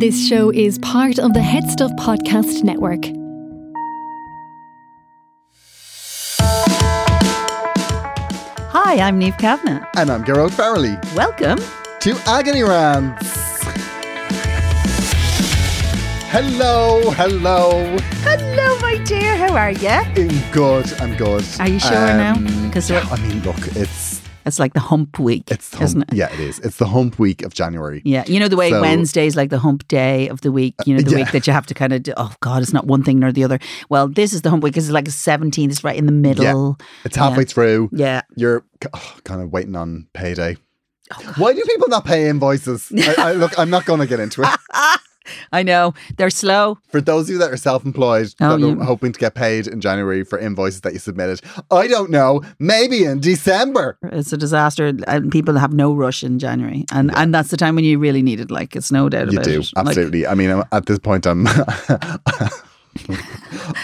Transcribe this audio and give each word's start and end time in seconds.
This 0.00 0.26
show 0.26 0.48
is 0.48 0.78
part 0.78 1.18
of 1.18 1.34
the 1.34 1.42
Head 1.42 1.68
Stuff 1.68 1.90
Podcast 1.98 2.64
Network. 2.64 3.04
Hi, 8.72 8.98
I'm 8.98 9.20
Niamh 9.20 9.38
Kavanagh. 9.38 9.84
And 9.98 10.08
I'm 10.08 10.24
Gearóid 10.24 10.52
Farrelly. 10.52 10.96
Welcome. 11.14 11.58
To 12.00 12.16
Agony 12.24 12.62
Rants. 12.62 13.28
Hello, 16.32 17.10
hello. 17.10 17.98
Hello, 18.22 18.78
my 18.80 18.96
dear. 19.04 19.36
How 19.36 19.54
are 19.54 19.72
you? 19.72 19.90
I'm 19.90 20.50
good, 20.50 20.90
I'm 21.02 21.14
good. 21.16 21.44
Are 21.58 21.68
you 21.68 21.78
sure 21.78 21.92
now? 21.92 22.36
Um, 22.36 22.46
because 22.68 22.88
yeah, 22.88 23.06
I 23.10 23.20
mean, 23.20 23.42
look, 23.42 23.58
it's 23.76 24.09
it's 24.50 24.58
like 24.58 24.74
the 24.74 24.80
hump 24.80 25.18
week. 25.18 25.44
It's 25.50 25.70
the 25.70 25.82
isn't 25.82 26.02
it? 26.02 26.12
Yeah, 26.12 26.32
it 26.32 26.40
is. 26.40 26.58
It's 26.58 26.76
the 26.76 26.86
hump 26.86 27.18
week 27.18 27.42
of 27.42 27.54
January. 27.54 28.02
Yeah, 28.04 28.24
you 28.26 28.38
know 28.38 28.48
the 28.48 28.56
way 28.56 28.70
So- 28.70 28.80
Wednesday 28.80 29.26
is 29.26 29.36
like 29.36 29.50
the 29.50 29.58
hump 29.58 29.86
day 29.88 30.28
of 30.28 30.42
the 30.42 30.52
week. 30.52 30.74
You 30.84 30.94
know 30.96 31.02
the 31.02 31.12
yeah. 31.12 31.16
week 31.18 31.32
that 31.32 31.46
you 31.46 31.52
have 31.52 31.66
to 31.66 31.74
kind 31.74 31.92
of 31.92 32.02
do, 32.02 32.12
oh 32.16 32.34
god, 32.40 32.62
it's 32.62 32.72
not 32.72 32.86
one 32.86 33.02
thing 33.02 33.18
nor 33.20 33.32
the 33.32 33.44
other. 33.44 33.58
Well, 33.88 34.08
this 34.08 34.32
is 34.32 34.42
the 34.42 34.50
hump 34.50 34.62
week 34.62 34.74
because 34.74 34.88
it's 34.88 34.94
like 34.94 35.08
a 35.08 35.12
seventeenth. 35.12 35.72
It's 35.72 35.84
right 35.84 35.96
in 35.96 36.06
the 36.06 36.12
middle. 36.12 36.78
It's 37.04 37.16
halfway 37.16 37.44
through. 37.44 37.90
Yeah. 37.92 38.22
You're 38.36 38.64
oh, 38.92 39.16
kind 39.24 39.40
of 39.40 39.52
waiting 39.52 39.76
on 39.76 40.08
payday. 40.12 40.56
Oh, 41.12 41.34
Why 41.38 41.52
do 41.52 41.62
people 41.62 41.88
not 41.88 42.04
pay 42.04 42.28
invoices? 42.28 42.92
I, 42.96 43.14
I, 43.18 43.32
look, 43.32 43.58
I'm 43.58 43.70
not 43.70 43.84
going 43.84 44.00
to 44.00 44.06
get 44.06 44.20
into 44.20 44.42
it. 44.42 44.48
I 45.52 45.62
know 45.62 45.94
they're 46.16 46.30
slow. 46.30 46.78
For 46.90 47.00
those 47.00 47.28
of 47.28 47.32
you 47.34 47.38
that 47.38 47.50
are 47.50 47.56
self-employed, 47.56 48.34
Oh, 48.40 48.56
that 48.56 48.80
are 48.80 48.84
hoping 48.84 49.12
to 49.12 49.18
get 49.18 49.34
paid 49.34 49.66
in 49.66 49.80
January 49.80 50.24
for 50.24 50.38
invoices 50.38 50.80
that 50.82 50.92
you 50.92 50.98
submitted, 50.98 51.40
I 51.70 51.86
don't 51.86 52.10
know. 52.10 52.42
Maybe 52.58 53.04
in 53.04 53.20
December. 53.20 53.98
It's 54.02 54.32
a 54.32 54.36
disaster, 54.36 54.92
and 55.06 55.30
people 55.30 55.56
have 55.58 55.72
no 55.72 55.94
rush 55.94 56.22
in 56.22 56.38
January, 56.38 56.84
and 56.92 57.14
and 57.14 57.34
that's 57.34 57.50
the 57.50 57.56
time 57.56 57.74
when 57.74 57.84
you 57.84 57.98
really 57.98 58.22
need 58.22 58.40
it. 58.40 58.50
Like 58.50 58.76
it's 58.76 58.92
no 58.92 59.08
doubt 59.08 59.32
You 59.32 59.38
about 59.38 59.44
do 59.44 59.60
it. 59.60 59.70
Like, 59.76 59.86
absolutely. 59.88 60.26
I 60.26 60.34
mean, 60.34 60.62
at 60.72 60.86
this 60.86 60.98
point, 60.98 61.26
I'm. 61.26 61.46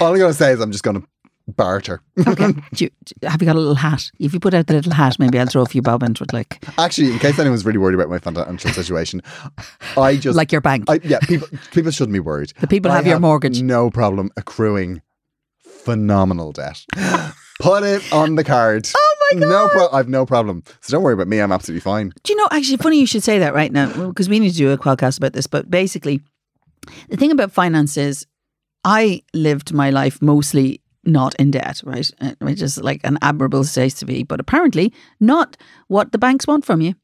all 0.00 0.12
I'm 0.12 0.18
going 0.18 0.32
to 0.32 0.34
say 0.34 0.52
is 0.52 0.60
I'm 0.60 0.72
just 0.72 0.84
going 0.84 1.00
to 1.00 1.06
barter. 1.46 2.00
okay. 2.26 2.52
Do 2.74 2.84
you, 2.84 2.90
have 3.22 3.40
you 3.40 3.46
got 3.46 3.56
a 3.56 3.58
little 3.58 3.74
hat? 3.76 4.10
If 4.18 4.32
you 4.34 4.40
put 4.40 4.54
out 4.54 4.66
the 4.66 4.74
little 4.74 4.92
hat, 4.92 5.18
maybe 5.18 5.38
I'll 5.38 5.46
throw 5.46 5.62
a 5.62 5.66
few 5.66 5.82
bob 5.82 6.02
into 6.02 6.24
it, 6.24 6.32
like 6.32 6.64
Actually, 6.78 7.12
in 7.12 7.18
case 7.18 7.38
anyone's 7.38 7.64
really 7.64 7.78
worried 7.78 7.94
about 7.94 8.08
my 8.08 8.18
financial 8.18 8.70
situation, 8.70 9.22
I 9.96 10.16
just 10.20 10.36
like 10.36 10.52
your 10.52 10.60
bank. 10.60 10.84
I, 10.88 11.00
yeah, 11.02 11.20
people 11.20 11.48
people 11.72 11.90
shouldn't 11.90 12.12
be 12.14 12.20
worried. 12.20 12.52
The 12.60 12.66
people 12.66 12.90
have 12.90 13.06
your 13.06 13.20
mortgage. 13.20 13.62
No 13.62 13.90
problem 13.90 14.30
accruing 14.36 15.02
phenomenal 15.60 16.52
debt. 16.52 16.84
Put 17.60 17.84
it 17.84 18.12
on 18.12 18.34
the 18.34 18.44
card. 18.44 18.88
Oh 18.98 19.32
my 19.34 19.40
god! 19.40 19.48
No 19.48 19.68
pro- 19.68 19.88
I've 19.88 20.08
no 20.08 20.24
problem. 20.24 20.62
So 20.82 20.92
don't 20.92 21.02
worry 21.02 21.14
about 21.14 21.26
me. 21.26 21.40
I'm 21.40 21.50
absolutely 21.50 21.80
fine. 21.80 22.12
Do 22.22 22.32
you 22.32 22.38
know? 22.38 22.46
Actually, 22.52 22.76
funny 22.76 23.00
you 23.00 23.06
should 23.06 23.24
say 23.24 23.40
that 23.40 23.54
right 23.54 23.72
now 23.72 24.06
because 24.06 24.28
we 24.28 24.38
need 24.38 24.52
to 24.52 24.56
do 24.56 24.70
a 24.70 24.78
podcast 24.78 25.18
about 25.18 25.32
this. 25.32 25.48
But 25.48 25.68
basically, 25.68 26.20
the 27.08 27.16
thing 27.16 27.32
about 27.32 27.50
finance 27.50 27.96
is, 27.96 28.24
I 28.84 29.24
lived 29.34 29.72
my 29.74 29.90
life 29.90 30.22
mostly 30.22 30.80
not 31.06 31.34
in 31.36 31.50
debt, 31.50 31.82
right? 31.84 32.10
Uh, 32.20 32.32
Which 32.40 32.62
is 32.62 32.78
like 32.78 33.00
an 33.04 33.18
admirable 33.22 33.64
state 33.64 33.94
to 33.96 34.06
be, 34.06 34.22
but 34.22 34.40
apparently 34.40 34.92
not 35.20 35.56
what 35.88 36.12
the 36.12 36.18
banks 36.18 36.46
want 36.46 36.64
from 36.64 36.80
you. 36.80 36.94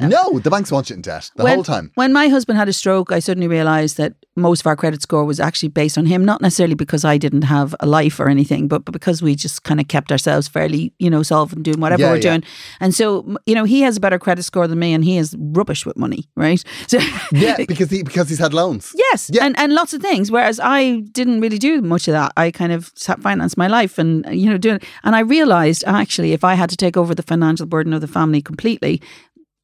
No, 0.00 0.38
the 0.38 0.50
banks 0.50 0.70
want 0.72 0.90
you 0.90 0.96
in 0.96 1.02
debt 1.02 1.30
the 1.36 1.44
when, 1.44 1.54
whole 1.54 1.64
time. 1.64 1.90
When 1.94 2.12
my 2.12 2.28
husband 2.28 2.58
had 2.58 2.68
a 2.68 2.72
stroke, 2.72 3.12
I 3.12 3.18
suddenly 3.20 3.48
realised 3.48 3.96
that 3.96 4.14
most 4.34 4.60
of 4.60 4.66
our 4.66 4.76
credit 4.76 5.02
score 5.02 5.24
was 5.24 5.38
actually 5.40 5.68
based 5.68 5.98
on 5.98 6.06
him, 6.06 6.24
not 6.24 6.40
necessarily 6.40 6.74
because 6.74 7.04
I 7.04 7.18
didn't 7.18 7.42
have 7.42 7.74
a 7.80 7.86
life 7.86 8.18
or 8.18 8.28
anything, 8.28 8.66
but, 8.66 8.84
but 8.84 8.92
because 8.92 9.20
we 9.20 9.34
just 9.34 9.62
kind 9.62 9.78
of 9.78 9.88
kept 9.88 10.10
ourselves 10.10 10.48
fairly, 10.48 10.92
you 10.98 11.10
know, 11.10 11.22
solvent, 11.22 11.62
doing 11.64 11.80
whatever 11.80 12.02
Yeah, 12.02 12.08
we're 12.10 12.16
yeah. 12.16 12.22
doing. 12.22 12.44
And 12.80 12.94
so, 12.94 13.36
you 13.46 13.54
know, 13.54 13.64
he 13.64 13.82
has 13.82 13.98
a 13.98 14.00
better 14.00 14.18
credit 14.18 14.44
score 14.44 14.66
than 14.66 14.78
me 14.78 14.94
and 14.94 15.04
he 15.04 15.18
is 15.18 15.36
rubbish 15.38 15.84
with 15.84 15.96
money, 15.98 16.28
right? 16.36 16.62
So, 16.88 16.98
Yeah, 17.32 17.56
because 17.66 17.90
he 17.90 18.02
because 18.02 18.28
he's 18.30 18.38
had 18.38 18.54
loans. 18.54 18.92
Yes, 18.96 19.30
Yeah. 19.32 19.44
and, 19.44 19.58
and 19.58 19.74
lots 19.74 19.92
of 19.92 20.00
things. 20.00 20.30
Whereas 20.30 20.58
I 20.62 21.00
didn't 21.12 21.40
really 21.40 21.58
do 21.58 21.82
much 21.82 22.08
of 22.08 22.12
that. 22.12 22.32
I 22.36 22.50
kind 22.50 22.72
of 22.72 22.90
sat 22.94 23.20
financed 23.20 23.56
my 23.58 23.66
life 23.66 23.98
and 23.98 24.24
you 24.30 24.48
know 24.50 24.58
doing. 24.58 24.80
And 25.04 25.14
I 25.14 25.20
realized 25.20 25.84
actually, 25.86 26.32
if 26.32 26.42
I 26.44 26.54
had 26.54 26.70
to 26.70 26.76
take 26.76 26.96
over 26.96 27.14
the 27.14 27.22
financial 27.22 27.66
burden 27.66 27.92
of 27.92 28.00
the 28.00 28.08
family 28.08 28.40
completely, 28.42 29.00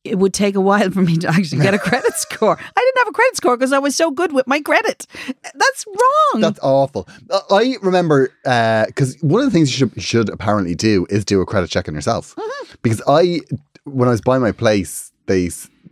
it 0.05 0.19
would 0.19 0.33
take 0.33 0.55
a 0.55 0.61
while 0.61 0.91
for 0.91 1.03
me 1.03 1.17
to 1.19 1.29
actually 1.29 1.63
get 1.63 1.75
a 1.75 1.79
credit 1.91 2.15
score. 2.15 2.59
I 2.59 2.81
didn't 2.81 2.99
have 2.99 3.09
a 3.09 3.13
credit 3.13 3.37
score 3.37 3.57
because 3.57 3.73
I 3.73 3.79
was 3.79 3.97
so 3.97 4.11
good 4.11 4.33
with 4.33 4.47
my 4.47 4.61
credit. 4.61 5.07
That's 5.43 5.87
wrong. 5.87 6.41
That's 6.41 6.59
awful. 6.63 7.09
Uh, 7.31 7.41
I 7.51 7.77
remember 7.83 8.33
because 8.43 9.17
one 9.21 9.41
of 9.41 9.47
the 9.47 9.51
things 9.51 9.71
you 9.71 9.89
should, 9.89 10.03
should 10.03 10.29
apparently 10.31 10.75
do 10.75 11.07
is 11.11 11.25
do 11.25 11.41
a 11.41 11.47
credit 11.47 11.71
check 11.71 11.89
on 11.89 11.95
yourself. 11.95 12.35
Mm-hmm. 12.37 12.75
Because 12.83 13.03
I, 13.07 13.41
when 13.85 14.09
I 14.09 14.13
was 14.13 14.21
buying 14.21 14.43
my 14.43 14.53
place, 14.53 15.13
they 15.27 15.51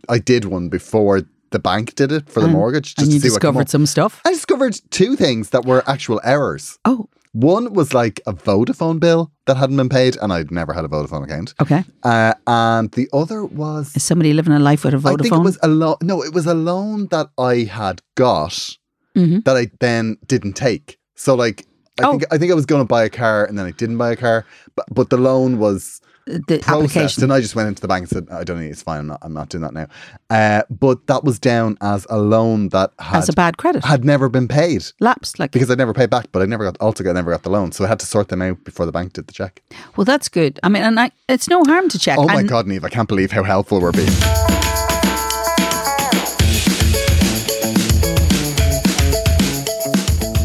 I 0.09 0.19
did 0.19 0.45
one 0.45 0.69
before 0.69 1.23
the 1.51 1.59
bank 1.59 1.95
did 1.95 2.11
it 2.11 2.29
for 2.29 2.41
the 2.41 2.47
mortgage. 2.47 2.95
Just 2.95 3.05
and 3.05 3.13
you 3.13 3.19
discovered 3.19 3.69
some 3.69 3.85
stuff. 3.85 4.21
I 4.25 4.31
discovered 4.31 4.79
two 4.89 5.15
things 5.15 5.51
that 5.51 5.65
were 5.65 5.83
actual 5.87 6.19
errors. 6.23 6.77
Oh, 6.85 7.07
One 7.39 7.73
was 7.73 7.93
like 7.93 8.19
a 8.25 8.33
Vodafone 8.33 8.99
bill 8.99 9.31
that 9.45 9.57
hadn't 9.57 9.77
been 9.77 9.89
paid, 9.89 10.17
and 10.21 10.33
I'd 10.33 10.49
never 10.49 10.73
had 10.73 10.85
a 10.85 10.87
Vodafone 10.87 11.23
account. 11.25 11.53
okay. 11.61 11.83
Uh, 12.01 12.33
and 12.47 12.91
the 12.93 13.07
other 13.13 13.45
was 13.45 13.95
Is 13.95 14.01
somebody 14.03 14.33
living 14.33 14.53
a 14.53 14.59
life 14.59 14.83
with 14.83 14.95
a 14.95 14.97
I 14.97 15.15
think 15.15 15.33
it 15.33 15.37
was 15.43 15.59
a 15.61 15.67
loan. 15.67 15.97
No, 16.01 16.23
it 16.23 16.33
was 16.33 16.47
a 16.47 16.55
loan 16.55 17.07
that 17.11 17.27
I 17.37 17.65
had 17.79 18.01
got 18.15 18.77
Mhm. 19.15 19.43
that 19.45 19.55
I 19.55 19.69
then 19.79 20.17
didn't 20.25 20.53
take. 20.53 20.97
So 21.15 21.35
like, 21.35 21.67
I 21.99 22.05
Oh. 22.05 22.11
think 22.11 22.25
I 22.31 22.37
think 22.39 22.51
I 22.51 22.55
was 22.55 22.65
going 22.65 22.81
to 22.81 22.87
buy 22.87 23.03
a 23.03 23.09
car 23.09 23.45
and 23.45 23.57
then 23.57 23.65
I 23.67 23.71
didn't 23.71 23.97
buy 23.97 24.11
a 24.11 24.15
car, 24.15 24.43
but 24.75 24.85
but 24.91 25.09
the 25.11 25.17
loan 25.17 25.59
was 25.59 26.01
the 26.27 26.59
processed, 26.59 26.67
application. 26.69 27.23
and 27.23 27.33
I 27.33 27.39
just 27.41 27.55
went 27.55 27.67
into 27.69 27.81
the 27.81 27.87
bank 27.87 28.03
and 28.03 28.09
said, 28.09 28.27
I 28.29 28.43
don't 28.43 28.59
need 28.59 28.67
it. 28.67 28.71
It's 28.71 28.83
fine. 28.83 28.99
I'm 28.99 29.07
not. 29.07 29.19
I'm 29.21 29.33
not 29.33 29.49
doing 29.49 29.61
that 29.63 29.73
now. 29.73 29.87
Uh, 30.29 30.63
but 30.69 31.07
that 31.07 31.23
was 31.23 31.39
down 31.39 31.77
as 31.81 32.05
a 32.09 32.17
loan 32.19 32.69
that 32.69 32.91
had 32.99 33.19
As 33.19 33.29
a 33.29 33.33
bad 33.33 33.57
credit. 33.57 33.83
had 33.85 34.03
never 34.05 34.27
been 34.29 34.47
paid 34.47 34.83
Lapsed. 34.99 35.39
Like 35.39 35.51
because 35.51 35.71
I 35.71 35.75
never 35.75 35.93
paid 35.93 36.09
back. 36.09 36.27
But 36.31 36.41
I 36.41 36.45
never 36.45 36.63
got 36.65 36.77
also 36.81 37.03
got 37.03 37.13
never 37.15 37.31
got 37.31 37.43
the 37.43 37.49
loan, 37.49 37.71
so 37.71 37.85
I 37.85 37.87
had 37.87 37.99
to 37.99 38.05
sort 38.05 38.27
them 38.29 38.41
out 38.41 38.63
before 38.63 38.85
the 38.85 38.91
bank 38.91 39.13
did 39.13 39.27
the 39.27 39.33
check. 39.33 39.61
well, 39.95 40.05
that's 40.05 40.27
good. 40.29 40.59
I 40.63 40.69
mean, 40.69 40.83
and 40.83 40.99
I, 40.99 41.11
it's 41.29 41.47
no 41.47 41.63
harm 41.63 41.87
to 41.89 41.97
check. 41.99 42.17
Oh 42.19 42.25
my 42.25 42.41
And- 42.41 42.49
god, 42.49 42.65
Niamh! 42.65 42.83
I 42.83 42.89
can't 42.89 43.07
believe 43.07 43.31
how 43.31 43.43
helpful 43.43 43.79
we're 43.79 43.91
being. 43.91 44.07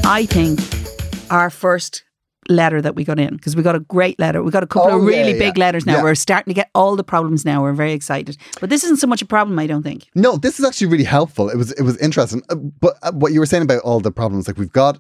I 0.05 0.27
think 0.29 0.61
our 1.31 1.49
first 1.49 2.03
letter 2.53 2.81
that 2.83 2.95
we 2.95 3.05
got 3.05 3.19
in 3.19 3.37
because 3.37 3.57
we 3.57 3.63
got 3.63 3.75
a 3.75 3.81
great 3.81 4.19
letter. 4.21 4.43
We 4.43 4.51
got 4.51 4.63
a 4.63 4.67
couple 4.67 4.91
Oh, 4.93 4.99
of 4.99 5.05
really 5.05 5.33
yeah. 5.33 5.39
big 5.39 5.59
letters 5.59 5.85
now. 5.87 5.97
Yeah. 5.97 6.03
We're 6.05 6.15
starting 6.15 6.51
to 6.53 6.55
get 6.55 6.71
all 6.75 6.95
the 6.97 7.05
problems 7.05 7.45
now. 7.45 7.63
We're 7.63 7.73
very 7.73 7.93
excited, 7.93 8.37
but 8.61 8.71
this 8.71 8.85
isn't 8.85 8.99
so 8.99 9.07
much 9.07 9.23
a 9.23 9.27
problem. 9.27 9.59
I 9.59 9.67
don't 9.67 9.83
think. 9.83 10.07
No, 10.15 10.37
this 10.37 10.59
is 10.61 10.65
actually 10.65 10.89
really 10.89 11.05
helpful. 11.05 11.49
It 11.49 11.57
was 11.57 11.73
it 11.73 11.83
was 11.83 11.97
interesting. 11.99 12.43
Uh, 12.49 12.57
But 12.57 12.95
uh, 13.03 13.13
what 13.13 13.33
you 13.33 13.41
were 13.41 13.47
saying 13.47 13.63
about 13.65 13.83
all 13.83 14.01
the 14.01 14.13
problems, 14.13 14.47
like 14.49 14.59
we've 14.59 14.73
got 14.73 14.99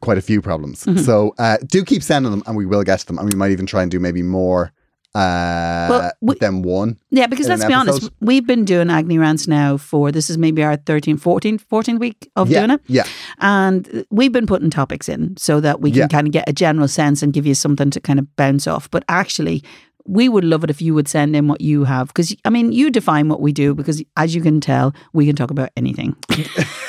quite 0.00 0.18
a 0.18 0.22
few 0.22 0.40
problems. 0.40 0.84
Mm-hmm. 0.84 0.98
So 1.04 1.34
uh, 1.38 1.56
do 1.66 1.84
keep 1.84 2.02
sending 2.02 2.30
them, 2.30 2.42
and 2.46 2.56
we 2.56 2.66
will 2.66 2.84
get 2.84 3.00
to 3.00 3.06
them, 3.06 3.18
and 3.18 3.32
we 3.32 3.36
might 3.36 3.50
even 3.50 3.66
try 3.66 3.82
and 3.82 3.90
do 3.90 3.98
maybe 4.00 4.22
more 4.22 4.72
uh, 5.18 5.86
Well, 5.90 6.12
we- 6.20 6.36
than 6.40 6.62
one. 6.62 6.96
Yeah, 7.10 7.26
because 7.26 7.48
let's 7.48 7.64
be 7.64 7.72
honest, 7.74 8.10
we've 8.20 8.46
been 8.46 8.64
doing 8.64 8.90
Agony 8.90 9.18
Rants 9.18 9.48
now 9.48 9.76
for 9.76 10.12
this 10.12 10.30
is 10.30 10.38
maybe 10.38 10.62
our 10.62 10.76
13th, 10.76 11.20
14th, 11.20 11.62
14th 11.70 11.98
week 11.98 12.30
of 12.36 12.48
Yeah, 12.50 12.60
doing 12.60 12.70
it. 12.78 12.80
yeah. 12.86 13.04
And 13.40 14.04
we've 14.10 14.32
been 14.32 14.46
putting 14.46 14.70
topics 14.70 15.08
in 15.08 15.36
so 15.36 15.60
that 15.60 15.80
we 15.80 15.90
can 15.90 16.00
Yeah. 16.00 16.08
kind 16.08 16.26
of 16.26 16.32
get 16.32 16.48
a 16.48 16.52
general 16.52 16.88
sense 16.88 17.22
and 17.22 17.32
give 17.32 17.46
you 17.46 17.54
something 17.54 17.90
to 17.90 18.00
kind 18.00 18.18
of 18.18 18.26
bounce 18.36 18.66
off. 18.66 18.90
But 18.90 19.04
actually, 19.08 19.62
we 20.06 20.28
would 20.28 20.44
love 20.44 20.64
it 20.64 20.70
if 20.70 20.80
you 20.80 20.94
would 20.94 21.08
send 21.08 21.36
in 21.36 21.48
what 21.48 21.60
you 21.60 21.84
have. 21.84 22.08
Because, 22.08 22.34
I 22.44 22.50
mean, 22.50 22.72
you 22.72 22.90
define 22.90 23.28
what 23.28 23.40
we 23.42 23.52
do 23.52 23.74
because, 23.74 24.02
as 24.16 24.34
you 24.34 24.40
can 24.40 24.60
tell, 24.60 24.94
we 25.12 25.26
can 25.26 25.36
talk 25.36 25.50
about 25.50 25.70
anything. 25.76 26.16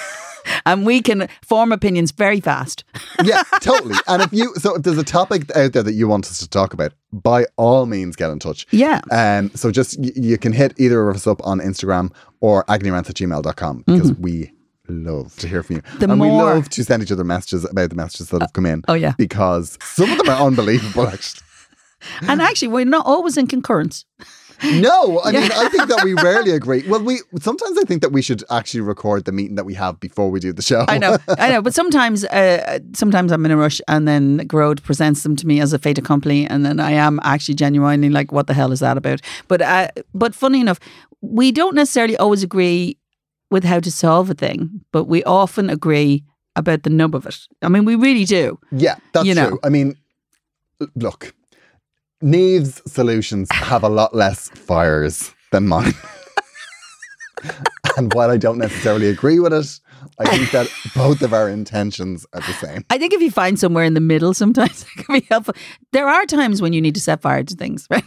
and 0.71 0.86
we 0.86 1.01
can 1.01 1.27
form 1.42 1.71
opinions 1.71 2.12
very 2.12 2.39
fast. 2.39 2.83
yeah, 3.24 3.44
totally. 3.62 3.95
And 4.07 4.21
if 4.21 4.31
you 4.33 4.54
so 4.56 4.75
if 4.75 4.83
there's 4.83 4.98
a 4.98 5.04
topic 5.04 5.50
out 5.56 5.74
there 5.74 5.83
that 5.83 5.94
you 5.94 6.07
want 6.07 6.25
us 6.27 6.39
to 6.39 6.48
talk 6.48 6.74
about, 6.74 6.94
by 7.12 7.45
all 7.57 7.86
means 7.86 8.16
get 8.16 8.30
in 8.30 8.39
touch. 8.39 8.66
Yeah. 8.71 9.01
Um 9.12 9.51
so 9.56 9.71
just 9.71 10.00
y- 10.00 10.12
you 10.16 10.38
can 10.38 10.54
hit 10.54 10.74
either 10.77 11.10
of 11.10 11.16
us 11.16 11.27
up 11.27 11.45
on 11.45 11.60
Instagram 11.60 12.13
or 12.39 12.63
agonyrants 12.66 13.10
at 13.10 13.16
gmail.com 13.16 13.83
because 13.86 14.13
we 14.13 14.51
love 14.88 15.36
to 15.38 15.48
hear 15.48 15.62
from 15.63 15.77
you. 15.77 15.81
Mm-hmm. 15.83 16.00
The 16.00 16.10
and 16.12 16.19
we 16.21 16.30
love 16.30 16.69
to 16.69 16.83
send 16.83 17.04
each 17.04 17.12
other 17.12 17.24
messages 17.24 17.63
about 17.69 17.89
the 17.89 17.95
messages 17.95 18.30
that 18.30 18.42
have 18.42 18.54
come 18.54 18.65
in. 18.65 18.83
oh, 18.88 18.95
yeah. 18.95 19.13
Because 19.18 19.77
some 19.83 20.10
of 20.12 20.18
them 20.18 20.30
are 20.30 20.48
unbelievable 20.48 21.07
actually. 21.13 21.45
And 22.22 22.42
actually, 22.42 22.69
we're 22.69 22.86
not 22.86 23.06
always 23.06 23.36
in 23.38 23.45
concurrence. 23.48 24.06
No, 24.63 25.21
I 25.23 25.31
mean, 25.31 25.51
I 25.51 25.69
think 25.69 25.88
that 25.88 26.01
we 26.03 26.13
rarely 26.13 26.51
agree. 26.51 26.83
Well, 26.88 27.01
we 27.03 27.21
sometimes 27.41 27.77
I 27.77 27.83
think 27.83 28.01
that 28.01 28.11
we 28.11 28.21
should 28.21 28.44
actually 28.50 28.81
record 28.81 29.25
the 29.25 29.31
meeting 29.31 29.56
that 29.56 29.65
we 29.65 29.73
have 29.75 30.00
before 30.00 30.29
we 30.29 30.39
do 30.39 30.51
the 30.53 30.61
show. 30.61 30.85
I 30.88 30.97
know, 30.97 31.17
I 31.38 31.50
know, 31.50 31.61
but 31.61 31.73
sometimes, 31.73 32.25
uh, 32.25 32.79
sometimes 32.94 33.31
I'm 33.31 33.45
in 33.45 33.51
a 33.51 33.57
rush, 33.57 33.81
and 33.88 34.07
then 34.07 34.39
Gearóid 34.47 34.83
presents 34.83 35.23
them 35.23 35.35
to 35.38 35.47
me 35.47 35.61
as 35.61 35.73
a 35.73 35.79
fait 35.79 35.97
accompli, 35.97 36.45
and 36.45 36.65
then 36.65 36.79
I 36.79 36.91
am 36.91 37.19
actually 37.23 37.56
genuinely 37.56 38.09
like, 38.09 38.31
"What 38.31 38.47
the 38.47 38.53
hell 38.53 38.71
is 38.71 38.79
that 38.79 38.97
about?" 38.97 39.21
But, 39.47 39.61
uh, 39.61 39.88
but 40.13 40.35
funny 40.35 40.59
enough, 40.59 40.79
we 41.21 41.51
don't 41.51 41.75
necessarily 41.75 42.17
always 42.17 42.44
agree 42.44 42.97
with 43.51 43.63
how 43.63 43.79
to 43.79 43.91
solve 43.91 44.29
a 44.29 44.33
thing, 44.35 44.81
but 44.91 45.05
we 45.05 45.23
often 45.23 45.69
agree 45.69 46.23
about 46.55 46.83
the 46.83 46.89
nub 46.89 47.15
of 47.15 47.25
it. 47.25 47.47
I 47.62 47.69
mean, 47.69 47.85
we 47.85 47.95
really 47.95 48.25
do. 48.25 48.59
Yeah, 48.71 48.95
that's 49.13 49.25
You 49.25 49.35
know. 49.35 49.50
true. 49.50 49.59
I 49.63 49.69
mean, 49.69 49.95
look, 50.95 51.33
Neve's 52.21 52.81
solutions 52.92 53.48
have 53.51 53.83
a 53.83 53.89
lot 53.89 54.13
less 54.16 54.50
fires 54.50 55.33
than 55.51 55.68
mine. 55.68 55.94
and 57.98 58.13
while 58.13 58.30
I 58.30 58.38
don't 58.38 58.57
necessarily 58.57 59.07
agree 59.07 59.39
with 59.39 59.54
it, 59.54 59.80
I 60.19 60.25
think 60.30 60.51
that 60.51 60.69
both 60.95 61.21
of 61.21 61.33
our 61.33 61.50
intentions 61.50 62.25
are 62.33 62.42
the 62.42 62.54
same. 62.54 62.86
I 62.89 62.98
think 62.98 63.13
if 63.13 63.21
you 63.21 63.31
find 63.31 63.57
somewhere 63.57 63.86
in 63.86 63.94
the 63.94 64.01
middle, 64.01 64.33
sometimes 64.33 64.83
it 64.98 65.06
can 65.06 65.19
be 65.19 65.25
helpful. 65.30 65.54
There 65.94 66.07
are 66.07 66.25
times 66.25 66.62
when 66.62 66.74
you 66.74 66.81
need 66.81 66.95
to 66.95 67.01
set 67.01 67.21
fire 67.21 67.44
to 67.44 67.56
things, 67.56 67.88
right? 67.89 68.04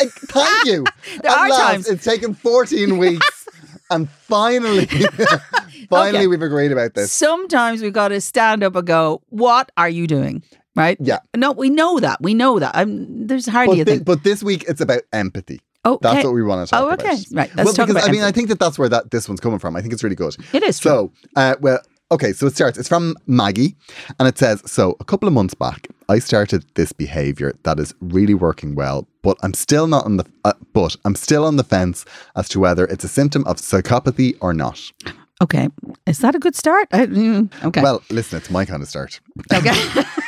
Thank 0.00 0.64
you. 0.66 0.84
There 1.22 1.30
At 1.30 1.36
are 1.38 1.48
last, 1.48 1.60
times- 1.60 1.88
It's 1.88 2.04
taken 2.04 2.34
14 2.34 2.98
weeks. 3.04 3.48
And 3.88 4.10
finally, 4.10 4.86
finally, 5.88 6.18
Okay. 6.18 6.26
we've 6.26 6.42
agreed 6.42 6.72
about 6.72 6.94
this. 6.94 7.12
Sometimes 7.12 7.82
we've 7.82 7.92
got 7.92 8.08
to 8.08 8.20
stand 8.20 8.64
up 8.64 8.74
and 8.74 8.84
go, 8.84 9.22
"What 9.28 9.70
are 9.76 9.88
you 9.88 10.08
doing?" 10.08 10.42
Right? 10.76 10.96
Yeah. 11.00 11.18
No, 11.34 11.52
we 11.52 11.70
know 11.70 11.98
that. 12.00 12.20
We 12.20 12.34
know 12.34 12.58
that. 12.58 12.76
I'm, 12.76 13.26
there's 13.26 13.46
hardly 13.46 13.82
But, 13.82 13.92
a 13.92 13.96
thi- 13.96 14.04
but 14.04 14.22
this 14.24 14.42
week, 14.42 14.64
it's 14.68 14.80
about 14.80 15.02
empathy. 15.12 15.60
oh, 15.86 15.98
That's 16.02 16.18
okay. 16.18 16.26
what 16.26 16.34
we 16.34 16.42
want 16.42 16.68
to 16.68 16.70
talk 16.70 16.80
about. 16.82 16.90
Oh, 16.90 16.94
about. 16.94 17.14
okay. 17.14 17.24
Right. 17.32 17.50
Let's 17.56 17.66
well, 17.66 17.74
talk 17.74 17.86
because 17.88 18.02
about 18.02 18.08
I 18.08 18.12
mean, 18.12 18.22
I 18.22 18.30
think 18.32 18.48
that 18.48 18.58
that's 18.58 18.78
where 18.78 18.88
that 18.90 19.10
this 19.10 19.28
one's 19.28 19.40
coming 19.40 19.58
from. 19.58 19.74
I 19.74 19.80
think 19.80 19.92
it's 19.94 20.04
really 20.04 20.16
good. 20.16 20.36
It 20.52 20.62
is 20.62 20.78
true. 20.78 20.90
So, 20.90 21.12
uh, 21.34 21.54
well, 21.60 21.78
okay. 22.12 22.32
So 22.34 22.46
it 22.46 22.54
starts. 22.54 22.76
It's 22.78 22.88
from 22.88 23.16
Maggie, 23.26 23.74
and 24.18 24.28
it 24.28 24.36
says, 24.38 24.62
"So 24.66 24.96
a 25.00 25.04
couple 25.04 25.26
of 25.28 25.32
months 25.34 25.54
back, 25.54 25.88
I 26.08 26.18
started 26.18 26.64
this 26.74 26.92
behavior 26.92 27.54
that 27.62 27.78
is 27.80 27.94
really 28.00 28.34
working 28.34 28.74
well, 28.74 29.08
but 29.22 29.38
I'm 29.42 29.54
still 29.54 29.86
not 29.86 30.04
on 30.04 30.18
the. 30.18 30.26
Uh, 30.44 30.52
but 30.74 30.94
I'm 31.06 31.14
still 31.14 31.44
on 31.44 31.56
the 31.56 31.64
fence 31.64 32.04
as 32.34 32.48
to 32.50 32.60
whether 32.60 32.84
it's 32.84 33.04
a 33.04 33.08
symptom 33.08 33.44
of 33.46 33.56
psychopathy 33.56 34.36
or 34.40 34.52
not. 34.52 34.80
Okay. 35.42 35.68
Is 36.06 36.18
that 36.20 36.34
a 36.34 36.38
good 36.38 36.56
start? 36.56 36.88
I, 36.92 37.06
mm, 37.06 37.50
okay. 37.64 37.82
Well, 37.82 38.02
listen, 38.10 38.38
it's 38.38 38.50
my 38.50 38.64
kind 38.64 38.82
of 38.82 38.88
start. 38.88 39.20
okay. 39.52 40.02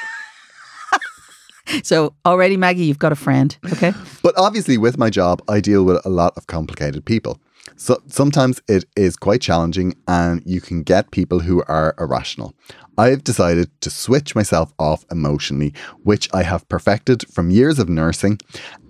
so 1.82 2.14
already, 2.24 2.56
Maggie, 2.56 2.84
you've 2.84 2.98
got 2.98 3.12
a 3.12 3.16
friend. 3.16 3.56
Okay. 3.72 3.92
But 4.22 4.34
obviously, 4.36 4.76
with 4.78 4.98
my 4.98 5.10
job, 5.10 5.40
I 5.48 5.60
deal 5.60 5.84
with 5.84 6.04
a 6.04 6.08
lot 6.10 6.34
of 6.36 6.46
complicated 6.46 7.04
people. 7.04 7.38
So 7.76 8.02
sometimes 8.06 8.60
it 8.68 8.84
is 8.96 9.16
quite 9.16 9.40
challenging, 9.40 9.94
and 10.06 10.42
you 10.44 10.60
can 10.60 10.82
get 10.82 11.10
people 11.10 11.40
who 11.40 11.62
are 11.68 11.94
irrational. 11.98 12.54
I've 12.98 13.22
decided 13.22 13.70
to 13.82 13.90
switch 13.90 14.34
myself 14.34 14.72
off 14.78 15.04
emotionally, 15.10 15.72
which 16.02 16.28
I 16.34 16.42
have 16.42 16.68
perfected 16.68 17.26
from 17.32 17.50
years 17.50 17.78
of 17.78 17.88
nursing 17.88 18.38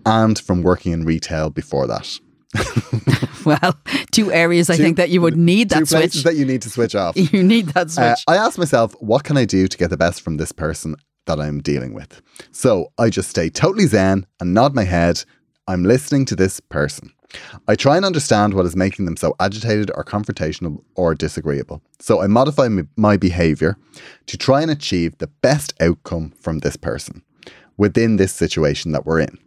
and 0.07 0.39
from 0.39 0.63
working 0.63 0.93
in 0.93 1.05
retail 1.05 1.51
before 1.51 1.87
that. 1.87 2.19
Well, 3.45 3.79
two 4.11 4.31
areas 4.33 4.69
I 4.69 4.77
Two- 4.77 4.83
think 4.83 4.97
that 4.99 5.09
you 5.09 5.23
would 5.23 5.37
need 5.37 5.71
Two 5.71 5.77
that 5.81 5.89
places 5.89 6.13
switch. 6.21 6.25
that 6.25 6.35
you 6.39 6.45
need 6.45 6.61
to 6.63 6.71
switch 6.71 6.95
off. 6.95 7.17
you 7.33 7.43
need 7.43 7.69
that 7.69 7.91
switch. 7.91 8.25
Uh, 8.27 8.33
I 8.33 8.37
asked 8.37 8.59
myself, 8.59 8.95
what 9.01 9.25
can 9.25 9.39
I 9.39 9.47
do 9.47 9.67
to 9.69 9.77
get 9.79 9.89
the 9.89 9.97
best 9.97 10.21
from 10.21 10.37
this 10.37 10.53
person 10.53 10.97
that 11.29 11.41
I'm 11.41 11.61
dealing 11.61 11.95
with? 11.95 12.21
So 12.51 12.93
I 12.99 13.09
just 13.09 13.31
stay 13.31 13.49
totally 13.49 13.87
zen 13.87 14.27
and 14.41 14.53
nod 14.53 14.75
my 14.75 14.85
head. 14.85 15.25
I'm 15.69 15.85
listening 15.85 16.25
to 16.27 16.37
this 16.37 16.59
person. 16.59 17.13
I 17.67 17.75
try 17.75 17.97
and 17.97 18.05
understand 18.05 18.55
what 18.55 18.67
is 18.67 18.75
making 18.75 19.05
them 19.05 19.17
so 19.17 19.35
agitated 19.39 19.91
or 19.95 20.03
confrontational 20.03 20.83
or 20.95 21.15
disagreeable. 21.15 21.83
So 22.01 22.23
I 22.23 22.27
modify 22.27 22.69
my 22.97 23.17
behavior 23.17 23.77
to 24.27 24.37
try 24.37 24.63
and 24.63 24.71
achieve 24.71 25.19
the 25.19 25.27
best 25.27 25.75
outcome 25.81 26.33
from 26.41 26.61
this 26.61 26.77
person 26.77 27.23
within 27.77 28.17
this 28.17 28.33
situation 28.33 28.93
that 28.93 29.07
we're 29.07 29.21
in. 29.21 29.39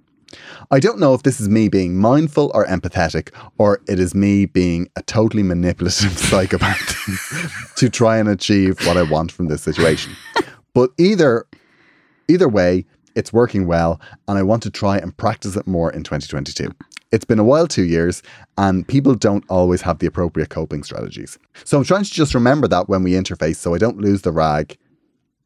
I 0.70 0.80
don't 0.80 1.00
know 1.00 1.14
if 1.14 1.24
this 1.24 1.42
is 1.42 1.50
me 1.50 1.68
being 1.68 1.98
mindful 1.98 2.52
or 2.54 2.66
empathetic, 2.66 3.34
or 3.58 3.82
it 3.88 4.00
is 4.00 4.16
me 4.16 4.46
being 4.46 4.88
a 4.96 5.02
totally 5.02 5.44
manipulative 5.44 6.18
psychopath 6.18 7.74
to 7.76 7.90
try 7.90 8.18
and 8.18 8.30
achieve 8.30 8.86
what 8.86 8.96
I 8.96 9.04
want 9.04 9.32
from 9.32 9.48
this 9.48 9.62
situation. 9.62 10.16
But 10.74 10.92
either 10.98 11.46
either 12.28 12.48
way, 12.48 12.86
it's 13.16 13.34
working 13.34 13.68
well, 13.68 14.00
and 14.28 14.38
I 14.38 14.44
want 14.44 14.64
to 14.64 14.70
try 14.70 14.98
and 14.98 15.16
practice 15.16 15.56
it 15.56 15.68
more 15.68 15.92
in 15.92 16.04
2022. 16.04 16.70
It's 17.12 17.26
been 17.26 17.40
a 17.40 17.44
while, 17.44 17.68
two 17.68 17.84
years, 17.84 18.24
and 18.58 18.88
people 18.88 19.16
don't 19.16 19.44
always 19.50 19.82
have 19.82 20.00
the 20.00 20.08
appropriate 20.08 20.50
coping 20.50 20.84
strategies. 20.84 21.38
So 21.66 21.78
I'm 21.78 21.84
trying 21.84 22.06
to 22.06 22.12
just 22.12 22.34
remember 22.34 22.68
that 22.70 22.88
when 22.88 23.04
we 23.04 23.12
interface 23.12 23.58
so 23.58 23.74
I 23.74 23.80
don't 23.80 23.98
lose 23.98 24.22
the 24.22 24.32
rag 24.32 24.78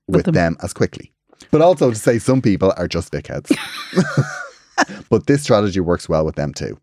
with 0.07 0.25
them- 0.25 0.33
them 0.33 0.57
as 0.61 0.73
quickly. 0.73 1.11
But 1.51 1.61
also 1.61 1.89
to 1.89 1.95
say 1.95 2.19
some 2.19 2.41
people 2.41 2.73
are 2.77 2.87
just 2.87 3.11
dickheads. 3.11 3.55
but 5.09 5.25
this 5.25 5.43
strategy 5.43 5.79
works 5.79 6.07
well 6.07 6.23
with 6.23 6.35
them 6.35 6.53
too. 6.53 6.77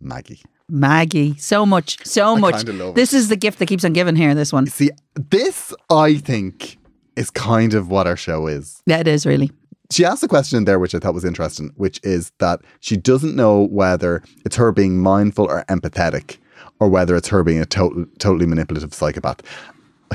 Maggie. 0.00 0.42
Maggie, 0.68 1.36
so 1.36 1.66
much, 1.66 1.98
so 2.06 2.36
I 2.36 2.38
much. 2.38 2.64
This 2.94 3.12
is 3.12 3.28
the 3.28 3.36
gift 3.36 3.58
that 3.58 3.66
keeps 3.66 3.84
on 3.84 3.92
giving 3.92 4.14
here. 4.14 4.34
This 4.34 4.52
one. 4.52 4.66
See, 4.66 4.90
this 5.16 5.74
I 5.90 6.14
think 6.14 6.78
is 7.20 7.30
kind 7.30 7.74
of 7.74 7.90
what 7.90 8.06
our 8.06 8.16
show 8.16 8.46
is. 8.46 8.82
Yeah, 8.86 8.98
it 8.98 9.06
is 9.06 9.26
really. 9.26 9.50
She 9.90 10.04
asked 10.04 10.22
a 10.22 10.28
question 10.28 10.56
in 10.58 10.64
there 10.64 10.78
which 10.78 10.94
I 10.94 10.98
thought 10.98 11.14
was 11.14 11.24
interesting, 11.24 11.72
which 11.76 12.00
is 12.02 12.32
that 12.38 12.60
she 12.80 12.96
doesn't 12.96 13.36
know 13.36 13.66
whether 13.66 14.22
it's 14.44 14.56
her 14.56 14.72
being 14.72 14.98
mindful 14.98 15.44
or 15.46 15.64
empathetic, 15.68 16.38
or 16.78 16.88
whether 16.88 17.14
it's 17.16 17.28
her 17.28 17.42
being 17.42 17.60
a 17.60 17.66
total, 17.66 18.06
totally 18.18 18.46
manipulative 18.46 18.94
psychopath. 18.94 19.42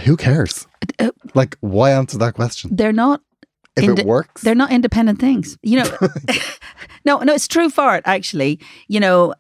Who 0.03 0.17
cares? 0.17 0.65
Uh, 0.99 1.11
Like, 1.35 1.57
why 1.61 1.91
answer 1.91 2.17
that 2.17 2.33
question? 2.33 2.75
They're 2.75 2.93
not. 2.93 3.21
If 3.77 3.99
it 3.99 4.05
works, 4.05 4.41
They're 4.41 4.55
not 4.55 4.71
independent 4.71 5.19
things. 5.19 5.57
You 5.61 5.83
know. 5.83 5.97
no, 7.05 7.19
no, 7.19 7.33
it's 7.33 7.47
true 7.47 7.69
for 7.69 7.95
it. 7.97 8.03
Actually, 8.05 8.59
you 8.87 9.01
know, 9.01 9.33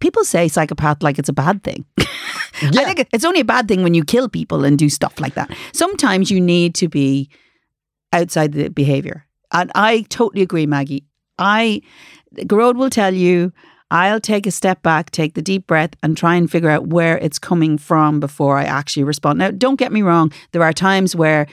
people 0.00 0.24
say 0.24 0.48
psychopath 0.48 1.02
like 1.02 1.18
it's 1.18 1.28
a 1.28 1.32
bad 1.32 1.62
thing. 1.62 1.84
I 1.98 2.94
think 2.94 3.08
it's 3.12 3.24
only 3.24 3.40
a 3.40 3.44
bad 3.44 3.68
thing 3.68 3.82
when 3.82 3.94
you 3.94 4.04
kill 4.04 4.28
people 4.28 4.64
and 4.64 4.78
do 4.78 4.88
stuff 4.88 5.18
like 5.20 5.34
that. 5.34 5.50
Sometimes 5.72 6.30
you 6.30 6.40
need 6.40 6.74
to 6.76 6.88
be 6.88 7.28
outside 8.12 8.52
the 8.52 8.68
behavior. 8.68 9.26
And 9.52 9.70
I 9.74 10.02
totally 10.08 10.42
agree, 10.42 10.66
Maggie. 10.66 11.04
I, 11.38 11.82
Gearóid 12.36 12.76
will 12.76 12.90
tell 12.90 13.12
you, 13.12 13.52
I'll 13.90 14.20
take 14.20 14.46
a 14.46 14.50
step 14.50 14.82
back, 14.82 15.10
take 15.10 15.34
the 15.34 15.42
deep 15.42 15.66
breath, 15.66 15.90
and 16.02 16.16
try 16.16 16.34
and 16.34 16.50
figure 16.50 16.70
out 16.70 16.88
where 16.88 17.18
it's 17.18 17.38
coming 17.38 17.78
from 17.78 18.18
before 18.18 18.56
I 18.58 18.64
actually 18.64 19.04
respond. 19.04 19.38
Now, 19.38 19.50
don't 19.50 19.78
get 19.78 19.92
me 19.92 20.02
wrong, 20.02 20.32
there 20.52 20.62
are 20.62 20.72
times 20.72 21.14
where, 21.14 21.46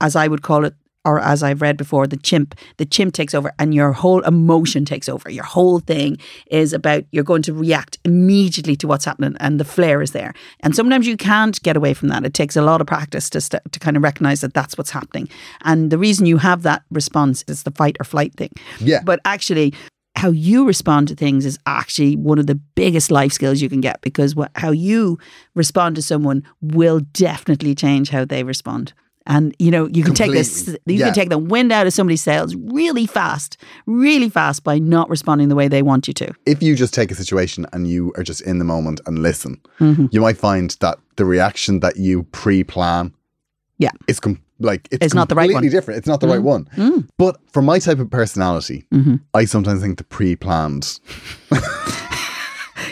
as 0.00 0.14
I 0.14 0.28
would 0.28 0.42
call 0.42 0.64
it, 0.64 0.74
or 1.04 1.18
as 1.18 1.42
I've 1.42 1.62
read 1.62 1.76
before, 1.76 2.06
the 2.06 2.16
chimp, 2.16 2.54
the 2.76 2.84
chimp 2.84 3.14
takes 3.14 3.34
over 3.34 3.52
and 3.58 3.74
your 3.74 3.92
whole 3.92 4.20
emotion 4.20 4.84
takes 4.84 5.08
over. 5.08 5.30
Your 5.30 5.44
whole 5.44 5.80
thing 5.80 6.18
is 6.46 6.72
about 6.72 7.04
you're 7.10 7.24
going 7.24 7.42
to 7.42 7.52
react 7.52 7.98
immediately 8.04 8.76
to 8.76 8.86
what's 8.86 9.04
happening 9.04 9.36
and 9.40 9.58
the 9.58 9.64
flare 9.64 10.00
is 10.00 10.12
there. 10.12 10.32
And 10.60 10.76
sometimes 10.76 11.06
you 11.06 11.16
can't 11.16 11.60
get 11.62 11.76
away 11.76 11.94
from 11.94 12.08
that. 12.08 12.24
It 12.24 12.34
takes 12.34 12.56
a 12.56 12.62
lot 12.62 12.80
of 12.80 12.86
practice 12.86 13.28
to, 13.30 13.40
st- 13.40 13.72
to 13.72 13.80
kind 13.80 13.96
of 13.96 14.02
recognize 14.02 14.42
that 14.42 14.54
that's 14.54 14.78
what's 14.78 14.90
happening. 14.90 15.28
And 15.62 15.90
the 15.90 15.98
reason 15.98 16.26
you 16.26 16.38
have 16.38 16.62
that 16.62 16.82
response 16.90 17.44
is 17.48 17.64
the 17.64 17.72
fight 17.72 17.96
or 17.98 18.04
flight 18.04 18.34
thing. 18.34 18.52
Yeah. 18.78 19.00
But 19.04 19.20
actually, 19.24 19.74
how 20.14 20.30
you 20.30 20.66
respond 20.66 21.08
to 21.08 21.14
things 21.16 21.46
is 21.46 21.58
actually 21.66 22.16
one 22.16 22.38
of 22.38 22.46
the 22.46 22.54
biggest 22.54 23.10
life 23.10 23.32
skills 23.32 23.60
you 23.60 23.68
can 23.68 23.80
get 23.80 24.00
because 24.02 24.36
what, 24.36 24.50
how 24.54 24.70
you 24.70 25.18
respond 25.54 25.96
to 25.96 26.02
someone 26.02 26.44
will 26.60 27.00
definitely 27.12 27.74
change 27.74 28.10
how 28.10 28.24
they 28.24 28.44
respond. 28.44 28.92
And 29.26 29.54
you 29.58 29.70
know 29.70 29.86
you 29.86 30.02
can 30.04 30.14
take 30.14 30.32
this, 30.32 30.66
you 30.86 30.94
Yeah. 30.96 31.06
can 31.06 31.14
take 31.14 31.28
the 31.28 31.38
wind 31.38 31.70
out 31.72 31.86
of 31.86 31.92
somebody's 31.92 32.22
sails 32.22 32.54
really 32.56 33.06
fast, 33.06 33.56
really 33.86 34.28
fast 34.28 34.64
by 34.64 34.78
not 34.78 35.08
responding 35.08 35.48
the 35.48 35.54
way 35.54 35.68
they 35.68 35.82
want 35.82 36.08
you 36.08 36.14
to. 36.14 36.32
if 36.46 36.62
you 36.62 36.74
just 36.74 36.92
take 36.94 37.10
a 37.10 37.14
situation 37.14 37.64
and 37.72 37.86
you 37.88 38.12
are 38.16 38.22
just 38.24 38.40
in 38.42 38.58
the 38.58 38.64
moment 38.64 39.00
and 39.06 39.20
listen, 39.20 39.60
Mm-hmm. 39.80 40.06
you 40.10 40.20
might 40.20 40.36
find 40.38 40.76
that 40.80 40.98
the 41.16 41.24
reaction 41.24 41.80
that 41.80 41.96
you 41.96 42.24
pre-plan 42.32 43.12
Yeah. 43.78 43.90
is 44.08 44.18
com- 44.20 44.40
like 44.58 44.88
it's, 44.90 45.04
It's 45.06 45.14
not 45.14 45.28
the 45.28 45.34
right 45.34 45.52
one. 45.52 45.62
Mm-hmm. 45.62 45.70
different. 45.72 45.98
It's 45.98 46.06
not 46.08 46.20
the 46.20 46.28
right 46.28 46.42
one. 46.42 46.68
But 47.18 47.36
for 47.52 47.62
my 47.62 47.78
type 47.80 47.98
of 47.98 48.10
personality, 48.10 48.86
I 49.34 49.44
sometimes 49.44 49.80
think 49.82 49.98
the 49.98 50.04
pre-planned 50.04 51.00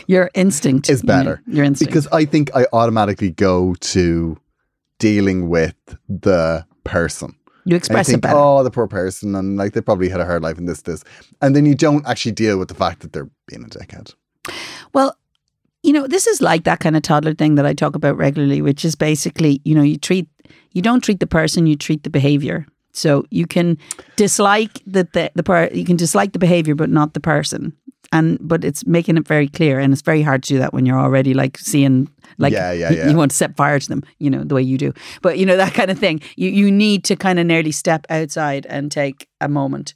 Your 0.06 0.30
instinct 0.34 0.88
is 0.90 1.02
you 1.02 1.06
know, 1.06 1.14
better 1.18 1.42
your 1.46 1.64
instinct. 1.64 1.90
because 1.92 2.06
I 2.08 2.24
think 2.24 2.50
I 2.54 2.66
automatically 2.72 3.30
go 3.30 3.74
to 3.80 4.36
dealing 5.00 5.48
with 5.48 5.74
the 6.08 6.64
person. 6.84 7.34
you 7.64 7.74
express 7.74 8.08
you 8.08 8.14
it 8.14 8.20
better. 8.20 8.36
oh, 8.36 8.62
the 8.62 8.70
poor 8.70 8.86
person, 8.86 9.34
and 9.34 9.56
like 9.56 9.72
they 9.72 9.80
probably 9.80 10.08
had 10.08 10.20
a 10.20 10.24
hard 10.26 10.42
life 10.42 10.58
in 10.58 10.66
this, 10.66 10.82
this, 10.82 11.02
and 11.42 11.56
then 11.56 11.66
you 11.66 11.74
don't 11.74 12.06
actually 12.06 12.32
deal 12.32 12.56
with 12.56 12.68
the 12.68 12.74
fact 12.74 13.00
that 13.00 13.12
they're 13.12 13.30
being 13.48 13.64
a 13.64 13.68
dickhead. 13.68 14.14
Well, 14.92 15.16
you 15.82 15.92
know, 15.92 16.06
this 16.06 16.26
is 16.26 16.40
like 16.40 16.64
that 16.64 16.80
kind 16.80 16.96
of 16.96 17.02
toddler 17.02 17.34
thing 17.34 17.56
that 17.56 17.66
I 17.66 17.74
talk 17.74 17.96
about 17.96 18.16
regularly, 18.16 18.62
which 18.62 18.84
is 18.84 18.94
basically, 18.94 19.60
you 19.64 19.74
know, 19.74 19.82
you 19.82 19.96
treat, 19.96 20.28
you 20.72 20.82
don't 20.82 21.02
treat 21.02 21.20
the 21.20 21.26
person, 21.26 21.66
you 21.66 21.76
treat 21.76 22.04
the 22.04 22.10
behavior. 22.10 22.66
So 22.92 23.24
you 23.30 23.46
can 23.46 23.78
dislike 24.16 24.82
the 24.86 25.08
the, 25.12 25.30
the 25.34 25.42
per, 25.42 25.68
you 25.72 25.84
can 25.84 25.96
dislike 25.96 26.32
the 26.32 26.38
behavior, 26.38 26.74
but 26.74 26.90
not 26.90 27.14
the 27.14 27.20
person. 27.20 27.72
And 28.12 28.38
but 28.40 28.64
it's 28.64 28.86
making 28.86 29.16
it 29.16 29.26
very 29.26 29.48
clear, 29.48 29.78
and 29.78 29.92
it's 29.92 30.02
very 30.02 30.22
hard 30.22 30.42
to 30.44 30.48
do 30.54 30.58
that 30.58 30.72
when 30.72 30.86
you're 30.86 30.98
already 30.98 31.34
like 31.34 31.58
seeing 31.58 32.08
like 32.38 32.52
Yeah, 32.52 32.72
yeah, 32.72 32.90
yeah. 32.90 33.08
you 33.08 33.16
want 33.16 33.30
to 33.30 33.36
set 33.36 33.56
fire 33.56 33.78
to 33.78 33.88
them, 33.88 34.02
you 34.18 34.30
know, 34.30 34.44
the 34.44 34.54
way 34.54 34.62
you 34.62 34.78
do. 34.78 34.92
But 35.22 35.38
you 35.38 35.46
know 35.46 35.56
that 35.56 35.74
kind 35.74 35.90
of 35.90 35.98
thing. 35.98 36.20
You 36.36 36.50
you 36.50 36.70
need 36.70 37.04
to 37.04 37.16
kind 37.16 37.38
of 37.38 37.46
nearly 37.46 37.72
step 37.72 38.06
outside 38.10 38.66
and 38.66 38.90
take 38.90 39.28
a 39.40 39.48
moment. 39.48 39.94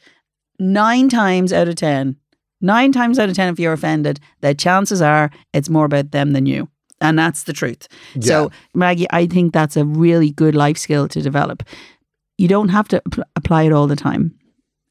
Nine 0.59 1.09
times 1.09 1.53
out 1.53 1.69
of 1.69 1.75
ten, 1.75 2.17
nine 2.61 2.93
times 2.93 3.19
out 3.19 3.29
of 3.29 3.35
ten, 3.35 3.53
if 3.53 3.59
you're 3.59 3.73
offended, 3.73 4.21
the 4.41 4.55
chances 4.55 5.03
are 5.03 5.31
it's 5.53 5.69
more 5.69 5.85
about 5.85 6.13
them 6.13 6.33
than 6.33 6.47
you. 6.47 6.69
And 7.01 7.19
that's 7.19 7.43
the 7.43 7.53
truth. 7.53 7.89
So, 8.21 8.51
Maggie, 8.73 9.09
I 9.11 9.27
think 9.27 9.53
that's 9.53 9.77
a 9.77 9.85
really 9.85 10.31
good 10.31 10.55
life 10.55 10.79
skill 10.79 11.09
to 11.09 11.21
develop. 11.21 11.63
You 12.39 12.49
don't 12.49 12.71
have 12.71 12.89
to 12.89 13.03
apply 13.37 13.65
it 13.65 13.73
all 13.73 13.87
the 13.89 13.97
time. 13.97 14.39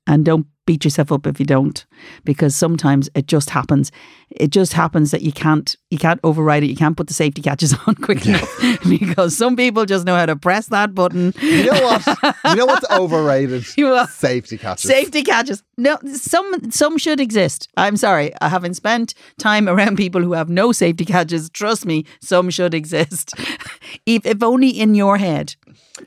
And 0.06 0.24
don't 0.26 0.46
beat 0.66 0.84
yourself 0.86 1.12
up 1.12 1.28
if 1.28 1.40
you 1.40 1.46
don't, 1.46 1.86
because 2.24 2.56
sometimes 2.56 3.10
it 3.16 3.28
just 3.28 3.50
happens. 3.50 3.92
It 4.30 4.50
just 4.50 4.74
happens 4.74 5.12
that 5.12 5.22
you 5.22 5.32
can't 5.32 5.76
you 5.92 5.98
can't 5.98 6.20
override 6.24 6.64
it. 6.64 6.68
You 6.68 6.76
can't 6.76 6.98
put 6.98 7.08
the 7.08 7.14
safety 7.14 7.42
catches 7.42 7.74
on 7.88 7.96
quick 7.96 8.26
enough 8.26 8.50
because 8.88 9.38
some 9.38 9.56
people 9.56 9.86
just 9.86 10.06
know 10.06 10.16
how 10.16 10.26
to 10.26 10.36
press 10.36 10.68
that 10.68 10.96
button. 10.96 11.34
You 11.42 11.66
know 11.72 11.82
what? 11.82 12.36
you 12.46 12.56
know 12.56 12.66
what's 12.66 12.90
overrated? 12.92 13.66
Safety 14.10 14.58
catches. 14.58 14.90
Safety 14.90 15.24
catches. 15.24 15.64
No, 15.78 15.98
some 16.14 16.72
some 16.72 16.98
should 16.98 17.20
exist. 17.20 17.68
I'm 17.78 17.98
sorry. 17.98 18.32
I 18.42 18.50
haven't 18.50 18.76
spent 18.76 19.14
time 19.38 19.68
around 19.68 19.98
people 19.98 20.22
who 20.22 20.34
have 20.34 20.50
no 20.50 20.72
safety 20.72 21.06
catches. 21.06 21.50
Trust 21.50 21.86
me, 21.86 22.06
some 22.22 22.50
should 22.50 22.74
exist. 22.74 23.34
if, 24.06 24.26
if 24.26 24.44
only 24.44 24.70
in 24.70 24.96
your 24.96 25.18
head. 25.18 25.56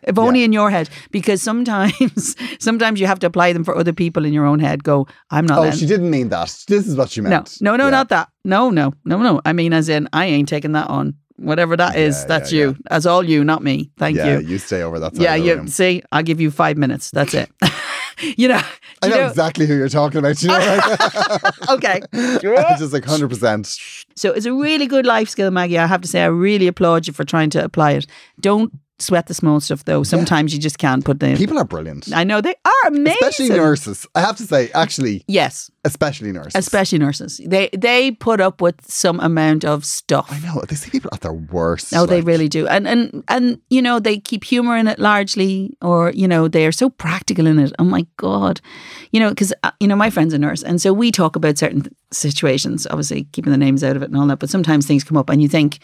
If 0.03 0.19
only 0.19 0.43
in 0.43 0.53
your 0.53 0.71
head. 0.71 0.89
Because 1.13 1.43
sometimes 1.43 2.37
sometimes 2.59 3.01
you 3.01 3.07
have 3.07 3.21
to 3.21 3.27
apply 3.27 3.53
them 3.53 3.63
for 3.65 3.77
other 3.77 3.93
people 3.93 4.25
in 4.25 4.33
your 4.33 4.45
own 4.45 4.59
head. 4.59 4.83
Go, 4.83 5.07
I'm 5.31 5.47
not 5.47 5.59
Oh, 5.59 5.63
letting- 5.63 5.79
she 5.79 5.87
didn't 5.87 6.11
mean 6.11 6.29
that. 6.31 6.55
This 6.67 6.87
is 6.89 6.97
what 6.97 7.11
she 7.11 7.21
meant. 7.21 7.57
no, 7.61 7.77
no, 7.77 7.85
Yeah. 7.85 7.91
not 7.91 8.09
that. 8.09 8.29
No, 8.45 8.71
no, 8.71 8.93
no, 9.05 9.19
no. 9.19 9.41
I 9.45 9.53
mean 9.53 9.73
as 9.73 9.89
in 9.89 10.09
I 10.13 10.27
ain't 10.27 10.49
taking 10.49 10.73
that 10.73 10.89
on. 10.91 11.15
Whatever 11.39 11.77
that 11.77 11.97
is, 11.97 12.19
Yeah, 12.21 12.27
that's 12.29 12.51
yeah, 12.53 12.61
you. 12.61 12.77
That's 12.89 13.05
all 13.05 13.23
you, 13.23 13.45
not 13.45 13.63
me. 13.63 13.91
Thank 13.99 14.17
Yeah, 14.17 14.39
you. 14.39 14.47
you 14.47 14.59
stay 14.59 14.83
over 14.83 14.99
that 15.01 15.15
Yeah, 15.17 15.35
you 15.35 15.55
room. 15.57 15.69
see, 15.69 16.03
I'll 16.11 16.23
give 16.23 16.41
you 16.41 16.51
five 16.51 16.79
minutes. 16.79 17.11
That's 17.11 17.35
it. 17.35 17.51
you 18.39 18.49
know, 18.49 18.63
I 19.03 19.07
you 19.07 19.11
know, 19.15 19.27
exactly 19.29 19.67
who 19.67 19.75
you're 19.77 19.91
talking 19.91 20.19
about. 20.19 20.43
You 20.43 20.49
know, 20.49 20.57
right? 20.59 21.41
okay. 21.71 22.01
just 22.79 22.95
like 22.95 23.05
hundred 23.05 23.29
percent. 23.29 23.67
So 24.17 24.33
it's 24.33 24.47
a 24.47 24.53
really 24.55 24.87
good 24.87 25.05
life 25.05 25.29
skill, 25.29 25.51
Maggie. 25.51 25.79
I 25.79 25.87
have 25.87 26.01
to 26.01 26.09
say, 26.09 26.23
I 26.23 26.27
really 26.27 26.67
applaud 26.69 27.07
you 27.07 27.13
for 27.13 27.25
trying 27.25 27.51
to 27.51 27.63
apply 27.63 27.93
it. 27.93 28.07
Don't 28.41 28.73
sweat 28.99 29.27
the 29.27 29.35
small 29.35 29.61
stuff, 29.61 29.85
though. 29.85 30.03
Sometimes 30.03 30.53
you 30.55 30.59
just 30.61 30.79
can't 30.79 31.05
put 31.05 31.21
the. 31.21 31.35
People 31.37 31.59
are 31.59 31.65
brilliant, 31.65 32.09
I 32.15 32.25
know 32.25 32.41
they 32.41 32.55
are 32.65 32.89
amazing. 32.89 33.19
especially 33.23 33.49
nurses. 33.51 34.07
I 34.15 34.21
have 34.21 34.37
to 34.37 34.45
say, 34.45 34.71
actually, 34.75 35.25
Yes, 35.29 35.71
especially 35.85 36.33
nurses. 36.33 36.55
especially 36.55 36.99
nurses. 36.99 37.41
They 37.45 37.69
they 37.77 38.11
put 38.13 38.41
up 38.41 38.61
with 38.61 38.77
some 38.91 39.21
amount 39.21 39.65
of 39.65 39.85
stuff. 39.85 40.29
I 40.31 40.39
know 40.41 40.61
they 40.69 40.77
see 40.77 40.91
people 40.91 41.11
at 41.13 41.21
their 41.21 41.33
worst. 41.33 41.93
No, 41.93 42.07
they 42.07 42.21
really 42.23 42.49
do, 42.49 42.67
and 42.69 42.89
and 42.89 43.23
and 43.29 43.61
you 43.71 43.83
know 43.83 43.99
they 44.01 44.19
keep 44.19 44.45
humor 44.45 44.77
in 44.77 44.89
it 44.89 44.99
largely, 44.99 45.77
or 45.83 46.11
you 46.13 46.27
know 46.29 46.49
they 46.49 46.67
are 46.67 46.73
so 46.73 46.89
practical 46.91 47.47
in 47.47 47.59
it. 47.59 47.73
Oh 47.79 47.85
my 47.85 48.07
god, 48.17 48.61
you 49.13 49.21
know 49.21 49.29
because 49.31 49.53
uh, 49.63 49.73
you 49.81 49.89
know 49.89 49.97
my 49.97 50.11
friend's 50.11 50.33
a 50.35 50.39
nurse, 50.39 50.63
and 50.63 50.81
so 50.81 50.93
we 50.93 51.13
talk 51.13 51.37
about 51.37 51.59
certain 51.59 51.83
th- 51.83 51.93
situations, 52.13 52.87
obviously 52.91 53.25
keeping 53.33 53.53
the 53.53 53.59
names 53.59 53.85
out 53.85 53.97
of 53.97 54.03
it 54.03 54.07
and 54.11 54.17
all 54.17 54.27
that. 54.29 54.39
But 54.39 54.49
sometimes 54.51 54.87
things 54.87 55.05
come 55.05 55.17
up, 55.19 55.29
and 55.29 55.43
you 55.43 55.49
think, 55.49 55.79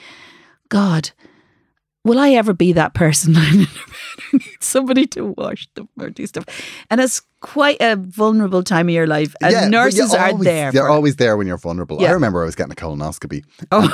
God, 0.68 1.10
will 2.04 2.18
I 2.18 2.30
ever 2.30 2.52
be 2.52 2.72
that 2.72 2.94
person 2.94 3.34
lying 3.34 3.52
in 3.60 3.64
bed 3.64 3.68
who 4.30 4.38
needs 4.38 4.66
somebody 4.66 5.06
to 5.08 5.34
wash 5.36 5.68
the 5.74 5.86
do 6.10 6.26
stuff? 6.26 6.44
And 6.90 7.00
it's 7.00 7.22
quite 7.40 7.76
a 7.80 7.96
vulnerable 7.96 8.62
time 8.62 8.88
of 8.88 8.94
your 8.94 9.06
life, 9.06 9.34
and 9.42 9.52
Yeah, 9.52 9.68
nurses 9.68 10.14
always- 10.14 10.44
there. 10.44 10.70
You're 10.72 10.84
for 10.84 10.88
it. 10.88 10.92
always 10.92 11.16
there 11.16 11.36
when 11.36 11.46
you're 11.46 11.58
vulnerable. 11.58 11.98
Yeah. 12.00 12.08
I 12.10 12.12
remember 12.12 12.42
I 12.42 12.46
was 12.46 12.54
getting 12.54 12.72
a 12.72 12.76
colonoscopy. 12.76 13.44
Oh. 13.70 13.88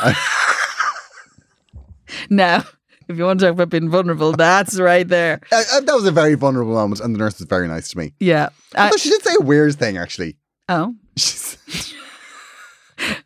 now, 2.31 2.65
if 3.09 3.17
you 3.17 3.25
want 3.25 3.41
to 3.41 3.47
talk 3.47 3.55
about 3.55 3.71
being 3.71 3.89
vulnerable, 3.89 4.33
that's 4.33 4.79
right 4.79 5.07
there. 5.09 5.41
I, 5.53 5.65
I, 5.75 5.81
that 5.81 5.95
was 5.95 6.05
a 6.07 6.11
very 6.13 6.35
vulnerable 6.35 6.75
moment, 6.75 7.01
and 7.01 7.15
the 7.15 7.19
nurse 7.19 7.39
was 7.39 7.47
very 7.49 7.69
nice 7.69 7.89
to 7.91 7.99
me. 7.99 8.13
Yeah. 8.21 8.51
Uh, 8.75 8.83
Although 8.85 8.97
she 8.97 9.11
did 9.11 9.23
say 9.23 9.35
a 9.41 9.45
weird 9.45 9.75
thing, 9.77 9.97
actually. 9.97 10.37
oh. 10.69 10.95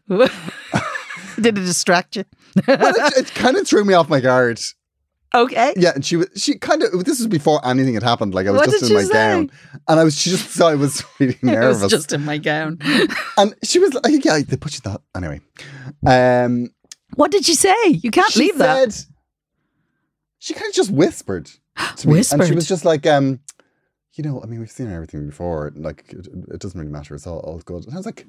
Did 0.08 1.58
it 1.58 1.64
distract 1.64 2.16
you? 2.16 2.24
Well, 2.66 2.78
it, 2.96 3.16
it 3.18 3.34
kind 3.34 3.56
of 3.56 3.66
threw 3.66 3.84
me 3.84 3.94
off 3.94 4.08
my 4.08 4.20
guard. 4.20 4.60
Okay. 5.34 5.72
Yeah, 5.78 5.92
and 5.94 6.04
she 6.04 6.16
was 6.16 6.28
she 6.36 6.58
kind 6.58 6.82
of 6.82 6.92
this 7.06 7.18
was 7.18 7.26
before 7.26 7.66
anything 7.66 7.94
had 7.94 8.02
happened. 8.02 8.34
Like 8.34 8.46
I 8.46 8.50
was 8.50 8.58
What 8.60 8.70
just 8.70 8.90
in 8.90 8.94
my 8.94 9.02
say? 9.04 9.12
gown, 9.14 9.50
and 9.88 9.98
I 10.00 10.04
was 10.04 10.14
she 10.20 10.28
just 10.30 10.50
saw 10.50 10.68
I 10.68 10.74
was 10.74 11.02
really 11.18 11.38
I 11.42 11.46
nervous. 11.46 11.82
was 11.82 11.90
just 11.90 12.12
in 12.12 12.24
my 12.24 12.36
gown. 12.36 12.78
and 13.38 13.54
she 13.64 13.78
was 13.78 13.94
like, 13.94 14.22
"Yeah, 14.24 14.40
they 14.46 14.56
put 14.58 14.74
you 14.74 14.80
that 14.84 15.00
anyway." 15.16 15.40
Um, 16.06 16.68
What 17.14 17.30
did 17.30 17.46
she 17.46 17.54
say? 17.54 17.74
You 17.88 18.10
can't 18.10 18.36
leave 18.36 18.58
that. 18.58 19.06
She 20.38 20.54
kind 20.54 20.68
of 20.68 20.74
just 20.74 20.90
whispered 20.90 21.48
to 21.96 22.08
me, 22.08 22.22
and 22.30 22.44
she 22.44 22.54
was 22.54 22.68
just 22.68 22.84
like, 22.84 23.06
um, 23.06 23.40
"You 24.14 24.24
know, 24.24 24.42
I 24.42 24.46
mean, 24.46 24.60
we've 24.60 24.70
seen 24.70 24.92
everything 24.92 25.26
before. 25.26 25.72
Like, 25.76 26.12
it, 26.12 26.26
it 26.52 26.60
doesn't 26.60 26.78
really 26.78 26.92
matter. 26.92 27.14
It's 27.14 27.26
all, 27.26 27.38
all 27.40 27.58
good." 27.60 27.84
And 27.86 27.94
I 27.94 27.96
was 27.96 28.04
like, 28.06 28.26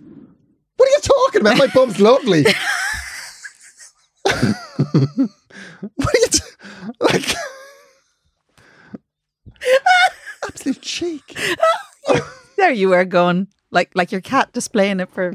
"What 0.77 0.87
are 0.87 0.91
you 0.91 0.99
talking 1.01 1.41
about? 1.41 1.57
My 1.57 1.67
bum's 1.67 1.99
lovely." 1.99 2.45
what 5.95 6.15
are 6.15 6.19
you 6.19 6.27
t- 6.29 6.39
like? 7.00 7.25
Absolute 10.47 10.81
cheek. 10.81 11.39
There 12.57 12.71
you 12.71 12.89
were 12.89 13.05
going 13.05 13.47
like 13.71 13.91
like 13.95 14.12
your 14.12 14.21
cat 14.21 14.51
displaying 14.53 15.00
it 15.00 15.09
for 15.12 15.33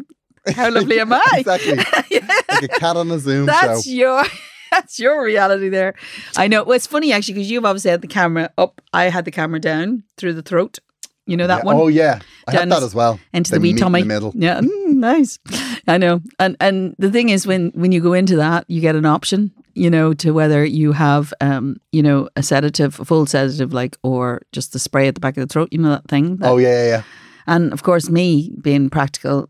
how 0.54 0.70
lovely 0.70 1.00
am 1.00 1.12
I? 1.14 1.22
exactly. 1.38 1.76
Like 1.76 2.62
a 2.62 2.68
cat 2.68 2.96
on 2.96 3.10
a 3.10 3.18
Zoom 3.18 3.46
That's 3.46 3.84
show. 3.84 3.90
your 3.90 4.24
that's 4.70 4.98
your 4.98 5.24
reality 5.24 5.68
there. 5.70 5.94
I 6.36 6.46
know. 6.48 6.62
Well, 6.64 6.76
it's 6.76 6.86
funny 6.86 7.12
actually 7.12 7.34
because 7.34 7.50
you've 7.50 7.64
obviously 7.64 7.90
had 7.90 8.02
the 8.02 8.06
camera 8.06 8.50
up. 8.58 8.80
I 8.92 9.04
had 9.04 9.24
the 9.24 9.30
camera 9.30 9.60
down 9.60 10.04
through 10.16 10.34
the 10.34 10.42
throat. 10.42 10.78
You 11.26 11.36
know 11.36 11.46
that 11.46 11.58
Yeah. 11.58 11.64
one 11.64 11.76
Oh 11.76 11.88
yeah, 11.88 12.20
I 12.46 12.52
had 12.52 12.70
that 12.70 12.82
as 12.82 12.94
well. 12.94 13.18
into 13.34 13.50
They 13.50 13.56
the 13.58 13.60
wee 13.62 13.72
meet 13.74 13.82
in 13.82 13.92
the 13.92 14.04
middle. 14.04 14.32
Yeah, 14.34 14.60
mm, 14.60 14.87
nice. 15.00 15.38
I 15.86 15.98
know. 15.98 16.20
And 16.38 16.56
and 16.60 16.94
the 16.98 17.10
thing 17.10 17.28
is, 17.30 17.46
when 17.46 17.70
when 17.74 17.92
you 17.92 18.00
go 18.00 18.12
into 18.12 18.36
that, 18.36 18.64
you 18.68 18.80
get 18.80 18.96
an 18.96 19.06
option. 19.06 19.52
You 19.74 19.90
know, 19.90 20.12
to 20.14 20.32
whether 20.32 20.64
you 20.64 20.90
have, 20.90 21.32
um, 21.40 21.76
you 21.92 22.02
know, 22.02 22.28
a 22.34 22.42
sedative, 22.42 22.98
a 22.98 23.04
full 23.04 23.26
sedative, 23.26 23.72
like, 23.72 23.96
or 24.02 24.42
just 24.50 24.72
the 24.72 24.78
spray 24.80 25.06
at 25.06 25.14
the 25.14 25.20
back 25.20 25.36
of 25.36 25.46
the 25.46 25.52
throat. 25.52 25.68
You 25.70 25.78
know 25.78 25.90
that 25.90 26.08
thing. 26.08 26.36
that- 26.38 26.48
Oh 26.50 26.56
yeah, 26.58 26.82
yeah, 26.82 26.88
yeah. 26.88 27.02
And 27.46 27.72
of 27.72 27.84
course, 27.84 28.10
me 28.10 28.52
being 28.60 28.90
practical, 28.90 29.48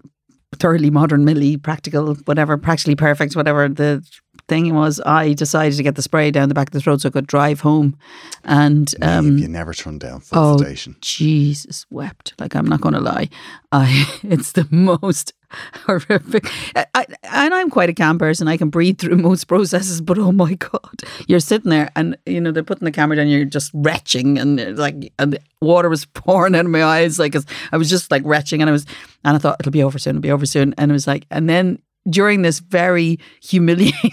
thoroughly 0.58 0.90
modern, 0.90 1.24
millie, 1.24 1.56
practical, 1.56 2.14
whatever, 2.26 2.58
practically 2.58 2.94
perfect, 2.94 3.36
whatever 3.36 3.68
the 3.70 4.02
thing 4.48 4.74
was, 4.74 5.00
I 5.06 5.32
decided 5.32 5.76
to 5.78 5.82
get 5.82 5.94
the 5.94 6.02
spray 6.02 6.30
down 6.30 6.48
the 6.48 6.54
back 6.54 6.68
of 6.68 6.72
the 6.72 6.80
throat 6.80 7.00
so 7.00 7.08
I 7.08 7.12
could 7.12 7.26
drive 7.26 7.60
home. 7.60 7.96
And 8.44 8.94
Um, 9.00 9.38
you 9.38 9.48
never 9.48 9.72
turn 9.74 9.98
down 9.98 10.20
full 10.20 10.38
oh, 10.38 10.56
sedation. 10.58 10.96
Jesus 11.00 11.86
wept. 11.90 12.34
Like 12.38 12.54
I'm 12.54 12.66
not 12.66 12.80
going 12.82 12.94
to 12.94 13.00
lie, 13.00 13.28
I 13.72 14.04
it's 14.22 14.52
the 14.52 14.68
most 14.70 15.32
horrific. 15.86 16.46
I, 16.76 16.86
I, 16.94 17.06
and 17.22 17.54
I'm 17.54 17.70
quite 17.70 17.88
a 17.88 17.94
calm 17.94 18.18
person. 18.18 18.48
I 18.48 18.56
can 18.56 18.70
breathe 18.70 18.98
through 18.98 19.16
most 19.16 19.44
processes, 19.44 20.00
but 20.00 20.18
oh 20.18 20.32
my 20.32 20.54
god, 20.54 21.02
you're 21.26 21.40
sitting 21.40 21.70
there 21.70 21.90
and 21.96 22.16
you 22.26 22.40
know 22.40 22.52
they're 22.52 22.62
putting 22.62 22.84
the 22.84 22.92
camera 22.92 23.16
down. 23.16 23.28
You're 23.28 23.44
just 23.44 23.70
retching, 23.74 24.38
and 24.38 24.78
like 24.78 25.12
and 25.18 25.38
water 25.60 25.88
was 25.88 26.04
pouring 26.14 26.54
out 26.54 26.64
of 26.64 26.70
my 26.70 26.84
eyes. 26.84 27.18
Like 27.18 27.34
I 27.72 27.76
was 27.76 27.90
just 27.90 28.10
like 28.10 28.22
retching, 28.24 28.60
and 28.60 28.68
I 28.68 28.72
was 28.72 28.86
and 29.24 29.36
I 29.36 29.38
thought 29.38 29.56
it'll 29.60 29.72
be 29.72 29.82
over 29.82 29.98
soon. 29.98 30.16
It'll 30.16 30.22
be 30.22 30.30
over 30.30 30.46
soon. 30.46 30.74
And 30.78 30.90
it 30.90 30.94
was 30.94 31.06
like, 31.06 31.26
and 31.30 31.48
then 31.48 31.80
during 32.08 32.42
this 32.42 32.60
very 32.60 33.18
humiliating. 33.42 34.12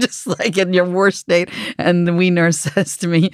Just 0.00 0.26
like 0.26 0.58
in 0.58 0.72
your 0.72 0.86
worst 0.86 1.20
state, 1.20 1.50
and 1.78 2.04
the 2.04 2.12
wee 2.12 2.28
nurse 2.28 2.58
says 2.58 2.96
to 2.96 3.06
me, 3.06 3.30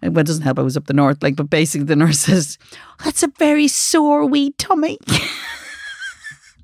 well, 0.00 0.18
it 0.18 0.26
doesn't 0.26 0.44
help. 0.44 0.60
I 0.60 0.62
was 0.62 0.76
up 0.76 0.86
the 0.86 0.92
north, 0.92 1.20
like, 1.24 1.34
but 1.34 1.50
basically 1.50 1.86
the 1.86 1.96
nurse 1.96 2.20
says, 2.20 2.56
"That's 3.04 3.24
a 3.24 3.32
very 3.36 3.66
sore 3.66 4.24
wee 4.24 4.52
tummy." 4.58 4.98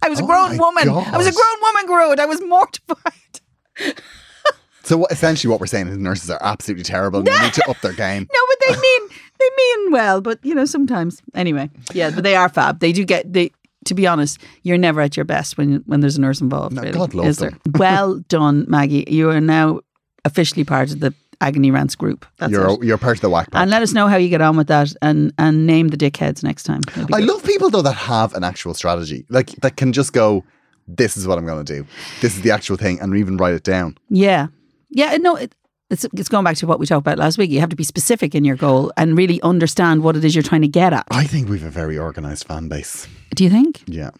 I 0.04 0.08
was 0.08 0.20
a 0.20 0.22
Oh 0.22 0.26
grown 0.26 0.56
my 0.56 0.64
woman. 0.64 0.88
I 0.88 1.16
was 1.16 1.26
a 1.26 1.32
grown 1.32 1.60
woman, 1.62 1.86
Gearóid. 1.88 2.18
I 2.20 2.26
was 2.26 2.40
mortified. 2.42 3.40
So 4.84 4.98
what, 4.98 5.10
essentially, 5.10 5.50
what 5.50 5.60
we're 5.60 5.66
saying 5.66 5.88
is 5.88 5.96
nurses 5.96 6.28
are 6.30 6.38
absolutely 6.42 6.84
terrible. 6.84 7.20
and 7.20 7.26
They 7.26 7.40
need 7.40 7.54
to 7.54 7.70
up 7.70 7.80
their 7.80 7.92
game. 8.06 8.28
No, 8.30 8.40
but 8.48 8.56
they 8.68 8.80
mean 8.80 9.08
they 9.38 9.48
mean 9.56 9.92
well, 9.92 10.20
but 10.20 10.38
you 10.44 10.54
know 10.54 10.66
sometimes. 10.66 11.22
Anyway, 11.34 11.70
yeah, 11.94 12.10
but 12.10 12.22
they 12.22 12.36
are 12.36 12.50
fab. 12.50 12.80
They 12.80 12.92
do 12.92 13.02
get 13.04 13.32
they. 13.32 13.50
To 13.86 13.94
be 13.94 14.06
honest, 14.06 14.38
you're 14.62 14.76
never 14.76 15.00
at 15.00 15.16
your 15.16 15.24
best 15.24 15.56
when 15.56 15.76
when 15.86 16.00
there's 16.00 16.18
a 16.18 16.20
nurse 16.20 16.42
involved. 16.42 16.76
No, 16.76 16.82
really, 16.82 16.92
God 16.92 17.14
love 17.14 17.26
is 17.26 17.38
there? 17.38 17.50
them. 17.50 17.60
Well 17.78 18.18
done, 18.28 18.66
Maggie. 18.68 19.04
You 19.08 19.30
are 19.30 19.40
now 19.40 19.80
officially 20.26 20.64
part 20.64 20.90
of 20.90 21.00
the 21.00 21.14
agony 21.40 21.70
rants 21.70 21.94
group. 21.94 22.26
That's 22.38 22.52
You're 22.52 22.70
it. 22.70 22.82
you're 22.84 22.98
part 22.98 23.16
of 23.16 23.20
the 23.22 23.30
whack 23.30 23.50
pack. 23.50 23.60
And 23.62 23.70
let 23.70 23.82
us 23.82 23.92
know 23.92 24.08
how 24.08 24.16
you 24.16 24.28
get 24.28 24.40
on 24.40 24.56
with 24.56 24.68
that, 24.68 24.92
and 25.02 25.32
and 25.38 25.66
name 25.66 25.88
the 25.88 25.96
dickheads 25.96 26.42
next 26.42 26.64
time. 26.64 26.80
I 26.96 27.04
good. 27.04 27.24
love 27.24 27.44
people 27.44 27.70
though 27.70 27.82
that 27.82 27.92
have 27.92 28.34
an 28.34 28.44
actual 28.44 28.74
strategy, 28.74 29.24
like 29.28 29.50
that 29.62 29.76
can 29.76 29.92
just 29.92 30.12
go, 30.12 30.44
"This 30.88 31.16
is 31.16 31.26
what 31.26 31.38
I'm 31.38 31.46
going 31.46 31.64
to 31.64 31.74
do. 31.76 31.86
This 32.20 32.36
is 32.36 32.42
the 32.42 32.50
actual 32.50 32.76
thing," 32.76 33.00
and 33.00 33.14
even 33.16 33.36
write 33.36 33.54
it 33.54 33.62
down. 33.64 33.96
Yeah, 34.08 34.48
yeah. 34.90 35.16
No, 35.18 35.36
it, 35.36 35.54
it's 35.90 36.04
it's 36.14 36.28
going 36.28 36.44
back 36.44 36.56
to 36.56 36.66
what 36.66 36.78
we 36.78 36.86
talked 36.86 37.06
about 37.06 37.18
last 37.18 37.38
week. 37.38 37.50
You 37.50 37.60
have 37.60 37.70
to 37.70 37.76
be 37.76 37.84
specific 37.84 38.34
in 38.34 38.44
your 38.44 38.56
goal 38.56 38.92
and 38.96 39.16
really 39.16 39.40
understand 39.42 40.02
what 40.02 40.16
it 40.16 40.24
is 40.24 40.34
you're 40.34 40.42
trying 40.42 40.62
to 40.62 40.68
get 40.68 40.92
at. 40.92 41.06
I 41.10 41.24
think 41.24 41.48
we've 41.48 41.64
a 41.64 41.70
very 41.70 41.98
organized 41.98 42.46
fan 42.46 42.68
base. 42.68 43.06
Do 43.34 43.44
you 43.44 43.50
think? 43.50 43.82
Yeah, 43.86 44.10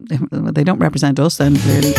they 0.00 0.64
don't 0.64 0.78
represent 0.78 1.18
us 1.20 1.36
then 1.36 1.56
clearly. 1.56 1.94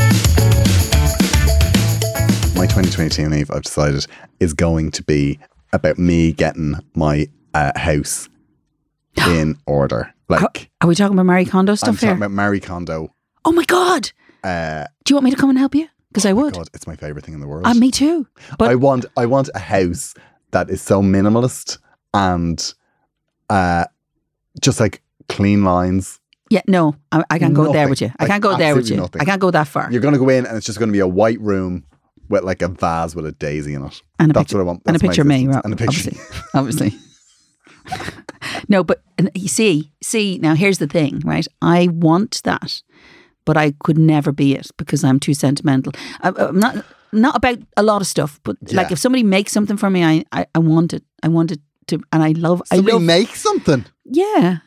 My 2.62 2.68
2022 2.68 3.24
Niamh, 3.24 3.56
I've 3.56 3.63
decided, 3.63 4.06
is 4.39 4.53
going 4.53 4.91
to 4.91 5.01
be 5.01 5.39
about 5.74 5.98
me 5.98 6.32
getting 6.32 6.75
my 6.94 7.27
uh, 7.56 7.72
house 7.75 8.30
in 9.27 9.58
order. 9.65 10.13
Like, 10.30 10.70
Are 10.80 10.88
we 10.88 10.94
talking 10.94 11.15
about 11.15 11.25
Marie 11.25 11.46
Kondo 11.46 11.74
stuff 11.74 11.89
I'm 11.89 11.96
stuff 11.96 12.10
talking 12.10 12.18
about 12.18 12.30
Marie 12.30 12.60
Kondo. 12.60 13.15
oh 13.46 13.51
my 13.51 13.63
god! 13.63 14.12
Uh, 14.44 14.86
Do 15.06 15.12
you 15.12 15.15
want 15.15 15.24
me 15.25 15.32
to 15.32 15.38
come 15.38 15.50
and 15.50 15.58
help 15.58 15.74
you? 15.74 15.88
Because 16.10 16.27
I 16.27 16.34
would. 16.34 16.53
God, 16.53 16.70
it's 16.75 16.86
my 16.86 16.96
favorite 16.96 17.25
thing 17.25 17.34
in 17.34 17.39
the 17.39 17.48
world. 17.48 17.65
Uh, 17.65 17.74
me 17.74 17.89
too. 17.89 18.27
But 18.60 18.70
I 18.70 18.75
want 18.75 19.06
I 19.18 19.25
want 19.25 19.50
a 19.56 19.60
house 19.60 20.13
that 20.51 20.70
is 20.70 20.84
so 20.84 21.01
minimalist 21.01 21.80
and 22.13 22.75
uh 23.50 23.86
just 24.62 24.80
like 24.80 25.01
clean 25.30 25.63
lines. 25.63 26.20
yeah, 26.51 26.62
no, 26.68 26.96
I, 27.12 27.24
I 27.27 27.39
can't 27.39 27.56
go 27.56 27.74
there 27.74 27.89
with 27.89 28.01
you. 28.01 28.12
I 28.20 28.27
can't 28.27 28.44
go 28.44 28.56
there 28.56 28.75
with 28.75 28.88
you. 28.88 28.98
nothing. 28.98 29.20
I 29.20 29.25
can't 29.25 29.41
go 29.41 29.50
that 29.50 29.68
far. 29.68 29.91
You're 29.91 30.01
gonna 30.01 30.20
go 30.20 30.30
in 30.30 30.46
and 30.46 30.56
it's 30.56 30.68
just 30.68 30.77
gonna 30.77 30.91
be 30.91 31.00
a 31.00 31.08
white 31.08 31.41
room 31.41 31.86
with 32.32 32.44
like 32.44 32.62
a 32.64 32.68
vase 32.70 33.16
with 33.16 33.26
a 33.26 33.32
daisy 33.34 33.74
in 33.76 33.84
it. 33.86 34.02
and 34.20 34.32
a 34.32 34.34
That's 34.34 34.46
picture, 34.46 34.58
what 34.58 34.62
I 34.64 34.66
want. 34.66 34.82
and 34.88 34.96
a 34.96 35.00
picture 35.00 35.22
of 35.22 35.28
me, 35.28 35.48
right? 35.48 35.64
And 35.64 35.74
a 35.74 35.78
picture. 35.78 36.10
Obviously, 36.10 36.18
obviously. 36.54 37.00
no, 38.68 38.84
but 38.84 39.02
you 39.36 39.48
see, 39.48 39.92
see 40.02 40.38
now. 40.42 40.56
Here's 40.56 40.78
the 40.80 40.88
thing, 40.88 41.20
right? 41.26 41.48
I 41.62 41.88
want 41.92 42.42
that, 42.44 42.82
but 43.46 43.58
I 43.58 43.74
could 43.84 43.98
never 43.98 44.32
be 44.32 44.56
it 44.56 44.70
because 44.78 45.04
I'm 45.04 45.20
too 45.20 45.34
sentimental. 45.34 45.94
I, 46.22 46.30
I'm 46.38 46.60
not 46.60 46.86
not 47.12 47.36
about 47.36 47.58
a 47.78 47.84
lot 47.84 48.02
of 48.02 48.08
stuff, 48.08 48.40
but 48.44 48.56
like 48.74 48.92
if 48.92 49.00
somebody 49.00 49.24
makes 49.24 49.52
something 49.52 49.78
for 49.78 49.90
me, 49.90 50.04
I, 50.04 50.24
I 50.32 50.46
I 50.56 50.60
want 50.60 50.94
it. 50.94 51.04
I 51.24 51.28
want 51.28 51.52
it 51.52 51.60
to, 51.88 52.00
and 52.12 52.24
I 52.24 52.32
love. 52.32 52.62
Somebody 52.68 52.92
I 52.92 52.96
love. 52.96 53.04
make 53.04 53.36
something. 53.36 53.86
yeah. 54.06 54.58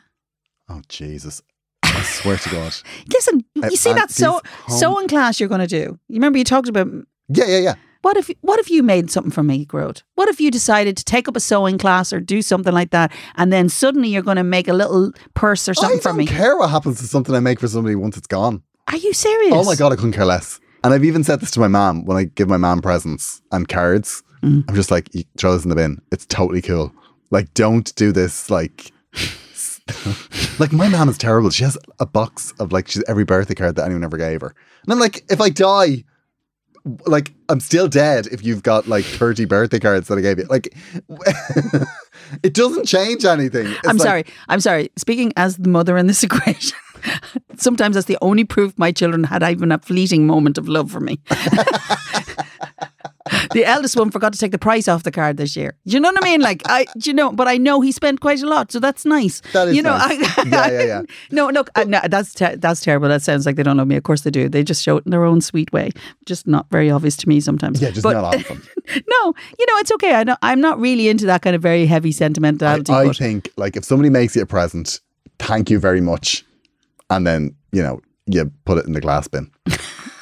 Oh 0.69 0.81
Jesus. 0.89 1.41
I 1.83 2.01
swear 2.01 2.37
to 2.37 2.49
God. 2.49 2.75
Listen, 3.13 3.45
you 3.55 3.77
see 3.77 3.93
that 3.93 4.11
so 4.11 4.41
home- 4.65 4.77
sewing 4.79 5.07
class 5.07 5.39
you're 5.39 5.47
going 5.49 5.61
to 5.61 5.67
do. 5.67 5.97
You 6.09 6.15
remember 6.15 6.37
you 6.39 6.43
talked 6.43 6.67
about 6.67 6.87
Yeah, 7.27 7.45
yeah, 7.47 7.59
yeah. 7.59 7.75
What 8.01 8.17
if 8.17 8.29
what 8.41 8.59
if 8.59 8.69
you 8.69 8.83
made 8.83 9.09
something 9.09 9.31
for 9.31 9.41
me, 9.41 9.65
Gearóid? 9.65 10.03
What 10.13 10.29
if 10.29 10.39
you 10.39 10.51
decided 10.51 10.95
to 10.97 11.03
take 11.03 11.27
up 11.27 11.35
a 11.35 11.39
sewing 11.39 11.79
class 11.79 12.13
or 12.13 12.19
do 12.19 12.43
something 12.43 12.71
like 12.71 12.91
that, 12.91 13.11
and 13.35 13.51
then 13.51 13.67
suddenly 13.67 14.09
you're 14.09 14.21
going 14.21 14.37
to 14.37 14.43
make 14.43 14.67
a 14.67 14.73
little 14.73 15.11
purse 15.33 15.67
or 15.67 15.73
something 15.73 15.97
I 15.97 16.01
for 16.01 16.13
me? 16.13 16.25
I 16.25 16.27
don't 16.27 16.35
care 16.35 16.55
what 16.55 16.69
happens 16.69 16.99
to 16.99 17.07
something 17.07 17.33
I 17.33 17.39
make 17.39 17.59
for 17.59 17.67
somebody 17.67 17.95
once 17.95 18.15
it's 18.15 18.27
gone. 18.27 18.61
Are 18.91 18.97
you 18.97 19.11
serious? 19.11 19.53
Oh 19.55 19.63
my 19.63 19.75
god, 19.75 19.91
I 19.91 19.95
couldn't 19.95 20.11
care 20.11 20.25
less. 20.25 20.59
And 20.83 20.93
I've 20.93 21.03
even 21.03 21.23
said 21.23 21.39
this 21.39 21.49
to 21.51 21.59
my 21.59 21.67
mom 21.67 22.05
when 22.05 22.15
I 22.15 22.25
give 22.25 22.47
my 22.47 22.57
mom 22.57 22.79
presents 22.79 23.41
and 23.51 23.67
cards. 23.67 24.21
Mm. 24.43 24.65
I'm 24.67 24.75
just 24.75 24.91
like, 24.91 25.09
you 25.15 25.23
throw 25.35 25.53
this 25.53 25.63
in 25.63 25.69
the 25.69 25.75
bin. 25.75 25.99
It's 26.11 26.27
totally 26.27 26.61
cool. 26.61 26.93
Like, 27.31 27.51
don't 27.55 27.93
do 27.95 28.11
this. 28.11 28.51
Like, 28.51 28.91
like 30.59 30.71
my 30.71 30.87
mom 30.89 31.09
is 31.09 31.17
terrible. 31.17 31.49
She 31.49 31.63
has 31.63 31.75
a 31.99 32.05
box 32.05 32.53
of 32.59 32.71
like 32.71 32.87
she's 32.87 33.03
every 33.07 33.23
birthday 33.23 33.55
card 33.55 33.77
that 33.77 33.85
anyone 33.85 34.03
ever 34.03 34.17
gave 34.17 34.41
her. 34.41 34.53
And 34.83 34.93
I'm 34.93 34.99
like, 34.99 35.23
if 35.31 35.41
I 35.41 35.49
die, 35.49 36.03
like 37.05 37.33
I'm 37.49 37.59
still 37.59 37.87
dead. 37.87 38.27
If 38.27 38.43
you've 38.43 38.63
got 38.63 38.87
like 38.87 39.05
30 39.05 39.45
birthday 39.45 39.79
cards 39.79 40.07
that 40.07 40.17
I 40.17 40.21
gave 40.21 40.37
you, 40.39 40.45
like, 40.45 40.75
it 42.43 42.53
doesn't 42.53 42.85
change 42.85 43.25
anything. 43.25 43.67
It's 43.67 43.87
I'm 43.87 43.97
like- 43.97 44.05
sorry. 44.07 44.25
I'm 44.49 44.59
sorry. 44.59 44.89
Speaking 44.95 45.33
as 45.37 45.57
the 45.57 45.69
mother 45.69 45.97
in 45.97 46.07
this 46.07 46.23
equation, 46.27 46.77
sometimes 47.57 47.95
that's 47.95 48.07
the 48.07 48.17
only 48.21 48.43
proof 48.43 48.77
my 48.77 48.91
children 48.91 49.23
had 49.23 49.43
even 49.43 49.71
a 49.71 49.79
fleeting 49.79 50.27
moment 50.27 50.57
of 50.57 50.67
love 50.67 50.91
for 50.91 50.99
me. 50.99 51.19
the 53.55 53.63
eldest 53.63 53.95
one 53.95 54.11
forgot 54.11 54.33
to 54.33 54.37
take 54.37 54.51
the 54.51 54.57
price 54.59 54.89
off 54.89 55.03
the 55.03 55.11
card 55.11 55.37
this 55.37 55.55
year. 55.55 55.77
Do 55.87 55.93
you 55.93 56.01
know 56.01 56.09
what 56.11 56.21
I 56.21 56.25
mean? 56.25 56.41
Like 56.41 56.61
I, 56.65 56.85
do 56.97 57.09
you 57.09 57.13
know, 57.13 57.31
but 57.31 57.47
I 57.47 57.55
know 57.55 57.79
he 57.79 57.93
spent 57.93 58.19
quite 58.19 58.41
a 58.41 58.45
lot, 58.45 58.69
so 58.69 58.81
that's 58.81 59.05
nice. 59.05 59.41
That 59.53 59.69
is 59.69 59.77
you 59.77 59.81
know, 59.81 59.95
nice. 59.97 60.37
I, 60.37 60.43
Yeah, 60.43 60.67
yeah, 60.71 60.83
yeah. 60.83 61.01
no, 61.31 61.47
look, 61.47 61.69
I, 61.73 61.85
no, 61.85 62.01
that's 62.09 62.33
te- 62.33 62.55
that's 62.55 62.81
terrible. 62.81 63.07
That 63.07 63.21
sounds 63.21 63.45
like 63.45 63.55
they 63.55 63.63
don't 63.63 63.77
know 63.77 63.85
me. 63.85 63.95
Of 63.95 64.03
course 64.03 64.21
they 64.23 64.29
do. 64.29 64.49
They 64.49 64.61
just 64.61 64.83
show 64.83 64.97
it 64.97 65.05
in 65.05 65.11
their 65.11 65.23
own 65.23 65.39
sweet 65.39 65.71
way, 65.71 65.91
just 66.25 66.47
not 66.47 66.69
very 66.69 66.91
obvious 66.91 67.15
to 67.17 67.29
me 67.29 67.39
sometimes. 67.39 67.81
Yeah, 67.81 67.91
just 67.91 68.03
But- 68.03 68.13
not 68.13 68.25
often. 68.35 68.61
no, 68.89 69.33
you 69.57 69.65
know, 69.67 69.77
it's 69.77 69.91
okay. 69.93 70.15
I 70.15 70.25
know 70.25 70.35
I'm 70.41 70.59
not 70.59 70.77
really 70.77 71.07
into 71.07 71.25
that 71.27 71.41
kind 71.41 71.55
of 71.55 71.61
very 71.61 71.85
heavy 71.85 72.09
I, 72.09 72.11
sentimentality. 72.11 72.91
I 72.91 73.07
but 73.07 73.15
think 73.15 73.49
like 73.55 73.77
if 73.77 73.85
somebody 73.85 74.09
makes 74.09 74.35
you 74.35 74.41
a 74.41 74.45
present, 74.45 74.99
thank 75.39 75.69
you 75.69 75.79
very 75.79 76.01
much, 76.01 76.43
and 77.09 77.25
then 77.25 77.55
you 77.71 77.81
know 77.81 78.01
you 78.25 78.51
put 78.65 78.79
it 78.79 78.85
in 78.85 78.91
the 78.91 79.01
glass 79.01 79.29
bin. 79.29 79.49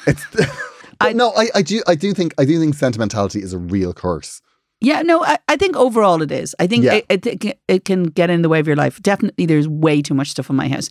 It's. 0.06 0.24
But 1.00 1.16
no, 1.16 1.32
I, 1.36 1.48
I 1.54 1.62
do 1.62 1.82
I 1.86 1.94
do 1.94 2.12
think 2.14 2.34
I 2.38 2.44
do 2.44 2.58
think 2.60 2.74
sentimentality 2.74 3.40
is 3.42 3.52
a 3.52 3.58
real 3.58 3.92
curse. 3.92 4.40
yeah, 4.80 5.02
no, 5.02 5.22
I, 5.24 5.38
I 5.48 5.56
think 5.56 5.76
overall 5.76 6.20
it 6.22 6.30
is. 6.30 6.54
I 6.58 6.66
think 6.66 6.84
Yeah. 6.84 7.00
it, 7.08 7.26
it, 7.26 7.58
it, 7.68 7.84
can- 7.84 8.04
get 8.04 8.28
in 8.30 8.42
the 8.42 8.48
way 8.48 8.60
of 8.60 8.66
your 8.66 8.76
life. 8.76 9.00
Definitely, 9.02 9.46
there's 9.46 9.66
way 9.68 10.02
too 10.02 10.14
much 10.14 10.28
stuff 10.30 10.50
in 10.50 10.56
my 10.56 10.68
house. 10.68 10.90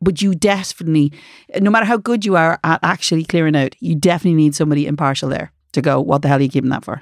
But 0.00 0.20
you 0.22 0.34
definitely, 0.34 1.12
no 1.60 1.70
matter 1.70 1.86
how 1.86 1.96
good 1.96 2.24
you 2.24 2.36
are 2.36 2.58
at 2.64 2.80
actually 2.82 3.24
clearing 3.24 3.56
out, 3.56 3.74
you 3.80 3.94
definitely 3.94 4.36
need 4.36 4.54
somebody 4.54 4.86
impartial 4.86 5.28
there 5.30 5.52
to 5.72 5.80
go, 5.82 6.00
what 6.00 6.20
the 6.22 6.28
hell 6.28 6.38
are 6.38 6.42
you 6.42 6.48
keeping 6.50 6.70
that 6.70 6.84
for? 6.84 7.00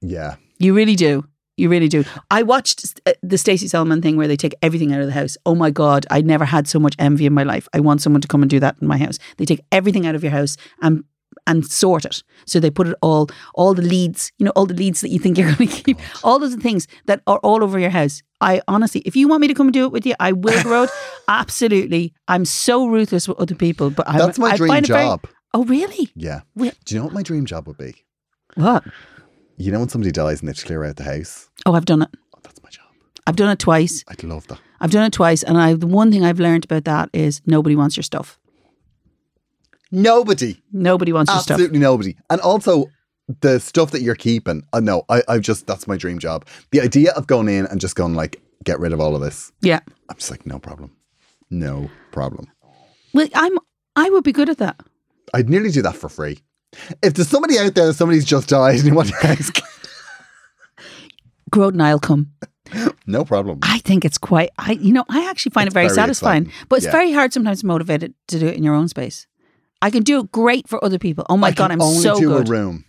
Yeah, 0.00 0.36
You 0.58 0.74
really 0.74 0.96
do. 0.96 1.24
You 1.56 1.68
really 1.68 1.88
do. 1.88 2.02
I 2.32 2.42
watched 2.42 3.00
uh, 3.06 3.12
the 3.22 3.38
Stacey 3.38 3.68
Solomon 3.68 4.02
thing 4.02 4.16
where 4.16 4.26
they 4.26 4.36
take 4.36 4.56
everything 4.60 4.92
out 4.92 5.00
of 5.00 5.06
the 5.06 5.12
house. 5.12 5.36
Oh 5.46 5.54
my 5.54 5.70
God, 5.70 6.04
I 6.10 6.20
never 6.20 6.44
had 6.44 6.66
so 6.66 6.80
much 6.80 6.96
envy 6.98 7.26
in 7.26 7.32
my 7.32 7.44
life. 7.44 7.68
I 7.72 7.78
want 7.78 8.02
someone 8.02 8.20
to 8.22 8.28
come 8.28 8.42
and 8.42 8.50
do 8.50 8.58
that 8.58 8.74
in 8.82 8.88
my 8.88 8.98
house. 8.98 9.20
They 9.36 9.44
take 9.44 9.60
everything 9.70 10.04
out 10.04 10.16
of 10.16 10.22
your 10.24 10.32
house 10.32 10.56
and 10.82 11.04
and 11.46 11.64
sort 11.66 12.04
it. 12.04 12.22
So 12.46 12.60
they 12.60 12.70
put 12.70 12.86
it 12.88 12.96
all, 13.02 13.28
all 13.54 13.74
the 13.74 13.82
leads, 13.82 14.32
you 14.38 14.44
know, 14.46 14.52
all 14.56 14.66
the 14.66 14.74
leads 14.74 15.00
that 15.00 15.10
you 15.10 15.18
think 15.18 15.36
you're 15.38 15.52
going 15.54 15.68
to 15.68 15.82
keep, 15.82 15.98
all 16.24 16.38
those 16.38 16.54
things 16.56 16.86
that 17.06 17.20
are 17.26 17.38
all 17.38 17.62
over 17.62 17.78
your 17.78 17.90
house. 17.90 18.22
I 18.40 18.60
honestly, 18.68 19.00
if 19.02 19.16
you 19.16 19.28
want 19.28 19.40
me 19.40 19.48
to 19.48 19.54
come 19.54 19.66
and 19.68 19.74
do 19.74 19.84
it 19.84 19.92
with 19.92 20.04
you, 20.06 20.14
I 20.20 20.32
will, 20.32 20.62
Road. 20.70 20.88
Absolutely. 21.28 22.14
I'm 22.28 22.44
so 22.44 22.86
ruthless 22.86 23.26
with 23.28 23.38
other 23.38 23.54
people, 23.54 23.90
but 23.90 24.08
I, 24.08 24.18
that's 24.18 24.38
my 24.38 24.50
I 24.52 24.56
dream 24.56 24.72
it 24.74 24.86
very- 24.86 25.04
job. 25.04 25.24
oh, 25.52 25.64
really? 25.64 26.10
Yeah. 26.14 26.40
Wh- 26.58 26.70
Do 26.84 26.94
you 26.94 26.98
know 27.00 27.04
what 27.04 27.14
my 27.14 27.22
dream 27.22 27.44
job 27.46 27.66
would 27.66 27.78
be? 27.78 28.04
What? 28.54 28.84
You 29.56 29.72
know 29.72 29.80
when 29.80 29.88
somebody 29.88 30.12
dies 30.12 30.40
and 30.40 30.48
they 30.48 30.50
have 30.50 30.58
to 30.58 30.66
clear 30.66 30.84
out 30.84 30.96
the 30.96 31.04
house. 31.04 31.48
Oh, 31.66 31.74
I've 31.74 31.84
done 31.84 32.02
it. 32.02 32.08
Oh, 32.36 32.40
that's 32.42 32.62
my 32.62 32.70
job. 32.70 32.84
I've 33.26 33.36
done 33.36 33.50
it 33.50 33.58
twice. 33.58 34.04
I'd 34.08 34.22
love 34.22 34.46
that. 34.48 34.60
I've 34.80 34.90
done 34.90 35.04
it 35.04 35.12
twice, 35.12 35.42
and 35.42 35.56
I 35.56 35.72
the 35.74 35.86
one 35.86 36.10
thing 36.12 36.24
I've 36.24 36.40
learned 36.40 36.64
about 36.66 36.84
that 36.84 37.08
is 37.14 37.40
nobody 37.46 37.74
wants 37.76 37.96
your 37.96 38.02
stuff. 38.02 38.38
Nobody, 39.94 40.60
Nobody 40.72 41.12
wants 41.12 41.30
your 41.32 41.40
stuff. 41.40 41.54
absolutely 41.54 41.78
nobody, 41.78 42.16
and 42.28 42.40
also 42.40 42.86
the 43.40 43.58
stuff 43.60 43.92
that 43.92 44.02
you're 44.02 44.14
keeping. 44.16 44.62
Uh, 44.72 44.80
no, 44.80 45.04
I, 45.08 45.22
I've 45.28 45.42
just 45.42 45.66
that's 45.66 45.86
my 45.86 45.96
dream 45.96 46.18
job. 46.18 46.46
The 46.72 46.80
idea 46.80 47.12
of 47.12 47.26
going 47.26 47.48
in 47.48 47.66
and 47.66 47.80
just 47.80 47.94
going 47.94 48.14
like, 48.14 48.42
get 48.64 48.80
rid 48.80 48.92
of 48.92 49.00
all 49.00 49.14
of 49.14 49.20
this. 49.22 49.52
Yeah. 49.62 49.80
I'm 50.08 50.16
just 50.16 50.30
like, 50.30 50.44
no 50.46 50.58
problem, 50.58 50.96
no 51.50 51.90
problem. 52.10 52.48
Well, 53.12 53.28
I'm. 53.34 53.56
I 53.96 54.10
would 54.10 54.24
be 54.24 54.32
good 54.32 54.48
at 54.48 54.58
that. 54.58 54.80
I'd 55.32 55.48
nearly 55.48 55.70
do 55.70 55.80
that 55.82 55.94
for 55.96 56.08
free. 56.08 56.40
If 57.02 57.14
there's 57.14 57.28
somebody 57.28 57.56
out 57.60 57.76
there, 57.76 57.92
somebody's 57.92 58.24
just 58.24 58.48
died 58.48 58.76
and 58.80 58.84
you 58.84 58.94
want 58.94 59.10
to 59.10 59.26
ask. 59.26 59.62
Groden 61.52 61.80
I'll 61.80 62.00
come. 62.00 62.32
no 63.06 63.24
problem. 63.24 63.60
I 63.62 63.78
think 63.78 64.04
it's 64.04 64.18
quite. 64.18 64.50
I 64.58 64.72
you 64.72 64.92
know 64.92 65.04
I 65.08 65.28
actually 65.30 65.50
find 65.50 65.66
It's 65.68 65.72
it 65.72 65.74
very, 65.74 65.86
very 65.86 65.94
satisfying, 65.94 66.42
exciting. 66.46 66.66
but 66.68 66.76
it's 66.76 66.86
Yeah. 66.86 66.92
very 66.92 67.12
hard 67.12 67.32
sometimes 67.32 67.60
to 67.60 67.66
motivate 67.66 68.02
it 68.02 68.14
to 68.28 68.38
do 68.40 68.46
it 68.48 68.56
in 68.56 68.64
your 68.64 68.74
own 68.74 68.88
space. 68.88 69.26
I 69.84 69.90
can 69.90 70.02
do 70.02 70.20
it 70.20 70.32
great 70.32 70.66
for 70.66 70.82
other 70.82 70.98
people. 70.98 71.26
Oh 71.28 71.36
my 71.36 71.48
I 71.48 71.50
god, 71.50 71.70
I'm 71.70 71.82
only 71.82 72.00
so 72.00 72.18
do 72.18 72.28
good. 72.28 72.48
a 72.48 72.50
room. 72.50 72.86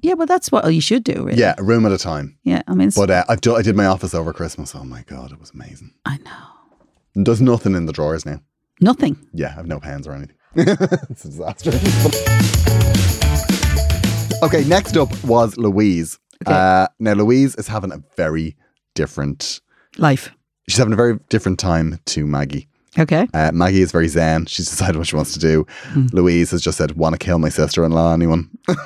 Yeah, 0.00 0.14
but 0.14 0.28
that's 0.28 0.52
what 0.52 0.64
you 0.72 0.80
should 0.80 1.02
do. 1.02 1.24
Really. 1.24 1.40
Yeah, 1.40 1.56
a 1.58 1.64
room 1.64 1.84
at 1.84 1.90
a 1.90 1.98
time. 1.98 2.38
Yeah. 2.44 2.62
I 2.68 2.74
mean, 2.76 2.86
it's, 2.86 2.96
But 2.96 3.10
uh, 3.10 3.24
I've 3.28 3.40
done, 3.40 3.58
I 3.58 3.62
did 3.62 3.74
my 3.74 3.86
office 3.86 4.14
over 4.14 4.32
Christmas. 4.32 4.72
Oh 4.76 4.84
my 4.84 5.02
god, 5.08 5.32
it 5.32 5.40
was 5.40 5.50
amazing. 5.50 5.92
I 6.06 6.18
know 6.18 7.24
There's 7.24 7.40
nothing 7.42 7.74
in 7.74 7.86
the 7.86 7.92
drawers 7.92 8.24
now. 8.24 8.40
nothing. 8.80 9.16
Yeah, 9.34 9.56
I've 9.58 9.66
no 9.66 9.80
pens 9.80 10.06
or 10.06 10.12
anything. 10.12 10.36
it's 10.54 11.24
a 11.24 11.28
disaster. 11.30 11.70
okay, 14.44 14.62
next 14.68 14.96
up 14.96 15.10
was 15.24 15.56
Louise. 15.56 16.20
Okay. 16.46 16.56
Uh, 16.56 16.86
now 17.00 17.14
Louise 17.14 17.56
is 17.56 17.66
having 17.66 17.90
a 17.90 18.00
very 18.16 18.56
different. 18.94 19.60
Life. 19.98 20.30
She's 20.68 20.78
having 20.78 20.92
a 20.92 20.96
very 20.96 21.18
different 21.28 21.58
time 21.58 21.98
to 22.06 22.24
Maggie. 22.24 22.68
Okay. 22.98 23.28
Uh, 23.32 23.50
Maggie 23.52 23.82
is 23.82 23.92
very 23.92 24.08
zen. 24.08 24.46
She's 24.46 24.68
decided 24.68 24.96
what 24.96 25.06
she 25.06 25.14
wants 25.16 25.32
to 25.34 25.38
do. 25.38 25.64
Hmm. 25.92 26.06
Louise 26.12 26.50
has 26.50 26.60
just 26.62 26.76
said, 26.78 26.92
"Want 26.96 27.12
to 27.14 27.18
kill 27.24 27.38
my 27.38 27.48
sister-in-law?" 27.48 28.12
Anyone? 28.12 28.48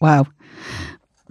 Wow. 0.00 0.26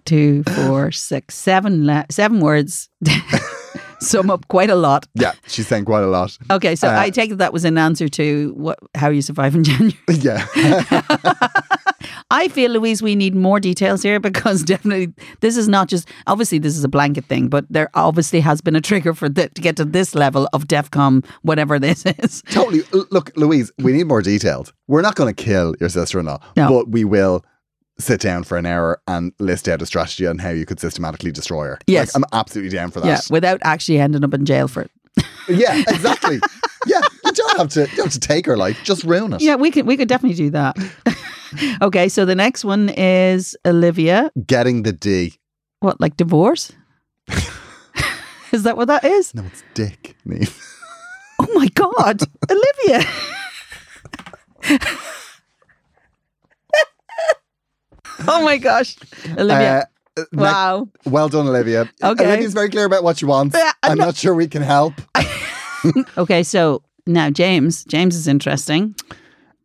Two, 0.06 0.44
four, 0.44 0.92
six, 0.92 1.34
seven, 1.36 1.86
la- 1.88 2.06
seven 2.12 2.40
words. 2.40 2.88
Sum 4.00 4.30
up 4.30 4.48
quite 4.48 4.70
a 4.70 4.76
lot. 4.76 5.08
yeah, 5.16 5.34
she's 5.48 5.68
saying 5.68 5.86
quite 5.86 6.04
a 6.04 6.08
lot. 6.08 6.38
Okay, 6.52 6.76
so 6.76 6.88
Uh, 6.88 6.92
I 6.92 7.10
take 7.10 7.32
it 7.32 7.38
that 7.40 7.52
was 7.52 7.66
an 7.66 7.78
answer 7.78 8.08
to 8.10 8.54
what 8.56 8.78
how 8.96 9.10
you 9.10 9.22
survive 9.24 9.56
in 9.56 9.64
January. 9.64 9.98
yeah, 10.22 10.46
I 12.32 12.48
feel, 12.48 12.72
Louise, 12.72 13.02
we 13.02 13.16
need 13.16 13.36
more 13.36 13.60
details 13.60 14.02
here 14.04 14.20
because 14.30 14.64
definitely 14.64 15.14
this 15.42 15.58
is 15.58 15.68
not 15.68 15.88
just 15.90 16.08
obviously 16.28 16.60
this 16.60 16.78
is 16.78 16.84
a 16.84 16.88
blanket 16.90 17.26
thing, 17.26 17.48
but 17.48 17.66
there 17.70 17.90
obviously 17.94 18.40
has 18.42 18.62
been 18.62 18.76
a 18.76 18.82
trigger 18.82 19.14
for 19.14 19.30
th- 19.30 19.54
to 19.54 19.62
get 19.62 19.76
to 19.78 19.86
this 19.86 20.16
level 20.16 20.48
of 20.54 20.66
DEFCON, 20.68 21.26
whatever 21.42 21.80
this 21.80 22.06
is. 22.06 22.42
totally. 22.50 22.84
Look, 23.12 23.32
Louise, 23.36 23.72
we 23.80 23.92
need 23.94 24.08
more 24.08 24.22
details. 24.22 24.74
We're 24.88 25.02
not 25.02 25.16
going 25.16 25.34
to 25.34 25.44
kill 25.44 25.76
your 25.80 25.90
sister-in-law, 25.90 26.40
No. 26.58 26.70
but 26.70 26.90
we 26.90 27.04
will 27.06 27.44
sit 28.00 28.22
down 28.22 28.44
for 28.46 28.58
an 28.58 28.66
hour 28.66 29.02
and 29.08 29.34
list 29.40 29.68
out 29.68 29.82
a 29.82 29.86
strategy 29.86 30.26
on 30.26 30.40
how 30.40 30.50
you 30.50 30.66
could 30.66 30.80
systematically 30.80 31.32
destroy 31.32 31.66
her. 31.66 31.80
Yes. 31.86 32.16
like, 32.16 32.24
I'm 32.24 32.40
absolutely 32.40 32.76
down 32.76 32.92
for 32.92 33.02
that. 33.02 33.08
Yeah, 33.08 33.20
without 33.30 33.60
actually 33.64 34.00
ending 34.00 34.24
up 34.24 34.34
in 34.34 34.46
jail 34.46 34.68
for 34.68 34.82
it. 34.84 34.92
Yeah, 35.50 35.80
exactly. 35.88 36.40
yeah, 36.86 37.02
you 37.26 37.32
don't 37.32 37.58
have 37.58 37.70
to. 37.70 37.82
You 37.82 37.88
don't 37.96 38.06
have 38.06 38.14
to 38.14 38.20
take 38.20 38.46
her 38.46 38.56
life. 38.56 38.78
Just 38.84 39.04
ruin 39.04 39.34
it. 39.34 39.42
Yeah, 39.42 39.56
we 39.56 39.72
could 39.72 39.88
we 39.88 39.98
could 39.98 40.08
definitely 40.08 40.38
do 40.38 40.52
that. 40.52 40.78
okay, 41.82 42.10
so 42.10 42.26
the 42.26 42.36
next 42.36 42.64
one 42.66 42.90
is 42.90 43.56
Olivia. 43.66 44.32
Getting 44.46 44.84
the 44.84 44.92
D. 44.94 45.40
What, 45.80 46.00
like 46.02 46.18
divorce? 46.18 46.72
is 48.52 48.64
that 48.64 48.76
what 48.78 48.88
that 48.88 49.04
is? 49.04 49.34
No, 49.34 49.44
it's 49.46 49.64
Dick. 49.74 50.16
Niamh. 50.28 50.52
Oh 51.42 51.48
my 51.56 51.68
god, 51.68 52.22
Olivia. 52.52 53.06
oh 58.28 58.44
my 58.44 58.58
gosh, 58.58 58.96
Olivia. 59.38 59.88
Uh, 60.18 60.24
ne- 60.34 60.42
wow. 60.42 60.88
well 61.06 61.30
done, 61.30 61.48
Olivia. 61.48 61.90
Okay. 62.04 62.26
Olivia's 62.26 62.54
very 62.54 62.70
clear 62.70 62.86
about 62.86 63.04
what 63.04 63.18
she 63.18 63.26
wants. 63.26 63.56
Yeah, 63.58 63.72
I'm 63.84 63.92
I'm 63.92 63.98
not- 63.98 64.06
not 64.06 64.16
sure 64.18 64.34
we 64.36 64.48
can 64.48 64.62
help. 64.62 64.94
Okay, 66.18 66.44
so 66.44 66.84
now 67.08 67.30
James. 67.30 67.86
James 67.86 68.16
is 68.16 68.28
interesting. 68.28 68.96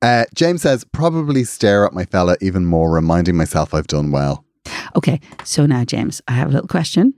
Uh, 0.04 0.24
James 0.34 0.60
says, 0.62 0.84
probably 0.92 1.44
stare 1.44 1.86
at 1.86 1.94
my 1.94 2.04
fella 2.04 2.36
even 2.42 2.66
more, 2.66 2.90
reminding 2.92 3.36
myself 3.36 3.72
I've 3.72 3.86
done 3.86 4.10
well. 4.10 4.44
Okay, 4.96 5.18
so 5.44 5.64
now 5.64 5.82
James, 5.84 6.20
I 6.28 6.32
have 6.32 6.48
a 6.48 6.52
little 6.52 6.68
question. 6.68 7.14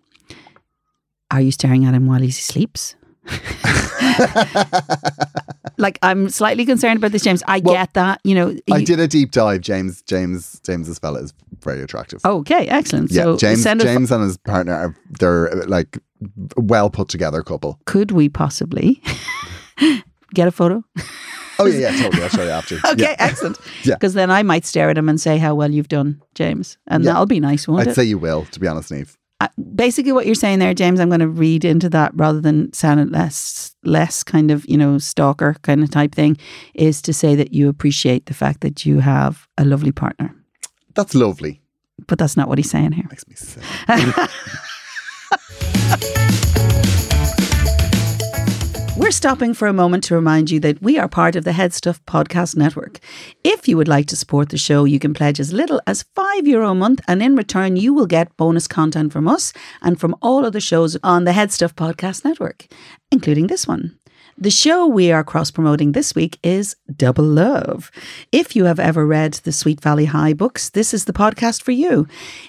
Are 1.33 1.41
you 1.41 1.51
staring 1.51 1.85
at 1.85 1.95
him 1.95 2.07
while 2.07 2.21
he 2.21 2.31
sleeps? 2.31 2.95
like 5.79 5.99
I'm 6.03 6.29
slightly 6.29 6.65
concerned 6.65 6.99
about 6.99 7.11
this, 7.11 7.23
James. 7.23 7.43
I 7.49 7.59
Well, 7.59 7.75
get 7.75 7.95
that, 7.95 8.21
you 8.23 8.37
know. 8.37 8.55
I 8.71 8.77
you- 8.79 8.87
did 8.87 9.01
a 9.01 9.09
deep 9.09 9.33
dive. 9.33 9.63
James, 9.63 10.03
James, 10.03 10.61
James's 10.65 11.01
fella 11.01 11.23
is 11.23 11.35
very 11.63 11.83
attractive. 11.83 12.25
Okay, 12.25 12.69
excellent. 12.69 13.11
yeah, 13.11 13.25
so 13.25 13.37
James, 13.37 13.65
James 13.65 14.13
and 14.13 14.23
his 14.23 14.37
partner 14.39 14.73
are 14.75 14.97
they're 15.19 15.51
like 15.67 15.99
well 16.57 16.89
put 16.89 17.09
together 17.09 17.43
couple. 17.43 17.81
could 17.85 18.13
we 18.13 18.29
possibly 18.29 19.03
get 20.35 20.47
a 20.47 20.53
photo? 20.53 20.85
Oh 21.59 21.67
yeah, 21.67 21.91
yeah, 21.91 22.03
totally. 22.03 22.23
I'll 22.23 22.29
show 22.29 22.43
you 22.45 22.51
after. 22.51 22.77
Okay, 22.93 23.03
Yeah. 23.03 23.17
excellent. 23.19 23.59
Yeah. 23.85 23.95
Because 23.95 24.15
then 24.15 24.31
I 24.31 24.43
might 24.43 24.65
stare 24.67 24.91
at 24.91 24.99
him 24.99 25.09
and 25.09 25.21
say 25.21 25.39
how 25.39 25.55
well 25.55 25.71
you've 25.71 25.89
done, 25.89 26.23
James, 26.35 26.77
and 26.87 27.03
Yeah. 27.05 27.13
that'll 27.13 27.27
be 27.27 27.41
nice, 27.41 27.67
won't 27.69 27.83
I'd 27.83 27.89
it? 27.89 27.95
say 27.95 28.05
you 28.05 28.19
will, 28.19 28.45
to 28.47 28.61
be 28.61 28.67
honest, 28.69 28.91
Niamh. 28.91 29.17
Uh, 29.39 29.49
basically, 29.75 30.13
what 30.13 30.25
you're 30.25 30.35
saying 30.35 30.61
there, 30.61 30.73
James, 30.73 30.99
I'm 30.99 31.09
going 31.11 31.21
to 31.21 31.29
read 31.29 31.63
into 31.65 31.91
that 31.91 32.11
rather 32.15 32.41
than 32.41 32.73
sound 32.73 33.01
it 33.01 33.11
less, 33.11 33.77
less 33.85 34.23
kind 34.25 34.51
of 34.51 34.65
you 34.67 34.79
know 34.79 34.97
stalker 34.99 35.57
kind 35.63 35.83
of 35.83 35.91
type 35.91 36.15
thing, 36.15 36.39
is 36.75 37.03
to 37.03 37.13
say 37.13 37.35
that 37.35 37.53
you 37.53 37.69
appreciate 37.69 38.27
the 38.27 38.35
fact 38.35 38.63
that 38.63 38.87
you 38.87 39.01
have 39.01 39.47
a 39.59 39.65
lovely 39.67 39.93
partner. 39.93 40.35
That's 40.95 41.15
lovely. 41.15 41.61
But 42.07 42.19
that's 42.19 42.37
not 42.37 42.49
what 42.49 42.57
he's 42.59 42.71
saying 42.71 42.93
here. 42.93 43.05
Makes 43.11 43.27
me 43.29 43.35
sick. 43.37 43.63
We're 48.99 49.11
stopping 49.11 49.53
for 49.53 49.69
a 49.69 49.75
moment 49.75 50.05
to 50.05 50.15
remind 50.15 50.51
you 50.51 50.59
that 50.61 50.81
we 50.81 50.99
are 50.99 51.07
part 51.07 51.37
of 51.37 51.45
the 51.45 51.53
Head 51.53 51.75
Stuff 51.75 52.05
Podcast 52.07 52.57
Network. 52.57 52.99
If 53.45 53.69
you 53.69 53.77
would 53.77 53.89
like 53.89 54.07
to 54.07 54.17
support 54.17 54.49
the 54.49 54.57
show, 54.57 54.85
you 54.85 54.99
can 54.99 55.13
pledge 55.13 55.39
as 55.39 55.53
little 55.53 55.83
as 55.87 56.05
€5 56.17 56.47
Euro 56.47 56.71
a 56.71 56.75
month, 56.75 57.03
and 57.07 57.23
in 57.23 57.37
return, 57.37 57.77
you 57.77 57.93
will 57.93 58.07
get 58.07 58.37
bonus 58.39 58.67
content 58.67 59.13
from 59.13 59.29
us 59.29 59.53
and 59.83 60.01
from 60.01 60.17
all 60.23 60.47
other 60.47 60.61
shows 60.61 60.97
on 61.05 61.25
the 61.25 61.35
Head 61.35 61.53
Stuff 61.53 61.77
Podcast 61.77 62.25
Network, 62.25 62.67
including 63.13 63.49
this 63.49 63.69
one. 63.69 63.99
The 64.39 64.51
show 64.51 64.87
we 64.87 65.13
are 65.13 65.23
cross 65.23 65.51
promoting 65.51 65.93
this 65.93 66.15
week 66.15 66.39
is 66.43 66.75
Double 66.95 67.25
Love. 67.25 67.91
If 68.33 68.57
you 68.57 68.65
have 68.65 68.81
ever 68.81 69.07
read 69.07 69.35
the 69.45 69.53
Sweet 69.53 69.81
Valley 69.83 70.07
High 70.07 70.33
books, 70.33 70.71
this 70.71 70.93
is 70.93 71.05
the 71.05 71.13
podcast 71.13 71.63
for 71.63 71.73
you. 71.73 72.09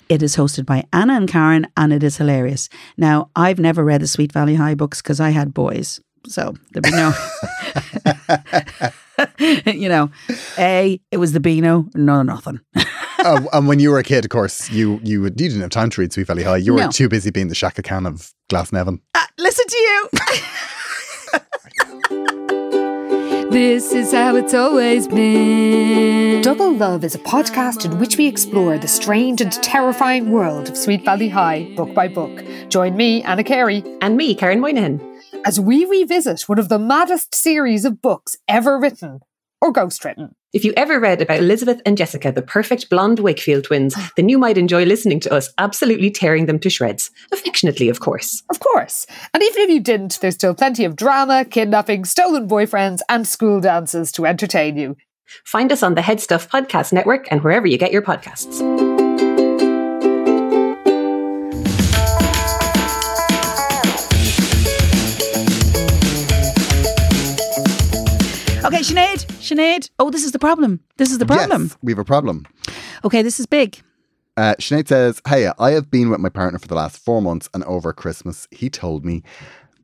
It 0.10 0.24
is 0.24 0.38
hosted 0.38 0.66
by 0.66 0.86
Anna 0.92 1.14
and 1.14 1.30
Karen, 1.30 1.68
and 1.76 1.92
it 1.92 2.04
is 2.04 2.18
hilarious. 2.18 2.68
Now, 2.98 3.30
I've 3.36 3.60
never 3.60 3.84
read 3.84 4.02
the 4.02 4.08
Sweet 4.08 4.32
Valley 4.32 4.56
High 4.56 4.76
books 4.76 5.02
because 5.02 5.20
I 5.20 5.30
had 5.32 5.54
boys. 5.54 6.00
So 6.28 6.54
there'd 6.72 6.84
be 6.84 6.92
no, 6.92 7.14
you 9.72 9.90
know, 9.90 10.10
A, 10.58 11.00
it 11.12 11.18
was 11.18 11.32
the 11.34 11.40
Beano, 11.40 11.86
no, 11.96 12.22
nothing. 12.22 12.60
uh, 13.20 13.42
and 13.54 13.68
when 13.68 13.80
you 13.80 13.92
were 13.92 14.00
a 14.00 14.04
kid, 14.04 14.26
of 14.26 14.30
course, 14.30 14.70
you 14.70 15.00
you, 15.04 15.24
you 15.24 15.30
didn't 15.30 15.62
have 15.62 15.70
time 15.70 15.90
to 15.92 16.02
read 16.02 16.12
Sweet 16.14 16.28
Valley 16.28 16.44
High. 16.44 16.58
You 16.58 16.74
were 16.74 16.82
No. 16.82 16.90
too 16.92 17.08
busy 17.10 17.32
being 17.32 17.48
the 17.48 17.56
Chaka 17.56 17.82
Khan 17.82 18.06
of 18.06 18.32
Glasnevin. 18.52 19.00
Uh, 19.16 19.22
listen 19.38 19.66
to 19.68 19.78
you. 19.78 20.10
This 23.50 23.94
is 23.94 24.12
how 24.12 24.36
it's 24.36 24.54
always 24.54 25.08
been. 25.08 26.42
Double 26.42 26.74
Love 26.76 27.04
is 27.06 27.16
a 27.16 27.20
podcast 27.20 27.86
in 27.86 27.98
which 27.98 28.18
we 28.18 28.28
explore 28.28 28.78
the 28.78 28.88
strange 28.90 29.40
and 29.42 29.52
terrifying 29.64 30.32
world 30.32 30.68
of 30.70 30.78
Sweet 30.78 31.04
Valley 31.06 31.30
High, 31.30 31.74
book 31.76 31.94
by 31.94 32.08
book. 32.10 32.44
Join 32.70 32.98
me, 32.98 33.24
Anna 33.24 33.44
Carey, 33.46 33.84
And 34.02 34.18
me, 34.18 34.36
Karen 34.36 34.60
Moynihan. 34.60 35.00
As 35.46 35.60
we 35.60 35.86
revisit 35.86 36.48
one 36.48 36.60
of 36.60 36.70
the 36.70 36.80
maddest 36.80 37.34
series 37.34 37.86
of 37.86 38.02
books 38.02 38.38
ever 38.48 38.80
written 38.80 39.22
or 39.62 39.74
ghostwritten. 39.74 40.32
If 40.54 40.64
you 40.64 40.74
ever 40.78 41.00
read 41.00 41.22
about 41.22 41.40
Elizabeth 41.40 41.82
and 41.86 41.98
Jessica, 41.98 42.32
the 42.32 42.42
perfect 42.42 42.90
blonde 42.90 43.20
Wakefield 43.20 43.66
twins, 43.66 43.94
ah. 43.98 44.12
then 44.16 44.30
you 44.30 44.38
might 44.38 44.58
enjoy 44.58 44.86
listening 44.86 45.20
to 45.22 45.34
us 45.34 45.54
absolutely 45.58 46.10
tearing 46.10 46.46
them 46.46 46.60
to 46.60 46.70
shreds. 46.70 47.12
Affectionately, 47.32 47.90
of 47.90 48.00
course. 48.00 48.44
Of 48.50 48.60
course. 48.60 49.06
And 49.34 49.44
even 49.44 49.64
if 49.64 49.70
you 49.70 49.80
didn't, 49.82 50.20
there's 50.22 50.36
still 50.36 50.56
plenty 50.56 50.86
of 50.86 50.96
drama, 50.96 51.44
kidnapping, 51.44 52.06
stolen 52.06 52.48
boyfriends, 52.48 53.02
and 53.10 53.28
school 53.28 53.60
dances 53.60 54.12
to 54.14 54.26
entertain 54.26 54.78
you. 54.78 54.96
Find 55.44 55.72
us 55.72 55.84
on 55.84 55.96
the 55.96 56.02
Head 56.02 56.22
Stuff 56.22 56.50
Podcast 56.50 56.94
Network 56.94 57.28
and 57.30 57.44
wherever 57.44 57.68
you 57.68 57.78
get 57.78 57.92
your 57.92 58.02
podcasts. 58.02 58.87
Okay, 68.68 68.80
Sinead, 68.80 69.26
Sinead. 69.40 69.90
Oh, 69.98 70.10
this 70.10 70.26
is 70.26 70.34
the 70.34 70.40
problem. 70.40 70.82
This 70.98 71.10
is 71.10 71.20
the 71.20 71.26
problem. 71.26 71.64
Yes, 71.64 71.78
we 71.82 71.94
have 71.94 72.00
a 72.00 72.04
problem. 72.04 72.46
Okay, 73.06 73.22
this 73.22 73.40
is 73.40 73.46
big. 73.46 73.82
Uh, 74.36 74.56
Sinead 74.60 74.90
says, 74.90 75.22
Hey, 75.26 75.50
I 75.58 75.72
have 75.72 75.90
been 75.90 76.10
with 76.10 76.20
my 76.20 76.28
partner 76.28 76.60
for 76.60 76.68
the 76.68 76.76
last 76.76 76.98
four 76.98 77.22
months, 77.22 77.48
and 77.54 77.64
over 77.64 77.94
Christmas, 77.94 78.46
he 78.52 78.70
told 78.70 79.06
me 79.06 79.24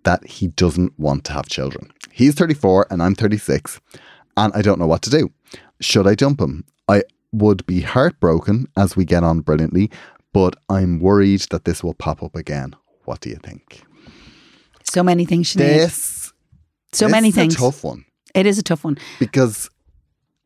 that 0.04 0.28
he 0.28 0.50
doesn't 0.50 1.00
want 1.00 1.24
to 1.26 1.32
have 1.32 1.48
children. 1.48 1.94
He's 2.12 2.36
34 2.36 2.88
and 2.92 3.02
I'm 3.02 3.16
36, 3.16 3.80
and 4.36 4.52
I 4.54 4.62
don't 4.62 4.80
know 4.80 4.88
what 4.88 5.02
to 5.04 5.10
do. 5.10 5.32
Should 5.80 6.06
I 6.06 6.14
dump 6.14 6.42
him? 6.42 6.66
I 6.90 7.04
would 7.32 7.66
be 7.66 7.80
heartbroken 7.80 8.68
as 8.76 8.98
we 8.98 9.06
get 9.06 9.24
on 9.24 9.40
brilliantly, 9.40 9.92
but 10.34 10.58
I'm 10.68 11.00
worried 11.00 11.46
that 11.52 11.64
this 11.64 11.86
will 11.86 11.94
pop 11.94 12.22
up 12.22 12.36
again. 12.36 12.76
What 13.06 13.22
do 13.22 13.30
you 13.30 13.38
think? 13.38 13.82
So 14.84 15.04
many 15.04 15.24
things, 15.24 15.54
Sinead. 15.54 15.58
This, 15.58 16.34
so 16.92 17.06
this 17.06 17.12
many 17.14 17.30
is 17.30 17.36
things. 17.36 17.56
a 17.56 17.60
tough 17.60 17.86
one 17.86 18.04
It 18.34 18.46
is 18.46 18.58
a 18.58 18.64
tough 18.64 18.84
one. 18.84 18.98
because 19.20 19.70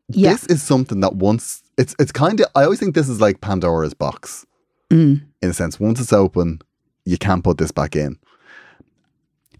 Yeah. 0.08 0.32
this 0.32 0.46
is 0.46 0.62
something 0.62 1.00
that 1.00 1.16
once 1.16 1.62
it's 1.76 1.94
it's 1.98 2.12
kind 2.12 2.40
of 2.40 2.46
I 2.54 2.64
always 2.64 2.78
think 2.80 2.94
this 2.94 3.08
is 3.08 3.20
like 3.20 3.40
Pandora's 3.40 3.94
box 3.94 4.44
Mm. 4.90 5.22
in 5.42 5.50
a 5.50 5.52
sense. 5.52 5.78
Once 5.78 6.00
it's 6.00 6.12
open, 6.14 6.60
you 7.04 7.18
can't 7.18 7.44
put 7.44 7.58
this 7.58 7.70
back 7.70 7.94
in. 7.94 8.18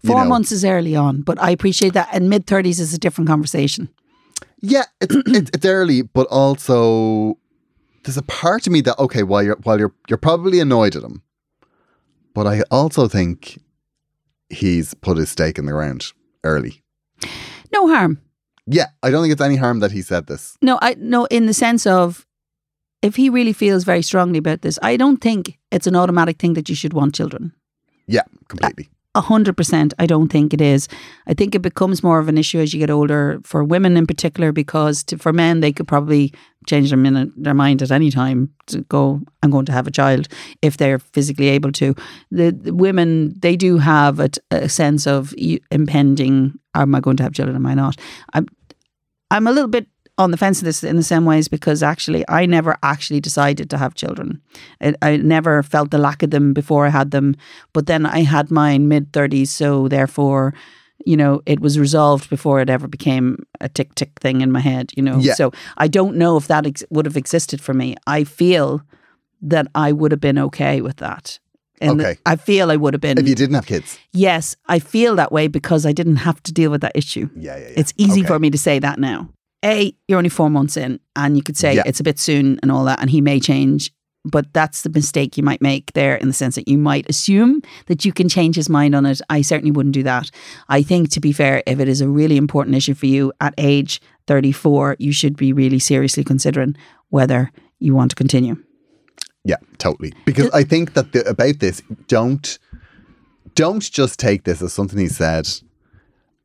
You 0.01 0.07
Four 0.09 0.23
know, 0.23 0.29
months 0.29 0.51
is 0.51 0.63
early 0.65 0.95
on, 0.95 1.21
but 1.21 1.39
I 1.41 1.51
appreciate 1.51 1.93
that. 1.93 2.07
And 2.13 2.29
mid 2.29 2.47
30s 2.47 2.79
is 2.79 2.93
a 2.93 2.97
different 2.97 3.27
conversation. 3.27 3.89
Yeah, 4.61 4.85
it's, 5.01 5.15
it's 5.27 5.51
it's 5.53 5.65
early, 5.65 6.01
but 6.01 6.25
also 6.27 7.37
there's 8.03 8.17
a 8.17 8.23
part 8.23 8.65
of 8.65 8.73
me 8.73 8.81
that 8.81 8.97
okay, 8.97 9.23
while 9.23 9.43
you're 9.43 9.57
while 9.63 9.77
you're 9.79 9.93
you're 10.07 10.17
probably 10.17 10.59
annoyed 10.59 10.95
at 10.95 11.03
him, 11.03 11.21
but 12.33 12.47
I 12.47 12.61
also 12.71 13.07
think 13.07 13.59
he's 14.49 14.93
put 14.95 15.17
his 15.17 15.29
stake 15.29 15.59
in 15.59 15.65
the 15.65 15.73
ground 15.73 16.11
early. 16.43 16.81
No 17.73 17.87
harm. 17.87 18.19
Yeah, 18.65 18.87
I 19.01 19.09
don't 19.09 19.23
think 19.23 19.31
it's 19.31 19.41
any 19.41 19.55
harm 19.55 19.79
that 19.79 19.91
he 19.91 20.01
said 20.01 20.27
this. 20.27 20.57
No, 20.61 20.77
I 20.81 20.95
no 20.99 21.25
in 21.25 21.45
the 21.47 21.53
sense 21.53 21.87
of 21.87 22.27
if 23.01 23.15
he 23.15 23.29
really 23.29 23.53
feels 23.53 23.83
very 23.83 24.01
strongly 24.01 24.37
about 24.37 24.61
this, 24.61 24.77
I 24.81 24.97
don't 24.97 25.21
think 25.21 25.57
it's 25.71 25.87
an 25.87 25.95
automatic 25.95 26.37
thing 26.37 26.53
that 26.53 26.69
you 26.69 26.75
should 26.75 26.93
want 26.93 27.15
children. 27.15 27.53
Yeah, 28.07 28.23
completely. 28.47 28.89
A 29.19 29.21
hundred 29.21 29.57
percent, 29.57 29.93
I 29.99 30.05
don't 30.05 30.29
think 30.29 30.53
it 30.53 30.61
is. 30.61 30.87
I 31.27 31.33
think 31.33 31.53
it 31.53 31.61
becomes 31.61 32.01
more 32.01 32.19
of 32.19 32.29
an 32.29 32.37
issue 32.37 32.59
as 32.59 32.73
you 32.73 32.79
get 32.79 32.89
older 32.89 33.41
for 33.43 33.65
women 33.65 33.97
in 33.97 34.07
particular, 34.07 34.53
because 34.53 35.03
to, 35.03 35.17
for 35.17 35.33
men 35.33 35.59
they 35.59 35.73
could 35.73 35.89
probably 35.89 36.31
change 36.69 36.87
their, 36.89 36.97
min- 36.97 37.33
their 37.35 37.53
mind 37.53 37.81
at 37.81 37.91
any 37.91 38.11
time 38.11 38.49
to 38.67 38.79
go. 38.83 39.19
I'm 39.43 39.51
going 39.51 39.65
to 39.65 39.73
have 39.73 39.87
a 39.87 39.91
child 39.91 40.29
if 40.61 40.77
they're 40.77 40.99
physically 40.99 41.49
able 41.49 41.73
to. 41.73 41.95
The, 42.31 42.51
the 42.51 42.73
women 42.73 43.33
they 43.41 43.57
do 43.57 43.77
have 43.77 44.21
a 44.51 44.69
sense 44.69 45.05
of 45.05 45.35
impending. 45.69 46.53
Am 46.73 46.95
I 46.95 47.01
going 47.01 47.17
to 47.17 47.23
have 47.23 47.33
children? 47.33 47.57
Am 47.57 47.65
I 47.65 47.73
not? 47.73 47.99
I'm 48.33 48.47
I'm 49.31 49.47
a 49.47 49.51
little 49.51 49.69
bit 49.69 49.87
on 50.19 50.31
the 50.31 50.37
fence 50.37 50.59
of 50.61 50.65
this 50.65 50.83
in 50.83 50.95
the 50.97 51.03
same 51.03 51.25
ways 51.25 51.47
because 51.47 51.81
actually 51.81 52.23
I 52.27 52.45
never 52.45 52.77
actually 52.83 53.21
decided 53.21 53.69
to 53.69 53.77
have 53.77 53.95
children. 53.95 54.41
I, 54.81 54.93
I 55.01 55.17
never 55.17 55.63
felt 55.63 55.89
the 55.91 55.97
lack 55.97 56.21
of 56.23 56.29
them 56.31 56.53
before 56.53 56.85
I 56.85 56.89
had 56.89 57.11
them, 57.11 57.35
but 57.73 57.85
then 57.87 58.05
I 58.05 58.19
had 58.23 58.51
mine 58.51 58.87
mid 58.87 59.11
thirties, 59.13 59.49
so 59.51 59.87
therefore, 59.87 60.53
you 61.05 61.15
know, 61.17 61.41
it 61.45 61.59
was 61.61 61.79
resolved 61.79 62.29
before 62.29 62.59
it 62.61 62.69
ever 62.69 62.87
became 62.87 63.37
a 63.61 63.69
tick 63.69 63.95
tick 63.95 64.11
thing 64.19 64.41
in 64.41 64.51
my 64.51 64.59
head. 64.59 64.91
You 64.97 65.03
know, 65.03 65.17
Yeah. 65.19 65.35
so 65.35 65.51
I 65.77 65.87
don't 65.87 66.15
know 66.17 66.37
if 66.37 66.47
that 66.47 66.65
ex- 66.65 66.83
would 66.89 67.05
have 67.05 67.17
existed 67.17 67.61
for 67.61 67.73
me. 67.73 67.95
I 68.05 68.25
feel 68.25 68.81
that 69.41 69.67
I 69.73 69.91
would 69.93 70.11
have 70.11 70.21
been 70.21 70.37
okay 70.47 70.81
with 70.81 70.97
that. 70.97 71.39
And 71.81 72.01
Okay. 72.01 72.17
I 72.25 72.35
feel 72.35 72.71
I 72.71 72.75
would 72.75 72.93
have 72.93 72.99
been. 73.01 73.17
If 73.17 73.27
you 73.27 73.35
didn't 73.35 73.55
have 73.55 73.65
kids. 73.65 73.97
yes, 74.11 74.55
I 74.75 74.79
feel 74.79 75.15
that 75.15 75.31
way 75.31 75.47
because 75.47 75.85
I 75.89 75.93
didn't 75.93 76.17
have 76.17 76.43
to 76.43 76.51
deal 76.51 76.71
with 76.71 76.81
that 76.81 76.91
issue. 76.93 77.29
Yeah, 77.37 77.55
yeah, 77.55 77.67
yeah. 77.69 77.73
It's 77.79 77.93
easy 77.95 78.19
Okay. 78.21 78.27
for 78.27 78.37
me 78.39 78.49
to 78.49 78.57
say 78.57 78.79
that 78.79 78.99
now. 78.99 79.29
A, 79.63 79.93
you're 80.07 80.17
only 80.17 80.29
four 80.29 80.49
months 80.49 80.77
in, 80.77 80.99
and 81.15 81.35
you 81.35 81.43
could 81.43 81.57
say 81.57 81.75
Yeah. 81.75 81.83
it's 81.85 81.99
a 81.99 82.03
bit 82.03 82.19
soon 82.19 82.59
and 82.61 82.71
all 82.71 82.85
that, 82.85 82.99
and 83.01 83.09
he 83.09 83.21
may 83.21 83.39
change. 83.39 83.91
But 84.25 84.53
that's 84.53 84.81
the 84.81 84.89
mistake 84.89 85.37
you 85.37 85.43
might 85.43 85.61
make 85.61 85.93
there 85.93 86.15
in 86.15 86.27
the 86.27 86.33
sense 86.33 86.55
that 86.55 86.67
you 86.67 86.77
might 86.77 87.09
assume 87.09 87.61
that 87.87 88.03
you 88.03 88.11
can 88.11 88.27
change 88.27 88.57
his 88.57 88.69
mind 88.69 88.93
on 88.93 89.05
it. 89.05 89.21
I 89.29 89.41
certainly 89.41 89.71
wouldn't 89.71 89.93
do 89.93 90.03
that. 90.03 90.29
I 90.67 90.81
think, 90.83 91.09
to 91.11 91.19
be 91.21 91.31
fair, 91.31 91.63
if 91.65 91.79
it 91.79 91.87
is 91.87 92.01
a 92.01 92.07
really 92.07 92.35
important 92.35 92.75
issue 92.75 92.93
for 92.95 93.05
you 93.05 93.31
at 93.39 93.53
age 93.57 94.01
34, 94.27 94.97
you 94.99 95.13
should 95.13 95.37
be 95.37 95.53
really 95.53 95.79
seriously 95.79 96.23
considering 96.25 96.75
whether 97.09 97.51
you 97.79 97.95
want 97.95 98.11
to 98.11 98.15
continue. 98.15 98.57
Yeah, 99.45 99.55
totally. 99.77 100.13
Because 100.25 100.49
I 100.51 100.63
think 100.63 100.93
that 100.93 101.13
the, 101.13 101.27
about 101.27 101.59
this, 101.59 101.81
don't 102.07 102.59
don't 103.55 103.81
just 103.91 104.19
take 104.19 104.43
this 104.43 104.61
as 104.61 104.73
something 104.73 104.99
he 104.99 105.07
said, 105.07 105.47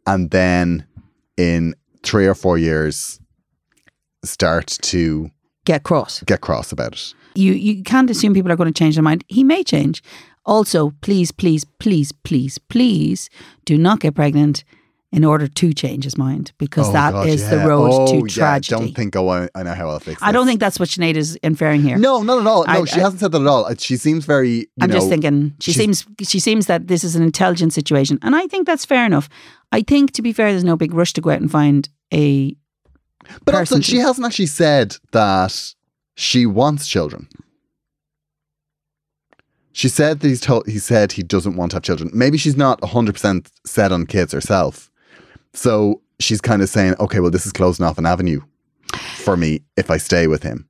and 0.06 0.30
then 0.30 0.86
in 1.36 1.74
three 2.04 2.26
or 2.26 2.34
four 2.34 2.58
years 2.58 3.18
start 4.24 4.66
to 4.82 5.30
Get 5.64 5.82
cross. 5.82 6.22
get 6.26 6.40
cross 6.40 6.72
about 6.72 6.92
it. 6.94 7.14
you 7.34 7.52
you 7.52 7.82
can't 7.82 8.10
assume 8.10 8.34
people 8.34 8.52
are 8.52 8.56
going 8.56 8.72
to 8.72 8.78
change 8.78 8.96
their 8.96 9.02
mind. 9.02 9.24
He 9.28 9.42
may 9.44 9.62
change. 9.64 10.02
Also, 10.46 10.90
please, 11.00 11.32
please, 11.32 11.64
please, 11.78 12.12
please, 12.12 12.58
please 12.58 13.30
do 13.64 13.78
not 13.78 14.00
get 14.00 14.14
pregnant 14.14 14.62
in 15.10 15.24
order 15.24 15.46
to 15.46 15.72
change 15.72 16.04
his 16.04 16.18
mind 16.18 16.52
because 16.58 16.92
that 16.92 17.14
is 17.26 17.40
Oh, 17.44 17.44
God, 17.46 17.50
the 17.52 17.56
yeah. 17.56 17.66
road 17.66 17.90
oh, 17.92 18.06
to 18.08 18.16
yeah. 18.16 18.34
tragedy. 18.34 18.76
Don't 18.86 18.94
think, 18.94 19.16
oh, 19.16 19.28
I, 19.30 19.48
I 19.54 19.62
know 19.62 19.72
how 19.72 19.88
I'll 19.88 20.00
fix 20.00 20.20
it. 20.20 20.26
I 20.26 20.32
don't 20.32 20.44
think 20.46 20.60
that's 20.60 20.78
what 20.78 20.88
Sinead 20.90 21.14
is 21.14 21.36
inferring 21.36 21.82
here. 21.82 21.96
No, 21.96 22.22
not 22.22 22.40
at 22.40 22.46
all. 22.46 22.66
No, 22.66 22.82
I- 22.82 22.84
she 22.84 22.96
I- 23.00 23.04
hasn't 23.04 23.20
said 23.20 23.32
that 23.32 23.40
at 23.40 23.46
all. 23.46 23.64
Uh, 23.64 23.74
She 23.78 23.96
seems 23.96 24.26
very. 24.26 24.68
I'm 24.82 24.90
know, 24.90 24.96
just 24.96 25.08
thinking 25.08 25.54
she 25.60 25.72
seems 25.72 26.04
she 26.20 26.38
seems 26.40 26.66
that 26.66 26.88
this 26.88 27.04
is 27.04 27.16
an 27.16 27.22
intelligent 27.22 27.72
situation, 27.72 28.18
and 28.22 28.36
I 28.36 28.46
think 28.48 28.66
that's 28.66 28.84
fair 28.84 29.06
enough. 29.06 29.28
I 29.72 29.80
think 29.82 30.12
to 30.12 30.20
be 30.22 30.32
fair, 30.34 30.50
there's 30.50 30.64
no 30.64 30.76
big 30.76 30.92
rush 30.92 31.14
to 31.14 31.20
go 31.22 31.30
out 31.30 31.40
and 31.40 31.50
find 31.50 31.88
a. 32.14 32.56
But 33.44 33.54
also, 33.54 33.80
she 33.80 33.98
hasn't 33.98 34.26
actually 34.26 34.46
said 34.46 34.96
that 35.12 35.74
she 36.14 36.46
wants 36.46 36.86
children. 36.86 37.28
She 39.72 39.88
said 39.88 40.20
that 40.20 40.28
he's 40.28 40.40
told. 40.40 40.68
He 40.68 40.78
said 40.78 41.12
he 41.12 41.22
doesn't 41.22 41.56
want 41.56 41.72
to 41.72 41.76
have 41.76 41.82
children. 41.82 42.10
Maybe 42.14 42.38
she's 42.38 42.56
not 42.56 42.82
hundred 42.84 43.12
percent 43.12 43.50
set 43.66 43.92
on 43.92 44.06
kids 44.06 44.32
herself. 44.32 44.90
So 45.52 46.00
she's 46.20 46.40
kind 46.40 46.62
of 46.62 46.68
saying, 46.68 46.94
"Okay, 47.00 47.20
well, 47.20 47.30
this 47.30 47.46
is 47.46 47.52
closing 47.52 47.84
off 47.84 47.98
an 47.98 48.06
avenue 48.06 48.40
for 49.16 49.36
me 49.36 49.62
if 49.76 49.90
I 49.90 49.96
stay 49.96 50.26
with 50.26 50.42
him." 50.42 50.68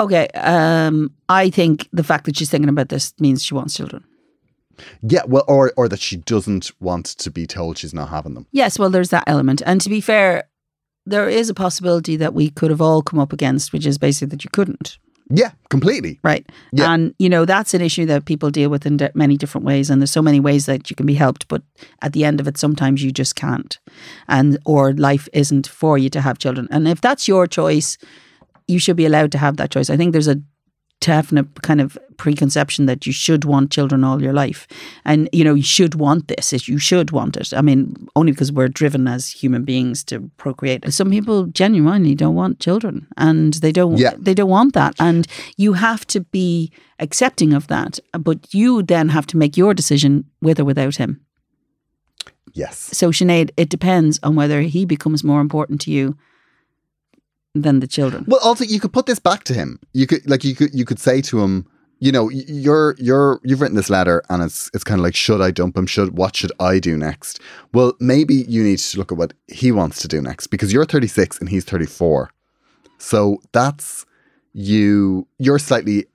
Okay, 0.00 0.28
um, 0.28 1.12
I 1.28 1.50
think 1.50 1.88
the 1.92 2.02
fact 2.02 2.24
that 2.24 2.36
she's 2.36 2.50
thinking 2.50 2.70
about 2.70 2.88
this 2.88 3.12
means 3.20 3.44
she 3.44 3.54
wants 3.54 3.76
children. 3.76 4.04
Yeah, 5.02 5.22
well, 5.26 5.44
or 5.46 5.72
or 5.76 5.88
that 5.88 6.00
she 6.00 6.16
doesn't 6.16 6.72
want 6.80 7.06
to 7.06 7.30
be 7.30 7.46
told 7.46 7.78
she's 7.78 7.94
not 7.94 8.08
having 8.08 8.34
them. 8.34 8.46
Yes, 8.52 8.78
well, 8.78 8.90
there's 8.90 9.10
that 9.10 9.24
element. 9.26 9.62
And 9.66 9.80
to 9.82 9.90
be 9.90 10.00
fair, 10.00 10.44
there 11.06 11.28
is 11.28 11.48
a 11.50 11.54
possibility 11.54 12.16
that 12.16 12.34
we 12.34 12.50
could 12.50 12.70
have 12.70 12.80
all 12.80 13.02
come 13.02 13.18
up 13.18 13.32
against, 13.32 13.72
which 13.72 13.86
is 13.86 13.98
basically 13.98 14.28
that 14.30 14.44
you 14.44 14.50
couldn't, 14.52 14.98
Yeah, 15.30 15.50
completely. 15.68 16.20
right? 16.22 16.46
Yeah. 16.72 16.92
And, 16.92 17.14
you 17.18 17.28
know, 17.28 17.44
that's 17.44 17.74
an 17.74 17.80
issue 17.80 18.06
that 18.06 18.24
people 18.24 18.50
deal 18.50 18.70
with 18.70 18.86
in 18.86 18.98
di- 18.98 19.10
many 19.14 19.36
different 19.36 19.64
ways. 19.66 19.90
And 19.90 20.00
there's 20.00 20.10
so 20.12 20.22
many 20.22 20.40
ways 20.40 20.66
that 20.66 20.90
you 20.90 20.96
can 20.96 21.06
be 21.06 21.14
helped. 21.14 21.48
But 21.48 21.62
at 22.02 22.12
the 22.12 22.24
end 22.24 22.40
of 22.40 22.46
it, 22.46 22.56
sometimes 22.58 23.02
you 23.02 23.10
just 23.12 23.34
can't. 23.34 23.78
And, 24.28 24.58
or 24.64 24.92
life 24.92 25.28
isn't 25.32 25.66
for 25.66 25.98
you 25.98 26.08
to 26.10 26.20
have 26.20 26.38
children. 26.38 26.68
And 26.70 26.86
if 26.86 27.00
that's 27.00 27.26
your 27.26 27.46
choice, 27.46 27.98
you 28.68 28.78
should 28.78 28.96
be 28.96 29.06
allowed 29.06 29.32
to 29.32 29.38
have 29.38 29.56
that 29.56 29.70
choice. 29.70 29.90
I 29.90 29.96
think 29.96 30.12
there's 30.12 30.28
a 30.28 30.40
definite 31.06 31.62
kind 31.62 31.80
of 31.80 31.98
preconception 32.16 32.86
that 32.86 33.06
you 33.06 33.12
should 33.12 33.44
want 33.44 33.72
children 33.72 34.04
all 34.04 34.22
your 34.22 34.32
life. 34.32 34.66
And 35.04 35.28
you 35.32 35.44
know 35.44 35.54
you 35.54 35.62
should 35.76 35.94
want 35.94 36.28
this 36.28 36.52
is 36.52 36.68
you 36.68 36.78
should 36.78 37.10
want 37.10 37.36
it. 37.36 37.52
I 37.52 37.62
mean 37.62 37.94
only 38.14 38.32
because 38.32 38.52
we're 38.52 38.68
driven 38.68 39.08
as 39.08 39.42
human 39.42 39.64
beings 39.64 40.04
to 40.04 40.30
procreate. 40.36 40.92
Some 40.92 41.10
people 41.10 41.46
genuinely 41.46 42.14
don't 42.14 42.36
want 42.36 42.60
children 42.60 43.06
and 43.16 43.54
they 43.54 43.72
don't 43.72 43.98
Yeah. 43.98 44.14
they 44.18 44.34
don't 44.34 44.50
want 44.50 44.74
that. 44.74 44.94
And 44.98 45.26
you 45.56 45.74
have 45.74 46.06
to 46.06 46.20
be 46.20 46.70
accepting 46.98 47.54
of 47.54 47.66
that 47.66 47.98
but 48.28 48.38
you 48.54 48.82
then 48.82 49.08
have 49.08 49.26
to 49.26 49.36
make 49.36 49.56
your 49.56 49.74
decision 49.74 50.24
with 50.40 50.60
or 50.60 50.64
without 50.64 50.96
him. 50.96 51.20
Yes. 52.54 52.78
so 52.98 53.10
Sinead, 53.10 53.50
it 53.56 53.70
depends 53.70 54.18
on 54.22 54.36
whether 54.36 54.60
he 54.62 54.84
becomes 54.84 55.24
more 55.24 55.40
important 55.40 55.80
to 55.82 55.90
you 55.90 56.16
than 57.54 57.80
the 57.80 57.86
children 57.86 58.24
Well, 58.26 58.40
also 58.42 58.64
you 58.64 58.80
could 58.80 58.92
put 58.92 59.06
this 59.06 59.18
back 59.18 59.44
to 59.44 59.54
him. 59.54 59.78
You 59.92 60.06
could 60.06 60.28
like 60.28 60.44
you 60.44 60.54
could 60.54 60.74
you 60.74 60.84
could 60.84 60.98
say 60.98 61.20
to 61.22 61.40
him, 61.42 61.66
you 61.98 62.10
know, 62.10 62.30
you're 62.30 62.94
you're 62.98 63.40
you've 63.44 63.60
written 63.60 63.76
this 63.76 63.90
letter 63.90 64.22
and 64.30 64.42
it's 64.42 64.70
it's 64.74 64.84
kind 64.84 64.98
of 65.00 65.04
like 65.04 65.14
should 65.14 65.40
I 65.40 65.50
dump 65.50 65.76
him? 65.76 65.86
Should 65.86 66.16
what 66.16 66.34
should 66.34 66.52
I 66.58 66.78
do 66.78 66.96
next? 66.96 67.40
Well, 67.74 67.92
maybe 68.00 68.34
you 68.48 68.62
need 68.62 68.78
to 68.78 68.98
look 68.98 69.12
at 69.12 69.18
what 69.18 69.34
he 69.48 69.70
wants 69.70 70.00
to 70.02 70.08
do 70.08 70.20
next 70.22 70.46
because 70.48 70.72
you're 70.72 70.84
36 70.86 71.38
and 71.38 71.48
he's 71.48 71.64
34. 71.64 72.30
So 72.98 73.40
that's 73.52 74.06
you 74.54 75.26
you're 75.38 75.58
slightly 75.58 76.06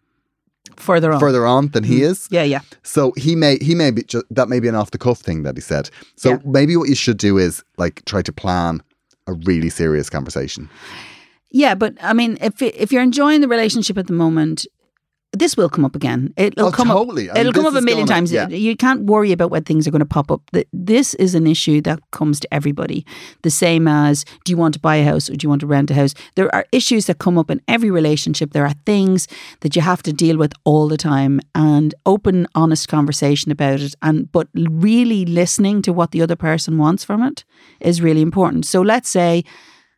further 0.76 1.12
on 1.12 1.20
further 1.20 1.46
on 1.46 1.70
than 1.70 1.84
he 1.84 1.96
mm-hmm. 1.98 2.12
is. 2.12 2.28
yeah 2.30 2.44
yeah 2.44 2.62
So 2.84 3.14
he 3.16 3.36
may 3.36 3.58
he 3.62 3.76
may 3.76 3.92
be 3.92 4.04
just 4.04 4.26
that 4.32 4.50
may 4.50 4.60
be 4.60 4.68
an 4.68 4.76
off 4.76 4.90
the 4.92 4.98
cuff 4.98 5.20
thing 5.20 5.44
that 5.44 5.56
he 5.56 5.62
said. 5.62 5.90
So 6.16 6.32
Yeah. 6.32 6.40
maybe 6.46 6.76
what 6.78 6.90
you 6.90 6.96
should 6.96 7.18
do 7.18 7.38
is 7.38 7.64
like 7.78 8.04
try 8.06 8.22
to 8.24 8.32
plan 8.34 8.82
a 9.28 9.34
really 9.34 9.70
serious 9.70 10.10
conversation. 10.10 10.70
Yeah, 11.52 11.76
but 11.76 11.94
I 12.02 12.14
mean, 12.14 12.38
if 12.42 12.62
if 12.62 12.92
you're 12.92 13.04
enjoying 13.04 13.42
the 13.42 13.48
relationship 13.48 13.98
at 13.98 14.08
the 14.08 14.14
moment, 14.14 14.66
this 15.34 15.56
will 15.58 15.70
come 15.70 15.86
up 15.86 15.96
again. 15.96 16.34
It'll 16.38 16.68
Oh, 16.68 16.72
come 16.72 16.88
totally. 16.88 17.30
I 17.30 17.32
up. 17.32 17.36
mean, 17.36 17.42
It'll 17.42 17.54
come 17.54 17.66
up 17.66 17.76
a 17.82 17.86
million 17.86 18.08
times. 18.08 18.32
yeah. 18.32 18.48
You 18.48 18.76
can't 18.78 19.04
worry 19.04 19.32
about 19.34 19.52
when 19.52 19.64
things 19.64 19.86
are 19.88 19.92
going 19.92 20.00
to 20.00 20.06
pop 20.06 20.32
up. 20.32 20.42
This 20.72 21.14
is 21.16 21.36
an 21.36 21.46
issue 21.46 21.82
that 21.82 22.00
comes 22.12 22.40
to 22.40 22.48
everybody. 22.54 23.06
The 23.44 23.50
same 23.52 23.88
as, 23.90 24.26
do 24.46 24.52
you 24.52 24.58
want 24.58 24.74
to 24.76 24.80
buy 24.80 24.96
a 24.96 25.04
house 25.04 25.30
or 25.30 25.36
do 25.36 25.44
you 25.46 25.50
want 25.50 25.62
to 25.62 25.68
rent 25.68 25.92
a 25.92 25.94
house? 25.94 26.14
There 26.36 26.54
are 26.56 26.66
issues 26.72 27.06
that 27.06 27.20
come 27.20 27.38
up 27.38 27.52
in 27.52 27.62
every 27.68 27.92
relationship. 27.92 28.54
There 28.54 28.66
are 28.66 28.74
things 28.86 29.28
that 29.60 29.76
you 29.76 29.82
have 29.82 30.02
to 30.04 30.14
deal 30.14 30.38
with 30.38 30.54
all 30.64 30.88
the 30.88 30.98
time, 30.98 31.40
and 31.54 31.94
open, 32.06 32.48
honest 32.56 32.88
conversation 32.88 33.52
about 33.52 33.82
it. 33.82 33.96
And 34.02 34.32
but 34.32 34.48
really 34.56 35.26
listening 35.26 35.82
to 35.84 35.94
what 35.94 36.12
the 36.12 36.22
other 36.22 36.38
person 36.38 36.78
wants 36.78 37.04
from 37.04 37.22
it 37.22 37.44
is 37.82 38.02
really 38.02 38.22
important. 38.22 38.66
So 38.66 38.82
let's 38.82 39.10
say 39.10 39.44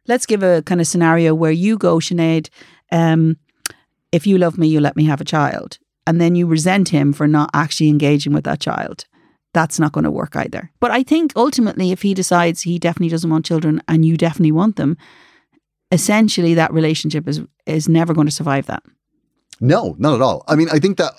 let's 0.09 0.25
give 0.25 0.43
a 0.43 0.61
kind 0.63 0.81
of 0.81 0.87
scenario 0.87 1.33
where 1.33 1.51
you 1.51 1.77
go, 1.77 1.97
Sinead, 1.97 2.49
um, 2.91 3.37
if 4.11 4.27
you 4.27 4.37
love 4.37 4.57
me, 4.57 4.67
you 4.67 4.81
let 4.81 4.97
me 4.97 5.05
have 5.05 5.21
a 5.21 5.25
child. 5.25 5.77
And 6.05 6.19
then 6.19 6.35
you 6.35 6.47
resent 6.47 6.89
him 6.89 7.13
for 7.13 7.27
not 7.27 7.51
actually 7.53 7.89
engaging 7.89 8.33
with 8.33 8.43
that 8.45 8.59
child. 8.59 9.05
That's 9.53 9.79
not 9.79 9.91
going 9.91 10.03
to 10.03 10.11
work 10.11 10.35
either. 10.35 10.71
But 10.79 10.91
I 10.91 11.03
think 11.03 11.31
ultimately, 11.35 11.91
if 11.91 12.01
he 12.01 12.13
decides 12.13 12.63
he 12.63 12.79
definitely 12.79 13.09
doesn't 13.09 13.29
want 13.29 13.45
children 13.45 13.81
and 13.87 14.03
you 14.03 14.17
definitely 14.17 14.51
want 14.51 14.75
them, 14.75 14.97
essentially 15.91 16.55
that 16.55 16.73
relationship 16.73 17.27
is 17.27 17.41
is 17.65 17.87
never 17.87 18.13
going 18.13 18.27
to 18.27 18.33
survive 18.33 18.65
that. 18.65 18.83
No, 19.59 19.95
not 19.99 20.15
at 20.15 20.21
all. 20.21 20.43
I 20.47 20.55
mean, 20.55 20.69
I 20.71 20.79
think 20.79 20.97
that 20.97 21.13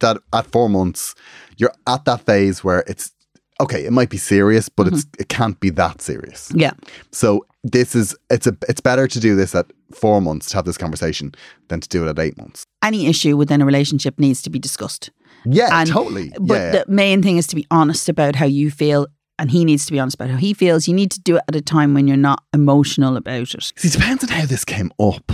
that 0.00 0.18
at 0.32 0.46
four 0.46 0.68
months, 0.68 1.14
you're 1.56 1.74
at 1.86 2.04
that 2.04 2.20
phase 2.22 2.64
where 2.64 2.84
it's 2.86 3.12
okay. 3.60 3.84
It 3.84 3.92
might 3.92 4.10
be 4.10 4.18
serious, 4.18 4.68
but 4.68 4.86
it's 4.86 5.06
it 5.18 5.28
can't 5.28 5.58
be 5.60 5.70
that 5.70 6.00
serious. 6.00 6.50
Yeah. 6.54 6.72
So 7.12 7.46
this 7.62 7.94
is 7.94 8.16
it's 8.30 8.46
a 8.46 8.56
it's 8.68 8.80
better 8.80 9.06
to 9.06 9.20
do 9.20 9.36
this 9.36 9.54
at 9.54 9.66
four 9.92 10.20
months 10.20 10.48
to 10.50 10.56
have 10.56 10.64
this 10.64 10.78
conversation 10.78 11.32
than 11.68 11.80
to 11.80 11.88
do 11.88 12.06
it 12.06 12.08
at 12.08 12.18
eight 12.18 12.36
months. 12.38 12.64
Any 12.82 13.06
issue 13.06 13.36
within 13.36 13.60
a 13.60 13.66
relationship 13.66 14.18
needs 14.18 14.42
to 14.42 14.50
be 14.50 14.58
discussed. 14.58 15.10
Yeah, 15.44 15.68
And- 15.72 15.88
totally. 15.88 16.32
But 16.40 16.54
yeah, 16.54 16.70
the 16.70 16.84
main 16.88 17.22
thing 17.22 17.36
is 17.38 17.46
to 17.48 17.56
be 17.56 17.66
honest 17.70 18.08
about 18.08 18.36
how 18.36 18.46
you 18.46 18.70
feel, 18.70 19.06
and 19.38 19.50
he 19.50 19.64
needs 19.64 19.86
to 19.86 19.92
be 19.92 19.98
honest 20.00 20.14
about 20.16 20.30
how 20.30 20.36
he 20.36 20.52
feels. 20.54 20.86
You 20.88 20.94
need 20.94 21.10
to 21.12 21.20
do 21.20 21.36
it 21.36 21.42
at 21.48 21.56
a 21.56 21.60
time 21.62 21.94
when 21.94 22.06
you're 22.08 22.16
not 22.16 22.42
emotional 22.54 23.16
about 23.16 23.54
it. 23.54 23.72
See, 23.76 23.88
it 23.88 23.92
depends 23.92 24.22
on 24.24 24.30
how 24.30 24.46
this 24.46 24.64
came 24.64 24.92
up. 24.98 25.30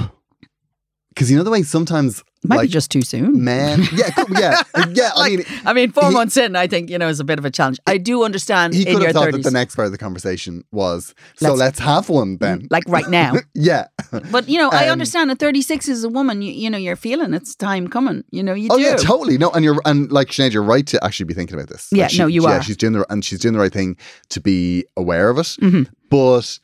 Because 1.09 1.31
you 1.31 1.37
know 1.37 1.43
the 1.45 1.51
way 1.51 1.63
sometimes 1.63 2.23
might 2.47 2.57
like 2.57 2.69
be 2.69 2.73
just 2.73 2.91
too 2.91 3.03
soon. 3.03 3.43
man. 3.45 3.83
yeah, 3.93 4.11
yeah, 4.39 4.63
yeah. 4.93 5.11
I 5.17 5.29
mean, 5.31 5.45
I 5.65 5.73
mean, 5.73 5.93
four 5.93 6.09
he- 6.09 6.15
months 6.15 6.37
in, 6.37 6.57
I 6.57 6.67
think 6.67 6.91
you 6.91 6.99
know 6.99 7.09
is 7.09 7.21
a 7.21 7.25
bit 7.25 7.39
of 7.39 7.45
a 7.45 7.51
challenge. 7.51 7.79
I 7.87 7.99
do 7.99 8.25
understand 8.25 8.75
he 8.75 8.87
in 8.87 8.95
could 8.97 9.03
have 9.07 9.13
thought 9.15 9.33
that 9.33 9.43
the 9.43 9.51
next 9.51 9.77
part 9.77 9.87
of 9.87 9.93
the 9.93 9.99
conversation 9.99 10.65
was 10.73 11.15
so 11.37 11.49
Let's- 11.49 11.59
let's 11.61 11.79
have 11.81 12.09
one 12.09 12.39
then. 12.39 12.67
like 12.71 12.85
right 12.89 13.09
now. 13.09 13.35
yeah. 13.55 13.87
But 14.31 14.49
you 14.49 14.59
know, 14.59 14.71
I 14.71 14.87
Um, 14.87 14.93
understand 14.93 15.31
at 15.31 15.39
thirty 15.39 15.63
six 15.63 15.89
as 15.89 16.05
a 16.05 16.09
woman, 16.09 16.43
you, 16.43 16.53
you 16.53 16.71
know, 16.71 16.79
you're 16.79 16.97
feeling 16.97 17.35
it's 17.35 17.55
time 17.55 17.89
coming. 17.89 18.25
You 18.31 18.43
know, 18.43 18.55
you 18.55 18.69
Oh 18.71 18.77
do. 18.77 18.83
yeah, 18.83 18.97
totally. 18.97 19.37
No, 19.39 19.51
and 19.51 19.65
you're 19.65 19.81
and 19.85 20.11
like 20.13 20.29
Sinead, 20.29 20.53
you're 20.53 20.63
right 20.63 20.87
to 20.89 21.05
actually 21.05 21.27
be 21.27 21.35
thinking 21.35 21.55
about 21.57 21.69
this. 21.69 21.91
Like, 21.93 21.99
Yeah, 21.99 22.07
she- 22.09 22.19
no, 22.19 22.27
you 22.27 22.43
yeah, 22.45 22.57
are. 22.59 22.63
she's 22.63 22.77
doing 22.77 22.93
the 22.95 23.05
and 23.13 23.25
she's 23.25 23.41
doing 23.41 23.55
the 23.55 23.61
right 23.61 23.73
thing 23.73 23.97
to 24.31 24.41
be 24.41 24.85
aware 24.97 25.29
of 25.31 25.39
it. 25.39 25.57
Mhm. 25.61 25.89
But 26.09 26.59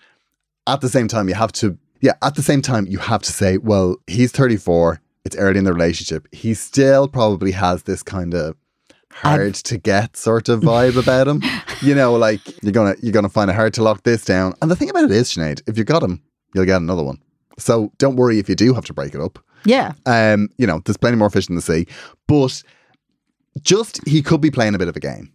at 0.67 0.81
the 0.81 0.89
same 0.89 1.09
time, 1.09 1.29
you 1.29 1.35
have 1.35 1.53
to. 1.53 1.77
Yeah, 2.01 2.15
at 2.23 2.35
the 2.35 2.43
same 2.43 2.63
time, 2.63 2.87
you 2.89 2.99
have 2.99 3.23
to 3.23 3.33
say, 3.33 3.59
well, 3.59 3.97
he's 4.09 4.33
34. 4.33 5.01
It's 5.25 5.37
early 5.37 5.59
in 5.59 5.65
the 5.65 5.73
relationship. 5.73 6.27
He 6.33 6.55
still 6.55 7.07
probably 7.09 7.53
has 7.53 7.85
this 7.85 8.03
kind 8.03 8.35
of 8.35 8.57
hard 9.13 9.55
to 9.55 9.79
get 9.79 10.17
sort 10.17 10.49
of 10.49 10.61
vibe 10.63 10.99
about 10.99 11.29
him. 11.29 11.43
You 11.83 11.97
know, 11.97 12.15
like 12.15 12.41
you're 12.63 12.71
gonna 12.71 12.95
you're 13.03 13.13
gonna 13.13 13.29
find 13.29 13.51
it 13.51 13.55
hard 13.55 13.75
to 13.75 13.83
lock 13.83 14.05
this 14.05 14.25
down. 14.25 14.55
And 14.63 14.71
the 14.71 14.77
thing 14.77 14.89
about 14.89 15.03
it 15.03 15.11
is, 15.11 15.29
Sinead, 15.29 15.63
if 15.67 15.77
you 15.77 15.83
got 15.83 16.01
him, 16.01 16.23
you'll 16.55 16.65
get 16.65 16.77
another 16.77 17.03
one. 17.03 17.19
So 17.59 17.91
don't 17.99 18.15
worry 18.15 18.39
if 18.39 18.49
you 18.49 18.55
do 18.55 18.73
have 18.73 18.85
to 18.85 18.95
break 18.95 19.13
it 19.13 19.21
up 19.21 19.41
Yeah, 19.65 19.95
um, 20.07 20.49
you 20.59 20.67
know, 20.69 20.81
there's 20.85 20.97
plenty 20.97 21.17
more 21.17 21.29
fish 21.29 21.49
in 21.49 21.57
the 21.57 21.61
sea. 21.61 21.89
But 22.29 22.63
just 23.63 24.01
he 24.07 24.23
could 24.23 24.41
be 24.41 24.53
playing 24.53 24.77
a 24.77 24.79
bit 24.79 24.87
of 24.87 24.95
a 24.95 25.01
game. 25.01 25.33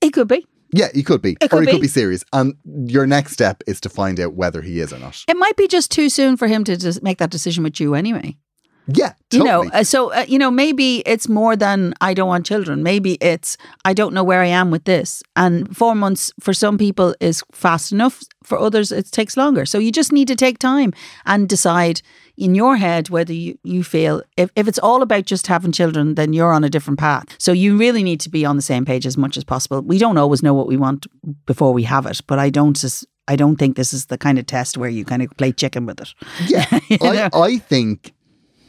It 0.00 0.10
could 0.12 0.26
be. 0.26 0.44
Yeah, 0.72 0.88
he 0.94 1.02
could 1.02 1.22
be. 1.22 1.36
Or 1.52 1.60
he 1.60 1.66
could 1.66 1.76
be. 1.76 1.82
be 1.82 1.88
serious. 1.88 2.24
And 2.32 2.54
your 2.86 3.06
next 3.06 3.32
step 3.32 3.62
is 3.66 3.80
to 3.80 3.88
find 3.88 4.20
out 4.20 4.34
whether 4.34 4.62
he 4.62 4.80
is 4.80 4.92
or 4.92 4.98
not. 4.98 5.24
It 5.28 5.36
might 5.36 5.56
be 5.56 5.66
just 5.66 5.90
too 5.90 6.08
soon 6.08 6.36
for 6.36 6.46
him 6.46 6.64
to 6.64 6.76
just 6.76 7.02
make 7.02 7.18
that 7.18 7.30
decision 7.30 7.64
with 7.64 7.80
you 7.80 7.94
anyway. 7.94 8.36
Yeah, 8.92 9.12
You 9.32 9.40
totally. 9.44 9.68
know, 9.68 9.72
uh, 9.74 9.84
so 9.84 10.12
uh, 10.12 10.24
you 10.26 10.38
know, 10.38 10.50
maybe 10.50 11.00
it's 11.06 11.28
more 11.28 11.54
than 11.54 11.94
I 12.00 12.12
don't 12.14 12.26
want 12.28 12.44
children. 12.46 12.82
Maybe 12.82 13.18
it's 13.20 13.56
I 13.84 13.92
don't 13.94 14.12
know 14.14 14.24
where 14.24 14.40
I 14.40 14.46
am 14.46 14.72
with 14.72 14.84
this, 14.84 15.22
and 15.36 15.76
four 15.76 15.94
months 15.94 16.32
for 16.40 16.52
some 16.52 16.76
people 16.76 17.14
is 17.20 17.44
fast 17.52 17.92
enough. 17.92 18.20
For 18.42 18.58
others, 18.58 18.90
it 18.90 19.12
takes 19.12 19.36
longer. 19.36 19.64
So 19.66 19.78
you 19.78 19.92
just 19.92 20.12
need 20.12 20.26
to 20.28 20.34
take 20.34 20.58
time 20.58 20.92
and 21.24 21.48
decide 21.48 22.00
in 22.40 22.54
your 22.54 22.76
head 22.76 23.10
whether 23.10 23.32
you, 23.32 23.58
you 23.62 23.84
feel 23.84 24.22
if, 24.36 24.50
if 24.56 24.66
it's 24.66 24.78
all 24.78 25.02
about 25.02 25.26
just 25.26 25.46
having 25.46 25.72
children, 25.72 26.14
then 26.14 26.32
you're 26.32 26.52
on 26.52 26.64
a 26.64 26.70
different 26.70 26.98
path. 26.98 27.26
So 27.38 27.52
you 27.52 27.76
really 27.76 28.02
need 28.02 28.20
to 28.20 28.30
be 28.30 28.44
on 28.44 28.56
the 28.56 28.62
same 28.62 28.84
page 28.84 29.06
as 29.06 29.16
much 29.16 29.36
as 29.36 29.44
possible. 29.44 29.82
We 29.82 29.98
don't 29.98 30.18
always 30.18 30.42
know 30.42 30.54
what 30.54 30.66
we 30.66 30.76
want 30.76 31.06
before 31.46 31.72
we 31.72 31.82
have 31.84 32.06
it, 32.06 32.20
but 32.26 32.38
I 32.38 32.50
don't 32.50 32.76
just. 32.76 33.06
I 33.28 33.36
don't 33.36 33.56
think 33.56 33.76
this 33.76 33.92
is 33.92 34.06
the 34.06 34.18
kind 34.18 34.40
of 34.40 34.46
test 34.46 34.76
where 34.76 34.90
you 34.90 35.04
kind 35.04 35.22
of 35.22 35.30
play 35.36 35.52
chicken 35.52 35.86
with 35.86 36.00
it. 36.00 36.14
Yeah, 36.48 36.66
You 36.88 36.98
I. 37.00 37.30
I 37.32 37.58
think 37.58 38.12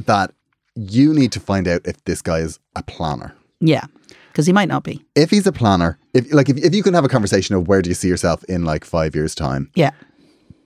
that 0.05 0.31
you 0.75 1.13
need 1.13 1.31
to 1.31 1.39
find 1.39 1.67
out 1.67 1.81
if 1.85 2.03
this 2.03 2.21
guy 2.21 2.39
is 2.39 2.59
a 2.75 2.83
planner. 2.83 3.33
Yeah, 3.59 3.85
because 4.27 4.45
he 4.45 4.53
might 4.53 4.67
not 4.67 4.83
be. 4.83 5.03
If 5.15 5.31
he's 5.31 5.47
a 5.47 5.51
planner, 5.51 5.97
if 6.13 6.31
like 6.31 6.49
if, 6.49 6.57
if 6.57 6.75
you 6.75 6.83
can 6.83 6.93
have 6.93 7.05
a 7.05 7.09
conversation 7.09 7.55
of 7.55 7.67
where 7.67 7.81
do 7.81 7.89
you 7.89 7.95
see 7.95 8.07
yourself 8.07 8.43
in 8.43 8.63
like 8.63 8.85
five 8.85 9.15
years 9.15 9.33
time, 9.33 9.71
Yeah. 9.75 9.91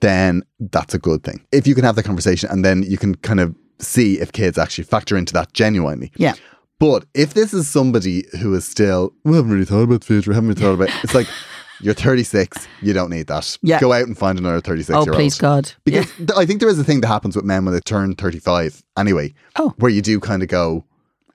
Then 0.02 0.44
that's 0.60 0.94
a 0.94 1.00
good 1.00 1.24
thing. 1.24 1.46
If 1.52 1.68
you 1.68 1.76
can 1.76 1.84
have 1.84 1.96
the 1.96 2.04
conversation 2.04 2.50
and 2.50 2.64
then 2.64 2.84
you 2.84 2.98
can 2.98 3.16
kind 3.16 3.40
of 3.40 3.56
see 3.80 4.20
if 4.20 4.32
kids 4.32 4.58
actually 4.58 4.84
factor 4.86 5.18
into 5.18 5.34
that 5.34 5.54
genuinely. 5.54 6.12
Yeah. 6.18 6.34
But 6.80 7.06
if 7.14 7.34
this 7.34 7.54
is 7.54 7.68
somebody 7.70 8.26
who 8.42 8.54
is 8.54 8.66
still, 8.66 9.14
we 9.24 9.36
haven't 9.36 9.52
really 9.52 9.66
thought 9.66 9.84
about 9.84 10.02
the 10.02 10.06
future, 10.08 10.34
haven't 10.34 10.50
really 10.50 10.62
thought 10.62 10.74
about 10.74 10.90
it, 10.90 10.96
it's 11.04 11.16
like 11.16 11.28
you're 11.82 11.94
36, 11.94 12.68
you 12.82 12.94
don't 12.94 13.10
need 13.10 13.28
that. 13.28 13.58
Yeah. 13.62 13.80
Go 13.80 13.94
out 13.94 14.04
and 14.08 14.18
find 14.18 14.38
another 14.38 14.60
36 14.62 14.90
Oh, 14.96 15.02
year 15.04 15.12
old. 15.12 15.16
please 15.18 15.38
God. 15.38 15.72
Because 15.86 16.12
th- 16.18 16.32
I 16.36 16.46
think 16.46 16.60
there 16.60 16.70
is 16.70 16.80
a 16.80 16.84
thing 16.84 17.02
that 17.02 17.08
happens 17.08 17.36
with 17.36 17.46
men 17.46 17.64
when 17.66 17.74
they 17.74 17.80
turn 17.80 18.14
35 18.16 18.84
anyway. 18.98 19.34
Oh. 19.58 19.74
Where 19.78 19.92
you 19.92 20.02
do 20.02 20.20
kind 20.20 20.44
of 20.44 20.50
go, 20.50 20.84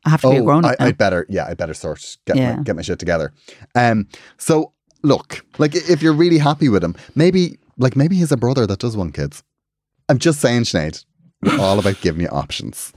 I 0.05 0.11
have 0.11 0.21
to 0.23 0.31
be 0.31 0.37
a 0.37 0.41
oh, 0.41 0.45
grown 0.45 0.65
up. 0.65 0.77
now. 0.79 0.87
I'd 0.87 0.99
better, 0.99 1.27
yeah, 1.29 1.47
I'd 1.47 1.57
better 1.59 1.75
sort, 1.75 2.17
get, 2.27 2.37
Yeah. 2.37 2.57
my, 2.57 2.63
get 2.63 2.77
my 2.77 2.83
shit 2.83 2.99
together. 2.99 3.33
Um, 3.75 4.09
so 4.39 4.73
look, 5.03 5.45
like 5.59 5.75
if 5.75 6.03
you're 6.03 6.13
really 6.15 6.39
happy 6.39 6.69
with 6.69 6.85
him, 6.85 6.95
maybe, 7.15 7.59
like 7.81 7.97
maybe 7.97 8.17
he's 8.17 8.31
a 8.33 8.37
brother 8.37 8.67
that 8.67 8.79
does 8.79 8.97
want 8.97 9.15
kids. 9.15 9.43
I'm 10.09 10.19
just 10.19 10.41
saying, 10.41 10.63
Sinead, 10.63 11.05
we're 11.43 11.59
all 11.59 11.79
about 11.79 12.01
giving 12.01 12.21
you 12.23 12.29
options. 12.29 12.93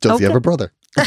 Does 0.00 0.12
Okay. 0.12 0.18
he 0.18 0.24
have 0.24 0.36
a 0.36 0.40
brother? 0.40 0.72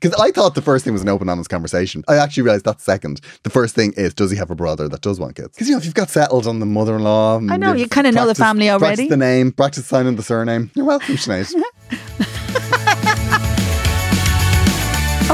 Because 0.00 0.20
I 0.20 0.32
thought 0.32 0.56
the 0.56 0.62
first 0.62 0.82
thing 0.84 0.92
was 0.92 1.02
an 1.02 1.08
open, 1.08 1.28
honest 1.28 1.48
conversation. 1.48 2.02
I 2.08 2.16
actually 2.16 2.42
realized 2.42 2.64
that's 2.64 2.82
second. 2.82 3.20
The 3.44 3.50
first 3.50 3.76
thing 3.76 3.92
is, 3.96 4.12
does 4.12 4.32
he 4.32 4.36
have 4.36 4.50
a 4.50 4.56
brother 4.56 4.88
that 4.88 5.00
does 5.00 5.20
want 5.20 5.36
kids? 5.36 5.50
Because 5.50 5.68
you 5.68 5.74
know, 5.74 5.78
if 5.78 5.84
you've 5.84 5.94
got 5.94 6.10
settled 6.10 6.48
on 6.48 6.58
the 6.58 6.66
mother-in-law, 6.66 7.42
I 7.48 7.56
know, 7.56 7.72
you've 7.72 7.90
kinda 7.90 8.10
know 8.10 8.26
the 8.26 8.34
family 8.34 8.68
already. 8.68 8.96
Practice 9.06 9.08
the 9.10 9.16
name, 9.16 9.52
practice 9.52 9.86
signing 9.86 10.16
the 10.16 10.22
surname. 10.24 10.72
You're 10.74 10.86
welcome, 10.86 11.14
Sinead. 11.14 11.54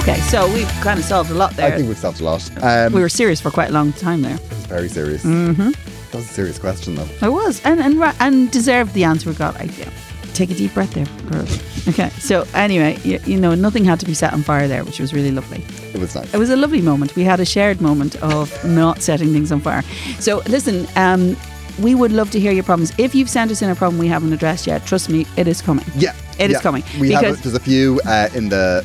okay, 0.08 0.20
so 0.22 0.52
we've 0.52 0.68
kind 0.80 0.98
of 0.98 1.04
solved 1.04 1.30
a 1.30 1.34
lot 1.34 1.54
there. 1.56 1.72
I 1.72 1.76
think 1.76 1.88
we've 1.88 1.98
solved 1.98 2.20
a 2.20 2.24
lot. 2.24 2.62
Um, 2.62 2.92
we 2.92 3.00
were 3.00 3.08
serious 3.08 3.40
for 3.40 3.50
quite 3.50 3.70
a 3.70 3.72
long 3.72 3.92
time 3.92 4.22
there. 4.22 4.36
It 4.36 4.48
was 4.50 4.66
very 4.66 4.88
serious. 4.88 5.24
Mm-hmm. 5.24 5.70
That 5.70 6.14
was 6.14 6.24
a 6.30 6.32
serious 6.32 6.58
question, 6.58 6.94
though. 6.94 7.08
It 7.22 7.30
was, 7.30 7.60
and 7.64 7.80
and 7.80 8.02
and 8.20 8.50
deserved 8.50 8.94
the 8.94 9.04
answer 9.04 9.28
we 9.28 9.36
got. 9.36 9.56
I 9.56 9.66
feel. 9.68 9.92
Take 10.34 10.50
a 10.50 10.54
deep 10.54 10.72
breath 10.72 10.92
there. 10.94 11.06
girls. 11.30 11.88
Okay, 11.88 12.10
so 12.10 12.46
anyway, 12.54 12.96
you, 13.02 13.18
you 13.26 13.40
know, 13.40 13.54
nothing 13.56 13.84
had 13.84 13.98
to 14.00 14.06
be 14.06 14.14
set 14.14 14.32
on 14.32 14.42
fire 14.42 14.68
there, 14.68 14.84
which 14.84 15.00
was 15.00 15.12
really 15.12 15.32
lovely. 15.32 15.64
It 15.92 15.98
was 15.98 16.14
nice. 16.14 16.32
It 16.32 16.36
was 16.38 16.50
a 16.50 16.56
lovely 16.56 16.80
moment. 16.80 17.16
We 17.16 17.24
had 17.24 17.40
a 17.40 17.44
shared 17.44 17.80
moment 17.80 18.14
of 18.22 18.52
not 18.64 19.02
setting 19.02 19.32
things 19.32 19.50
on 19.50 19.60
fire. 19.60 19.82
So 20.20 20.42
listen, 20.46 20.86
um, 20.96 21.36
we 21.80 21.94
would 21.96 22.12
love 22.12 22.30
to 22.32 22.40
hear 22.40 22.52
your 22.52 22.62
problems. 22.62 22.92
If 22.98 23.14
you've 23.16 23.30
sent 23.30 23.50
us 23.50 23.62
in 23.62 23.70
a 23.70 23.74
problem 23.74 23.98
we 23.98 24.06
haven't 24.06 24.32
addressed 24.32 24.66
yet, 24.66 24.86
trust 24.86 25.08
me, 25.08 25.26
it 25.36 25.48
is 25.48 25.60
coming. 25.60 25.84
yeah, 25.96 26.14
It 26.38 26.50
is 26.50 26.56
yeah. 26.56 26.60
coming, 26.60 26.84
We 27.00 27.10
have 27.12 27.22
because- 27.22 27.40
a, 27.40 27.42
there's 27.42 27.54
a 27.54 27.60
few 27.60 28.00
uh, 28.06 28.28
in 28.34 28.48
the 28.48 28.84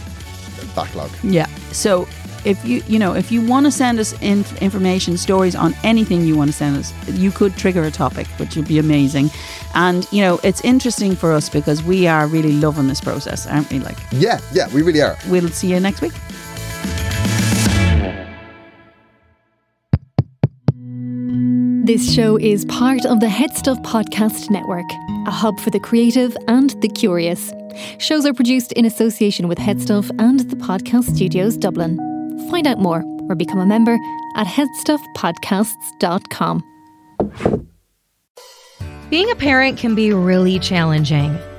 backlog. 0.75 1.11
Yeah. 1.23 1.47
So 1.71 2.07
if 2.45 2.63
you 2.65 2.83
you 2.87 2.99
know 2.99 3.13
if 3.15 3.31
you 3.31 3.41
want 3.45 3.65
to 3.65 3.71
send 3.71 3.99
us 3.99 4.13
in, 4.21 4.43
information, 4.59 5.17
stories 5.17 5.55
on 5.55 5.73
anything 5.83 6.25
you 6.25 6.35
want 6.35 6.49
to 6.49 6.55
send 6.55 6.77
us, 6.77 6.93
you 7.07 7.31
could 7.31 7.55
trigger 7.55 7.83
a 7.83 7.91
topic, 7.91 8.27
which 8.37 8.55
would 8.55 8.67
be 8.67 8.79
amazing. 8.79 9.29
And 9.75 10.05
you 10.11 10.21
know 10.21 10.39
it's 10.43 10.61
interesting 10.61 11.15
for 11.15 11.31
us 11.31 11.49
because 11.49 11.81
we 11.83 12.07
are 12.07 12.27
really 12.27 12.51
loving 12.53 12.87
this 12.87 13.01
process, 13.01 13.47
aren't 13.47 13.69
we? 13.71 13.79
Like 13.79 13.97
Yeah, 14.11 14.39
yeah, 14.53 14.67
we 14.73 14.81
really 14.81 15.01
are. 15.01 15.17
we'll 15.29 15.49
see 15.49 15.69
you 15.73 15.79
next 15.79 16.01
week. 16.01 16.13
This 21.85 22.13
show 22.13 22.37
is 22.37 22.63
part 22.65 23.05
of 23.05 23.19
the 23.19 23.27
Headstuff 23.27 23.83
Podcast 23.83 24.49
Network, 24.49 24.85
a 25.27 25.31
hub 25.31 25.59
for 25.59 25.69
the 25.69 25.79
creative 25.81 26.35
and 26.47 26.69
the 26.81 26.87
curious. 26.87 27.51
Shows 27.97 28.25
are 28.25 28.33
produced 28.33 28.71
in 28.73 28.85
association 28.85 29.47
with 29.47 29.57
Headstuff 29.57 30.11
and 30.19 30.41
the 30.41 30.55
Podcast 30.55 31.15
Studios 31.15 31.57
Dublin. 31.57 31.97
Find 32.49 32.67
out 32.67 32.79
more 32.79 33.03
or 33.29 33.35
become 33.35 33.59
a 33.59 33.65
member 33.65 33.97
at 34.35 34.47
headstuffpodcasts.com. 34.47 36.63
Being 39.09 39.29
a 39.29 39.35
parent 39.35 39.77
can 39.77 39.95
be 39.95 40.11
really 40.11 40.59
challenging. 40.59 41.37